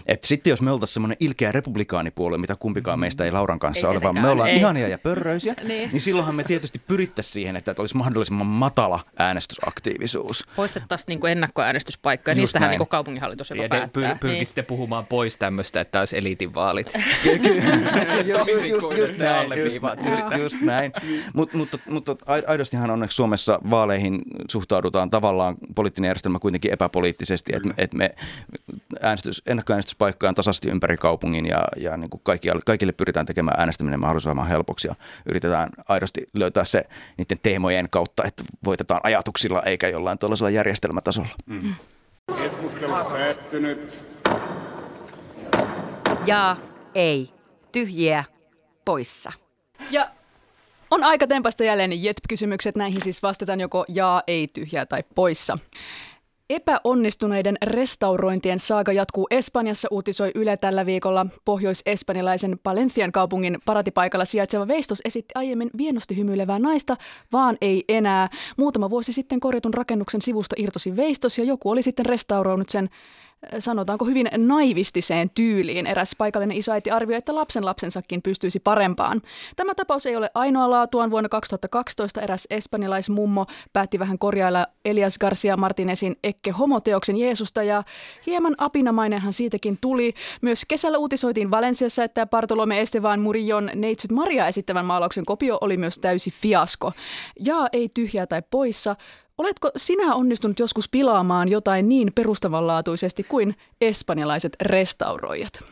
Et 0.06 0.24
sitten 0.24 0.50
jos 0.50 0.62
me 0.62 0.70
oltaisiin 0.70 0.94
semmoinen 0.94 1.16
ilkeä 1.20 1.52
republikaanipuolue, 1.52 2.38
mitä 2.38 2.56
kumpikaan 2.56 2.98
meistä 3.00 3.24
ei 3.24 3.30
Lauran 3.30 3.58
kanssa 3.58 3.86
Ei 3.88 3.90
ole, 3.90 4.02
vaan 4.02 4.20
me 4.20 4.28
ollaan 4.28 4.50
ei. 4.50 4.56
ihania 4.56 4.88
ja 4.88 4.98
pörröisiä, 4.98 5.54
Niin. 5.58 5.68
niin. 5.76 5.90
niin 5.92 6.00
silloinhan 6.00 6.34
me 6.34 6.44
tietysti 6.44 6.78
pyrittäisiin 6.78 7.32
siihen, 7.32 7.56
että 7.56 7.74
olisi 7.78 7.96
mahdollisimman 7.96 8.46
matala 8.46 9.00
äänestysaktiivisuus. 9.18 10.44
Poistettaisiin 10.56 11.06
niinku 11.08 11.26
ennakkoäänestyspaikkoja, 11.26 12.32
Just 12.32 12.38
niistähän 12.40 12.66
näin. 12.66 12.70
niinku 12.70 12.86
kaupunginhallitus 12.86 13.50
jopa 13.50 13.62
Ja 13.62 13.68
päättää. 13.68 14.12
pyr- 14.14 14.18
pyrkisitte 14.18 14.62
puhumaan 14.62 15.06
pois 15.06 15.36
tämmöistä, 15.36 15.80
että 15.80 15.98
olisi 15.98 16.18
eliitin 16.18 16.54
vaalit. 16.54 16.92
Kuin 17.22 19.18
näin, 19.18 20.40
just 20.40 20.60
näin. 20.60 20.92
Mutta, 21.34 21.56
mutta, 21.56 21.78
mutta 21.86 22.16
aidostihan 22.46 22.90
onneksi 22.90 23.16
Suomessa 23.16 23.60
vaaleihin 23.70 24.22
suhtaudutaan 24.50 25.10
tavallaan 25.10 25.56
poliittinen 25.74 26.08
järjestelmä 26.08 26.38
kuitenkin 26.38 26.72
epäpoliittisesti, 26.72 27.52
että 27.56 27.74
et 27.78 27.94
me 27.94 28.14
äänestys, 29.02 29.42
ennakkoäänestyspaikkoja 29.46 30.28
on 30.28 30.34
tasaisesti 30.34 30.68
ympäri 30.68 30.96
kaupungin 30.96 31.46
ja, 31.46 31.64
ja 31.76 31.96
niin 31.96 32.10
kuin 32.10 32.20
kaikille, 32.24 32.60
kaikille 32.66 32.92
pyritään 32.92 33.26
tekemään 33.26 33.60
äänestäminen 33.60 34.00
mahdollisimman 34.00 34.48
helpoksi 34.48 34.88
ja 34.88 34.94
yritetään 35.26 35.70
aidosti 35.88 36.26
löytää 36.34 36.64
se 36.64 36.84
niiden 37.18 37.38
teemojen 37.42 37.88
kautta, 37.90 38.24
että 38.24 38.44
voitetaan 38.64 39.00
ajatuksilla 39.02 39.62
eikä 39.62 39.88
jollain 39.88 40.18
tuollaisella 40.18 40.50
järjestelmätasolla. 40.50 41.28
Mm. 41.46 41.74
Keskustelu 42.36 42.92
päättynyt. 42.92 44.04
Ja 46.26 46.56
ei. 46.94 47.30
Tyhjiä 47.72 48.24
poissa. 48.84 49.32
Ja 49.90 50.10
on 50.90 51.04
aika 51.04 51.26
tempasta 51.26 51.64
jälleen 51.64 52.02
JETP-kysymykset. 52.02 52.76
Näihin 52.76 53.02
siis 53.02 53.22
vastataan 53.22 53.60
joko 53.60 53.84
jaa, 53.88 54.22
ei, 54.26 54.48
tyhjää 54.48 54.86
tai 54.86 55.04
poissa. 55.14 55.58
Epäonnistuneiden 56.50 57.56
restaurointien 57.62 58.58
saaga 58.58 58.92
jatkuu 58.92 59.26
Espanjassa, 59.30 59.88
uutisoi 59.90 60.30
Yle 60.34 60.56
tällä 60.56 60.86
viikolla. 60.86 61.26
Pohjois-espanjalaisen 61.44 62.58
Palencian 62.62 63.12
kaupungin 63.12 63.58
paratipaikalla 63.64 64.24
sijaitseva 64.24 64.68
veistos 64.68 65.00
esitti 65.04 65.32
aiemmin 65.34 65.70
vienosti 65.78 66.16
hymyilevää 66.16 66.58
naista, 66.58 66.96
vaan 67.32 67.58
ei 67.60 67.84
enää. 67.88 68.28
Muutama 68.56 68.90
vuosi 68.90 69.12
sitten 69.12 69.40
korjatun 69.40 69.74
rakennuksen 69.74 70.22
sivusta 70.22 70.56
irtosi 70.58 70.96
veistos 70.96 71.38
ja 71.38 71.44
joku 71.44 71.70
oli 71.70 71.82
sitten 71.82 72.06
restauroinut 72.06 72.68
sen 72.68 72.88
sanotaanko 73.58 74.04
hyvin 74.04 74.28
naivistiseen 74.36 75.30
tyyliin. 75.30 75.86
Eräs 75.86 76.14
paikallinen 76.18 76.56
isoäiti 76.56 76.90
arvioi, 76.90 77.18
että 77.18 77.34
lapsen 77.34 77.64
lapsensakin 77.64 78.22
pystyisi 78.22 78.60
parempaan. 78.60 79.22
Tämä 79.56 79.74
tapaus 79.74 80.06
ei 80.06 80.16
ole 80.16 80.30
ainoa 80.34 80.70
laatuaan. 80.70 81.10
Vuonna 81.10 81.28
2012 81.28 82.20
eräs 82.20 82.46
espanjalaismummo 82.50 83.46
päätti 83.72 83.98
vähän 83.98 84.18
korjailla 84.18 84.66
Elias 84.84 85.18
Garcia 85.18 85.56
Martinezin 85.56 86.16
Ekke 86.24 86.50
homoteoksen 86.50 87.16
Jeesusta 87.16 87.62
ja 87.62 87.82
hieman 88.26 88.54
apinamainenhan 88.58 89.32
siitäkin 89.32 89.78
tuli. 89.80 90.14
Myös 90.42 90.64
kesällä 90.68 90.98
uutisoitiin 90.98 91.50
Valensiassa, 91.50 92.04
että 92.04 92.26
Bartolome 92.26 92.80
Estevan 92.80 93.20
Murillon 93.20 93.70
Neitsyt 93.74 94.12
Maria 94.12 94.46
esittävän 94.46 94.86
maalauksen 94.86 95.24
kopio 95.24 95.58
oli 95.60 95.76
myös 95.76 95.98
täysi 95.98 96.30
fiasko. 96.30 96.92
Ja 97.40 97.68
ei 97.72 97.88
tyhjää 97.94 98.26
tai 98.26 98.42
poissa. 98.50 98.96
Oletko 99.38 99.70
sinä 99.76 100.14
onnistunut 100.14 100.58
joskus 100.58 100.88
pilaamaan 100.88 101.48
jotain 101.48 101.88
niin 101.88 102.12
perustavanlaatuisesti 102.14 103.24
kuin 103.24 103.54
espanjalaiset 103.80 104.56
restauroijat? 104.62 105.64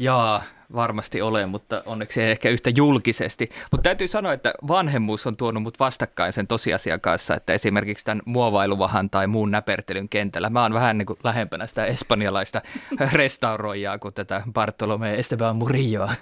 Jaa, 0.00 0.42
varmasti 0.74 1.22
olen, 1.22 1.48
mutta 1.48 1.82
onneksi 1.86 2.22
ei 2.22 2.30
ehkä 2.30 2.48
yhtä 2.48 2.70
julkisesti. 2.76 3.48
Mutta 3.72 3.82
täytyy 3.82 4.08
sanoa, 4.08 4.32
että 4.32 4.54
vanhemmuus 4.68 5.26
on 5.26 5.36
tuonut 5.36 5.62
mut 5.62 5.78
vastakkain 5.78 6.32
sen 6.32 6.46
tosiasian 6.46 7.00
kanssa, 7.00 7.34
että 7.34 7.52
esimerkiksi 7.52 8.04
tämän 8.04 8.22
muovailuvahan 8.24 9.10
tai 9.10 9.26
muun 9.26 9.50
näpertelyn 9.50 10.08
kentällä 10.08 10.50
mä 10.50 10.62
oon 10.62 10.74
vähän 10.74 10.98
niin 10.98 11.06
kuin 11.06 11.18
lähempänä 11.24 11.66
sitä 11.66 11.84
espanjalaista 11.84 12.62
restauroijaa 13.12 13.98
kuin 13.98 14.14
tätä 14.14 14.42
Bartolome 14.52 15.14
Esteban 15.14 15.56
Murilloa. 15.56 16.12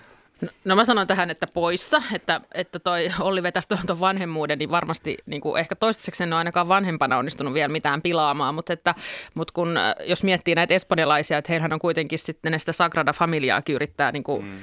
No, 0.40 0.48
no 0.64 0.76
mä 0.76 0.84
sanon 0.84 1.06
tähän, 1.06 1.30
että 1.30 1.46
poissa, 1.46 2.02
että, 2.12 2.40
että 2.54 2.78
toi 2.78 3.10
Olli 3.20 3.42
vetäisi 3.42 3.68
tuon 3.68 4.00
vanhemmuuden, 4.00 4.58
niin 4.58 4.70
varmasti 4.70 5.16
niin 5.26 5.40
kuin 5.40 5.60
ehkä 5.60 5.74
toistaiseksi 5.74 6.22
en 6.22 6.32
ole 6.32 6.38
ainakaan 6.38 6.68
vanhempana 6.68 7.18
onnistunut 7.18 7.54
vielä 7.54 7.68
mitään 7.68 8.02
pilaamaan, 8.02 8.54
mutta, 8.54 8.72
että, 8.72 8.94
mutta 9.34 9.52
kun, 9.52 9.76
äh, 9.76 9.94
jos 10.04 10.22
miettii 10.22 10.54
näitä 10.54 10.74
espanjalaisia, 10.74 11.38
että 11.38 11.52
heillähän 11.52 11.72
on 11.72 11.78
kuitenkin 11.78 12.18
sitten 12.18 12.60
sitä 12.60 12.72
Sagrada 12.72 13.12
Familiaakin 13.12 13.74
yrittää 13.74 14.12
niin 14.12 14.24
kuin 14.24 14.44
mm. 14.44 14.58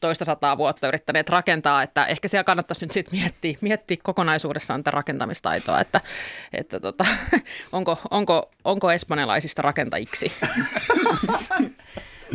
toista 0.00 0.24
sataa 0.24 0.58
vuotta 0.58 0.88
yrittäneet 0.88 1.28
rakentaa, 1.28 1.82
että 1.82 2.06
ehkä 2.06 2.28
siellä 2.28 2.44
kannattaisi 2.44 2.84
nyt 2.84 2.92
sitten 2.92 3.20
miettiä, 3.20 3.58
miettiä 3.60 3.96
kokonaisuudessaan 4.02 4.84
tätä 4.84 4.94
rakentamistaitoa, 4.94 5.80
että, 5.80 6.00
että 6.52 6.80
tota, 6.80 7.04
onko, 7.72 7.98
onko, 8.10 8.50
onko 8.64 8.92
espanjalaisista 8.92 9.62
rakentajiksi? 9.62 10.32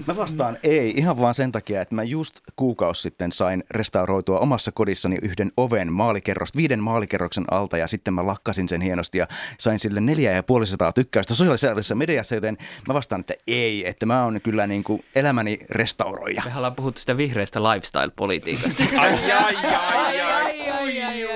Mä 0.07 0.15
vastaan 0.15 0.57
ei, 0.63 0.93
ihan 0.97 1.17
vaan 1.17 1.33
sen 1.33 1.51
takia, 1.51 1.81
että 1.81 1.95
mä 1.95 2.03
just 2.03 2.35
kuukausi 2.55 3.01
sitten 3.01 3.31
sain 3.31 3.63
restauroitua 3.71 4.39
omassa 4.39 4.71
kodissani 4.71 5.17
yhden 5.21 5.51
oven 5.57 5.93
maalikerrosta, 5.93 6.57
viiden 6.57 6.79
maalikerroksen 6.79 7.45
alta 7.51 7.77
ja 7.77 7.87
sitten 7.87 8.13
mä 8.13 8.27
lakkasin 8.27 8.69
sen 8.69 8.81
hienosti 8.81 9.17
ja 9.17 9.27
sain 9.59 9.79
sille 9.79 10.01
4500 10.01 10.93
tykkäystä 10.93 11.35
sosiaalisessa 11.35 11.95
mediassa, 11.95 12.35
joten 12.35 12.57
mä 12.87 12.93
vastaan, 12.93 13.19
että 13.19 13.33
ei, 13.47 13.87
että 13.87 14.05
mä 14.05 14.23
oon 14.23 14.41
kyllä 14.41 14.67
niin 14.67 14.83
kuin 14.83 15.05
elämäni 15.15 15.59
restauroija. 15.69 16.43
Me 16.45 16.57
ollaan 16.57 16.75
puhuttu 16.75 16.99
sitä 16.99 17.17
vihreästä 17.17 17.59
lifestyle-politiikasta. 17.59 18.83
ai, 18.97 19.31
ai, 19.31 19.55
ai, 19.55 20.21
ai, 20.21 20.21
ai, 20.21 20.71
ai, 20.71 21.01
ai, 21.03 21.25
ai. 21.25 21.32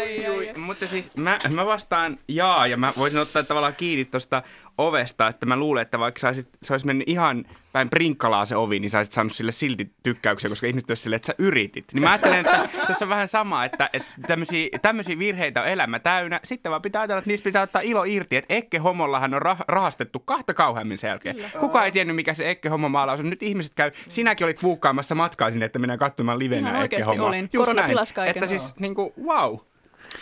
Mutta 0.77 0.91
siis 0.91 1.15
mä, 1.15 1.37
mä 1.53 1.65
vastaan 1.65 2.19
jaa 2.27 2.67
ja 2.67 2.77
mä 2.77 2.93
voisin 2.97 3.19
ottaa 3.19 3.43
tavallaan 3.43 3.75
kiinni 3.75 4.05
tuosta 4.05 4.43
ovesta, 4.77 5.27
että 5.27 5.45
mä 5.45 5.55
luulen, 5.57 5.81
että 5.81 5.99
vaikka 5.99 6.19
saisit, 6.19 6.49
se 6.61 6.73
olisi 6.73 6.85
mennyt 6.85 7.09
ihan 7.09 7.45
päin 7.71 7.89
prinkkalaa 7.89 8.45
se 8.45 8.55
ovi, 8.55 8.79
niin 8.79 8.89
saisit 8.89 9.13
saanut 9.13 9.33
sille 9.33 9.51
silti 9.51 9.91
tykkäyksen, 10.03 10.51
koska 10.51 10.67
ihmiset 10.67 10.89
olisivat 10.89 11.03
silleen, 11.03 11.15
että 11.15 11.27
sä 11.27 11.35
yritit. 11.37 11.85
Niin 11.93 12.03
mä 12.03 12.09
ajattelen, 12.11 12.39
että 12.39 12.69
tässä 12.87 13.05
on 13.05 13.09
vähän 13.09 13.27
sama, 13.27 13.65
että, 13.65 13.89
että 13.93 14.07
tämmöisiä, 14.27 14.67
tämmöisiä 14.81 15.19
virheitä 15.19 15.61
on 15.61 15.67
elämä 15.67 15.99
täynnä. 15.99 16.39
Sitten 16.43 16.69
vaan 16.69 16.81
pitää 16.81 17.01
ajatella, 17.01 17.17
että 17.17 17.29
niistä 17.29 17.43
pitää 17.43 17.61
ottaa 17.61 17.81
ilo 17.81 18.03
irti. 18.03 18.35
Että 18.35 18.53
Ekke 18.53 18.77
Homollahan 18.77 19.33
on 19.33 19.41
rah- 19.41 19.65
rahastettu 19.67 20.19
kahta 20.19 20.53
kauheammin 20.53 20.97
sen 20.97 21.07
jälkeen. 21.07 21.35
Kyllä. 21.35 21.49
Kuka 21.59 21.85
ei 21.85 21.91
tiennyt, 21.91 22.15
mikä 22.15 22.33
se 22.33 22.49
Ekke 22.49 22.69
Homo 22.69 22.89
maalaus 22.89 23.19
on. 23.19 23.29
Nyt 23.29 23.43
ihmiset 23.43 23.73
käy, 23.75 23.91
sinäkin 24.09 24.45
olit 24.45 24.63
vuukkaamassa 24.63 25.15
matkaa 25.15 25.51
sinne, 25.51 25.65
että 25.65 25.79
mennään 25.79 25.99
katsomaan 25.99 26.39
livenä 26.39 26.83
Ekke 26.83 27.01
Homoa. 27.01 27.27
olin. 27.27 27.49
Korona 27.57 27.87
pilasi 27.87 28.13
kaiken. 28.13 28.37
Että 28.37 28.47
siis 28.47 28.75
niin 28.79 28.95
kuin, 28.95 29.13
wow. 29.25 29.57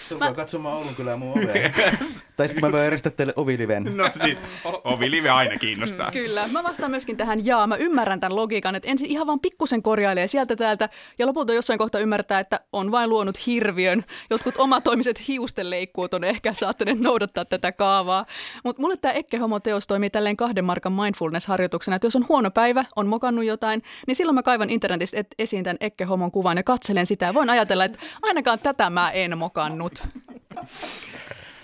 Tulkaa 0.10 0.30
mä... 0.30 0.36
katsomaan 0.36 0.78
Oulun 0.78 0.96
kyllä 0.96 1.16
mun 1.16 1.32
ovea. 1.32 1.72
tai 2.38 2.48
sitten 2.48 2.62
mä 2.62 2.72
voin 2.72 2.84
järjestää 2.84 3.12
teille 3.12 3.34
oviliven. 3.36 3.98
No 3.98 4.10
siis, 4.24 4.38
ovilive 4.84 5.30
aina 5.30 5.58
kiinnostaa. 5.58 6.12
Kyllä. 6.12 6.42
Mä 6.52 6.64
vastaan 6.64 6.92
myöskin 6.92 7.18
tähän 7.18 7.46
jaa. 7.46 7.68
Mä 7.68 7.76
ymmärrän 7.76 8.20
tämän 8.20 8.36
logiikan, 8.36 8.76
että 8.76 8.90
ensin 8.90 9.12
ihan 9.12 9.28
vaan 9.28 9.40
pikkusen 9.40 9.84
korjailee 9.84 10.28
sieltä 10.28 10.56
täältä 10.56 10.90
ja 11.20 11.26
lopulta 11.26 11.54
jossain 11.54 11.80
kohtaa 11.80 12.02
ymmärtää, 12.02 12.40
että 12.40 12.60
on 12.74 12.92
vain 12.92 13.10
luonut 13.10 13.46
hirviön. 13.48 14.04
Jotkut 14.30 14.56
omatoimiset 14.58 15.28
hiustenleikkuut 15.28 16.14
on 16.14 16.24
ehkä 16.24 16.54
saattaneet 16.54 17.00
noudattaa 17.00 17.46
tätä 17.46 17.72
kaavaa. 17.72 18.26
Mutta 18.64 18.82
mulle 18.82 18.98
tämä 18.98 19.12
Ekke 19.12 19.38
Homo-teos 19.38 19.88
toimii 19.88 20.10
tälleen 20.10 20.38
kahden 20.38 20.66
markan 20.66 20.94
mindfulness-harjoituksena, 20.94 21.96
että 21.96 22.06
jos 22.06 22.16
on 22.16 22.26
huono 22.30 22.52
päivä, 22.52 22.86
on 22.96 23.08
mokannut 23.08 23.46
jotain, 23.46 23.82
niin 24.08 24.16
silloin 24.16 24.36
mä 24.36 24.44
kaivan 24.44 24.70
internetistä 24.70 25.24
esiin 25.40 25.64
tämän 25.64 25.78
Ekke 25.80 26.04
Homon 26.04 26.32
kuvan 26.32 26.58
ja 26.58 26.64
katselen 26.64 27.06
sitä. 27.06 27.26
Ja 27.26 27.34
voin 27.34 27.50
ajatella, 27.50 27.86
että 27.86 28.00
ainakaan 28.22 28.60
tätä 28.60 28.90
mä 28.90 29.12
en 29.12 29.38
mokannut 29.38 29.75
saanut. 29.76 30.08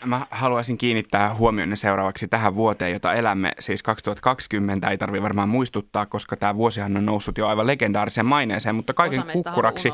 Mä 0.05 0.27
haluaisin 0.31 0.77
kiinnittää 0.77 1.35
huomionne 1.35 1.75
seuraavaksi 1.75 2.27
tähän 2.27 2.55
vuoteen, 2.55 2.91
jota 2.91 3.13
elämme, 3.13 3.51
siis 3.59 3.83
2020. 3.83 4.89
Ei 4.89 4.97
tarvi 4.97 5.21
varmaan 5.21 5.49
muistuttaa, 5.49 6.05
koska 6.05 6.37
tämä 6.37 6.55
vuosihan 6.55 6.97
on 6.97 7.05
noussut 7.05 7.37
jo 7.37 7.47
aivan 7.47 7.67
legendaariseen 7.67 8.25
maineeseen, 8.25 8.75
mutta 8.75 8.93
kaiken 8.93 9.23
kukkuraksi 9.33 9.91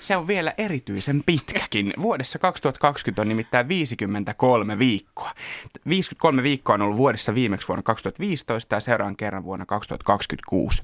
se 0.00 0.16
on 0.16 0.26
vielä 0.26 0.54
erityisen 0.58 1.22
pitkäkin. 1.26 1.92
Vuodessa 2.00 2.38
2020 2.38 3.22
on 3.22 3.28
nimittäin 3.28 3.68
53 3.68 4.78
viikkoa. 4.78 5.30
53 5.88 6.42
viikkoa 6.42 6.74
on 6.74 6.82
ollut 6.82 6.96
vuodessa 6.96 7.34
viimeksi 7.34 7.68
vuonna 7.68 7.82
2015 7.82 8.76
ja 8.76 8.80
seuraan 8.80 9.16
kerran 9.16 9.44
vuonna 9.44 9.66
2026. 9.66 10.82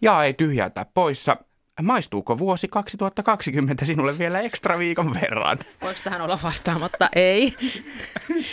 Ja 0.00 0.24
ei 0.24 0.34
tyhjätä 0.34 0.86
poissa 0.94 1.36
maistuuko 1.82 2.38
vuosi 2.38 2.68
2020 2.68 3.84
sinulle 3.84 4.18
vielä 4.18 4.40
ekstra 4.40 4.78
viikon 4.78 5.14
verran? 5.14 5.58
Voiko 5.82 6.00
tähän 6.04 6.20
olla 6.20 6.38
vastaamatta? 6.42 7.08
Ei. 7.14 7.56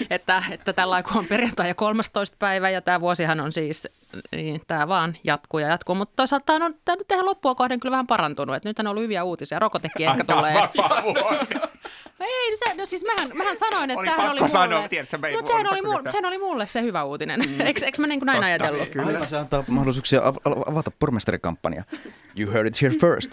että, 0.10 0.44
että 0.52 0.74
tällä 0.74 1.04
kun 1.04 1.18
on 1.18 1.26
perjantai 1.28 1.68
ja 1.68 1.76
13 1.76 2.36
päivä 2.40 2.70
ja 2.70 2.82
tämä 2.82 3.02
vuosihan 3.02 3.40
on 3.40 3.54
siis, 3.54 3.88
niin 4.32 4.62
tämä 4.68 4.88
vaan 4.88 5.16
jatkuu 5.24 5.60
ja 5.60 5.68
jatkuu. 5.68 5.96
Mutta 5.96 6.14
toisaalta 6.16 6.54
on, 6.54 6.76
tämä 6.86 6.96
nyt 6.96 7.08
tähän 7.08 7.26
loppua 7.26 7.56
kohden 7.56 7.80
kyllä 7.80 7.92
vähän 7.92 8.08
parantunut. 8.08 8.56
Että 8.56 8.70
nyt 8.70 8.80
on 8.80 8.88
ollut 8.88 9.04
hyviä 9.04 9.24
uutisia. 9.24 9.60
Rokotekin 9.60 10.10
ehkä 10.10 10.24
tulee. 10.24 10.54
No 12.20 12.26
ei, 12.30 12.58
se, 12.58 12.74
no 12.74 12.86
siis 12.86 13.06
mähän, 13.06 13.32
mähän 13.38 13.58
sanoin, 13.58 13.92
että 13.92 14.06
tämähän 14.06 14.32
oli 14.32 14.40
mulle. 14.40 14.52
Sanoa, 14.52 14.88
tiedätkö, 14.88 15.18
mutta 15.36 15.48
sehän 15.48 15.68
oli, 15.72 15.82
mulle, 15.82 16.12
sehän 16.12 16.26
oli 16.26 16.38
mulle 16.38 16.68
se 16.68 16.82
hyvä 16.82 17.04
uutinen. 17.04 17.40
Mm. 17.40 17.62
eikö, 17.62 17.86
eikö 17.86 18.02
mä 18.02 18.08
niin 18.08 18.20
kuin 18.20 18.26
näin 18.28 18.38
Totta, 18.38 18.46
ajatellut? 18.46 18.90
Kyllä. 18.90 19.08
Aivan, 19.08 19.30
se 19.30 19.38
antaa 19.38 19.64
mahdollisuuksia 19.68 20.22
avata 20.66 20.92
pormestarikampanja. 21.00 21.84
You 22.40 22.52
heard 22.52 22.68
it 22.68 22.82
here 22.82 22.96
first. 22.96 23.32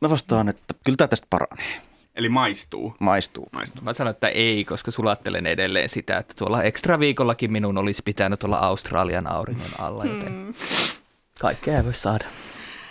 Mä 0.00 0.10
vastaan, 0.10 0.48
että 0.48 0.74
kyllä 0.84 0.96
tämä 0.96 1.08
tästä 1.08 1.26
paranee. 1.30 1.80
Eli 2.14 2.28
maistuu. 2.28 2.94
Maistuu. 3.00 3.48
maistuu. 3.52 3.82
Mä 3.82 3.92
sanon, 3.92 4.10
että 4.10 4.28
ei, 4.28 4.64
koska 4.64 4.90
sulattelen 4.90 5.46
edelleen 5.46 5.88
sitä, 5.88 6.18
että 6.18 6.34
tuolla 6.38 6.62
ekstra 6.62 7.00
viikollakin 7.00 7.52
minun 7.52 7.78
olisi 7.78 8.02
pitänyt 8.04 8.44
olla 8.44 8.58
Australian 8.58 9.32
auringon 9.32 9.70
alla, 9.78 10.04
joten 10.04 10.32
mm. 10.32 10.54
kaikkea 11.40 11.76
ei 11.76 11.84
voi 11.84 11.94
saada. 11.94 12.24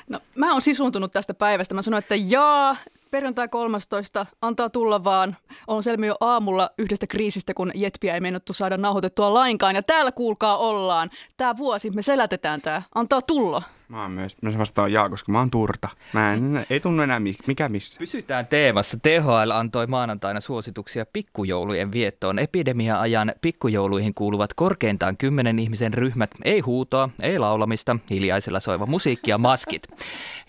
No, 0.09 0.19
mä 0.35 0.51
oon 0.51 0.61
sisuntunut 0.61 1.11
tästä 1.11 1.33
päivästä. 1.33 1.75
Mä 1.75 1.81
sanoin, 1.81 2.03
että 2.03 2.15
jaa, 2.15 2.75
perjantai 3.15 3.47
13, 3.47 4.25
antaa 4.41 4.69
tulla 4.69 5.03
vaan. 5.03 5.37
On 5.67 5.83
selvinnyt 5.83 6.07
jo 6.07 6.15
aamulla 6.19 6.69
yhdestä 6.77 7.07
kriisistä, 7.07 7.53
kun 7.53 7.71
Jetpiä 7.75 8.13
ei 8.13 8.19
meinattu 8.19 8.53
saada 8.53 8.77
nauhoitettua 8.77 9.33
lainkaan. 9.33 9.75
Ja 9.75 9.83
täällä 9.83 10.11
kuulkaa 10.11 10.57
ollaan. 10.57 11.09
Tämä 11.37 11.57
vuosi, 11.57 11.89
me 11.89 12.01
selätetään 12.01 12.61
tämä. 12.61 12.81
Antaa 12.95 13.21
tulla. 13.21 13.63
Mä 13.89 14.01
oon 14.01 14.11
myös, 14.11 14.41
mä 14.41 14.49
vastaan 14.57 14.91
jaa, 14.91 15.09
koska 15.09 15.31
mä 15.31 15.39
oon 15.39 15.51
turta. 15.51 15.89
Mä 16.13 16.33
en, 16.33 16.65
ei 16.69 16.79
tunnu 16.79 17.03
enää 17.03 17.19
mi- 17.19 17.35
mikä 17.47 17.69
missä. 17.69 17.99
Pysytään 17.99 18.47
teemassa. 18.47 18.97
THL 19.03 19.51
antoi 19.51 19.87
maanantaina 19.87 20.39
suosituksia 20.39 21.05
pikkujoulujen 21.13 21.91
viettoon. 21.91 22.39
Epidemia-ajan 22.39 23.33
pikkujouluihin 23.41 24.13
kuuluvat 24.13 24.53
korkeintaan 24.53 25.17
kymmenen 25.17 25.59
ihmisen 25.59 25.93
ryhmät. 25.93 26.31
Ei 26.45 26.59
huutoa, 26.59 27.09
ei 27.19 27.39
laulamista, 27.39 27.97
hiljaisella 28.09 28.59
soiva 28.59 28.85
musiikki 28.85 29.31
ja 29.31 29.37
maskit. 29.37 29.83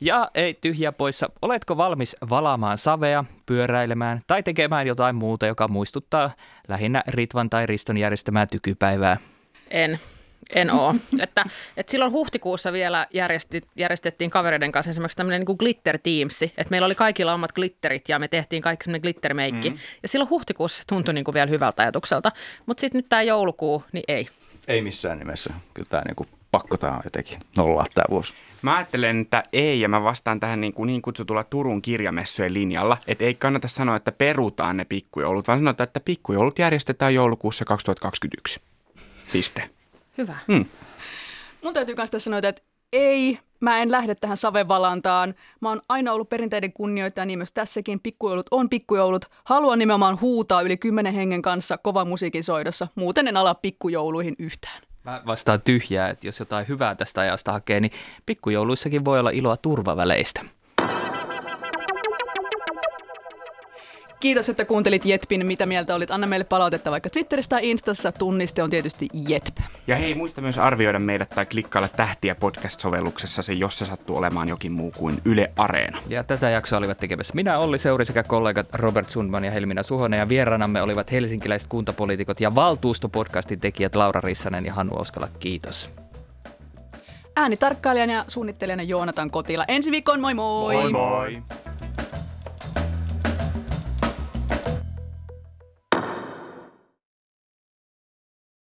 Ja 0.00 0.30
ei 0.34 0.54
tyhjä 0.54 0.92
poissa. 0.92 1.30
Oletko 1.42 1.76
valmis 1.76 2.16
valaamaan 2.28 2.78
savea, 2.78 3.24
pyöräilemään 3.46 4.20
tai 4.26 4.42
tekemään 4.42 4.86
jotain 4.86 5.16
muuta, 5.16 5.46
joka 5.46 5.68
muistuttaa 5.68 6.30
lähinnä 6.68 7.02
Ritvan 7.06 7.50
tai 7.50 7.66
Riston 7.66 7.96
järjestämää 7.96 8.46
tykypäivää? 8.46 9.16
En. 9.70 9.98
En 10.54 10.70
oo. 10.70 10.94
että, 11.22 11.44
että 11.76 11.90
silloin 11.90 12.12
huhtikuussa 12.12 12.72
vielä 12.72 13.06
järjesti, 13.14 13.60
järjestettiin 13.76 14.30
kavereiden 14.30 14.72
kanssa 14.72 14.90
esimerkiksi 14.90 15.16
tämmöinen 15.16 15.44
niin 15.46 15.56
glitter 15.58 15.98
teamsi, 16.02 16.52
että 16.56 16.70
meillä 16.70 16.86
oli 16.86 16.94
kaikilla 16.94 17.34
omat 17.34 17.52
glitterit 17.52 18.08
ja 18.08 18.18
me 18.18 18.28
tehtiin 18.28 18.62
kaikki 18.62 18.84
semmoinen 18.84 19.02
glittermeikki. 19.02 19.70
Mm. 19.70 19.78
Ja 20.02 20.08
silloin 20.08 20.30
huhtikuussa 20.30 20.78
se 20.78 20.84
tuntui 20.86 21.14
niin 21.14 21.24
kuin 21.24 21.34
vielä 21.34 21.50
hyvältä 21.50 21.82
ajatukselta. 21.82 22.32
Mutta 22.66 22.80
sitten 22.80 22.98
nyt 22.98 23.08
tämä 23.08 23.22
joulukuu, 23.22 23.84
niin 23.92 24.04
ei. 24.08 24.28
Ei 24.68 24.82
missään 24.82 25.18
nimessä. 25.18 25.54
Kyllä 25.74 25.88
tämä 25.88 26.02
niinku 26.06 26.26
pakko 26.50 26.76
tämä 26.76 26.92
on 26.92 27.00
jotenkin 27.04 27.38
nollaa 27.56 27.86
tämä 27.94 28.04
vuosi. 28.10 28.34
Mä 28.62 28.76
ajattelen, 28.76 29.20
että 29.20 29.42
ei, 29.52 29.80
ja 29.80 29.88
mä 29.88 30.02
vastaan 30.02 30.40
tähän 30.40 30.60
niin, 30.60 30.72
kuin 30.72 30.86
niin 30.86 31.02
kutsutulla 31.02 31.44
Turun 31.44 31.82
kirjamessujen 31.82 32.54
linjalla, 32.54 32.98
että 33.06 33.24
ei 33.24 33.34
kannata 33.34 33.68
sanoa, 33.68 33.96
että 33.96 34.12
perutaan 34.12 34.76
ne 34.76 34.84
pikkujoulut, 34.84 35.48
vaan 35.48 35.58
sanotaan, 35.58 35.86
että 35.86 36.00
pikkujoulut 36.00 36.58
järjestetään 36.58 37.14
joulukuussa 37.14 37.64
2021. 37.64 38.60
Piste. 39.32 39.70
Hyvä. 40.18 40.36
Hmm. 40.52 40.64
Mun 41.62 41.74
täytyy 41.74 41.94
myös 41.94 42.10
tässä 42.10 42.24
sanoa, 42.24 42.48
että 42.48 42.62
ei, 42.92 43.38
mä 43.60 43.78
en 43.78 43.90
lähde 43.90 44.14
tähän 44.14 44.36
savevalantaan. 44.36 45.34
Mä 45.60 45.68
oon 45.68 45.82
aina 45.88 46.12
ollut 46.12 46.28
perinteiden 46.28 46.72
kunnioittaja, 46.72 47.24
niin 47.24 47.38
myös 47.38 47.52
tässäkin. 47.52 48.00
Pikkujoulut 48.00 48.46
on 48.50 48.68
pikkujoulut. 48.68 49.24
Haluan 49.44 49.78
nimenomaan 49.78 50.20
huutaa 50.20 50.62
yli 50.62 50.76
kymmenen 50.76 51.14
hengen 51.14 51.42
kanssa 51.42 51.78
kovan 51.78 52.08
musiikin 52.08 52.44
soidossa. 52.44 52.88
Muuten 52.94 53.28
en 53.28 53.36
ala 53.36 53.54
pikkujouluihin 53.54 54.34
yhtään. 54.38 54.82
Mä 55.04 55.22
vastaan 55.26 55.62
tyhjää, 55.62 56.08
että 56.08 56.26
jos 56.26 56.38
jotain 56.38 56.68
hyvää 56.68 56.94
tästä 56.94 57.20
ajasta 57.20 57.52
hakee, 57.52 57.80
niin 57.80 57.92
pikkujouluissakin 58.26 59.04
voi 59.04 59.18
olla 59.18 59.30
iloa 59.30 59.56
turvaväleistä. 59.56 60.44
Kiitos, 64.26 64.48
että 64.48 64.64
kuuntelit 64.64 65.04
Jetpin. 65.04 65.46
Mitä 65.46 65.66
mieltä 65.66 65.94
olit? 65.94 66.10
Anna 66.10 66.26
meille 66.26 66.44
palautetta 66.44 66.90
vaikka 66.90 67.10
Twitterissä 67.10 67.48
tai 67.48 67.70
Instassa. 67.70 68.12
Tunniste 68.12 68.62
on 68.62 68.70
tietysti 68.70 69.08
Jetp. 69.28 69.58
Ja 69.86 69.96
hei, 69.96 70.14
muista 70.14 70.40
myös 70.40 70.58
arvioida 70.58 70.98
meidät 70.98 71.30
tai 71.30 71.46
klikkailla 71.46 71.88
tähtiä 71.88 72.34
podcast-sovelluksessa, 72.34 73.52
jos 73.52 73.78
se 73.78 73.84
sattuu 73.84 74.16
olemaan 74.16 74.48
jokin 74.48 74.72
muu 74.72 74.92
kuin 74.96 75.18
Yle 75.24 75.50
Areena. 75.56 75.98
Ja 76.08 76.24
tätä 76.24 76.50
jaksoa 76.50 76.78
olivat 76.78 76.98
tekemässä 76.98 77.34
minä, 77.34 77.58
Olli 77.58 77.78
Seuri 77.78 78.04
sekä 78.04 78.22
kollegat 78.22 78.66
Robert 78.72 79.10
Sundman 79.10 79.44
ja 79.44 79.50
Helmina 79.50 79.82
Suhonen. 79.82 80.18
Ja 80.18 80.28
vieraanamme 80.28 80.82
olivat 80.82 81.12
helsinkiläiset 81.12 81.68
kuntapoliitikot 81.68 82.40
ja 82.40 82.54
valtuustopodcastin 82.54 83.60
tekijät 83.60 83.94
Laura 83.94 84.20
Rissanen 84.20 84.66
ja 84.66 84.74
Hannu 84.74 84.96
Oskala. 84.98 85.28
Kiitos. 85.38 85.90
Äänitarkkailijana 87.36 88.12
ja 88.12 88.24
suunnittelijana 88.28 88.82
Joonatan 88.82 89.30
Kotila. 89.30 89.64
Ensi 89.68 89.90
viikon 89.90 90.20
moi 90.20 90.34
moi! 90.34 90.92
moi. 90.92 91.42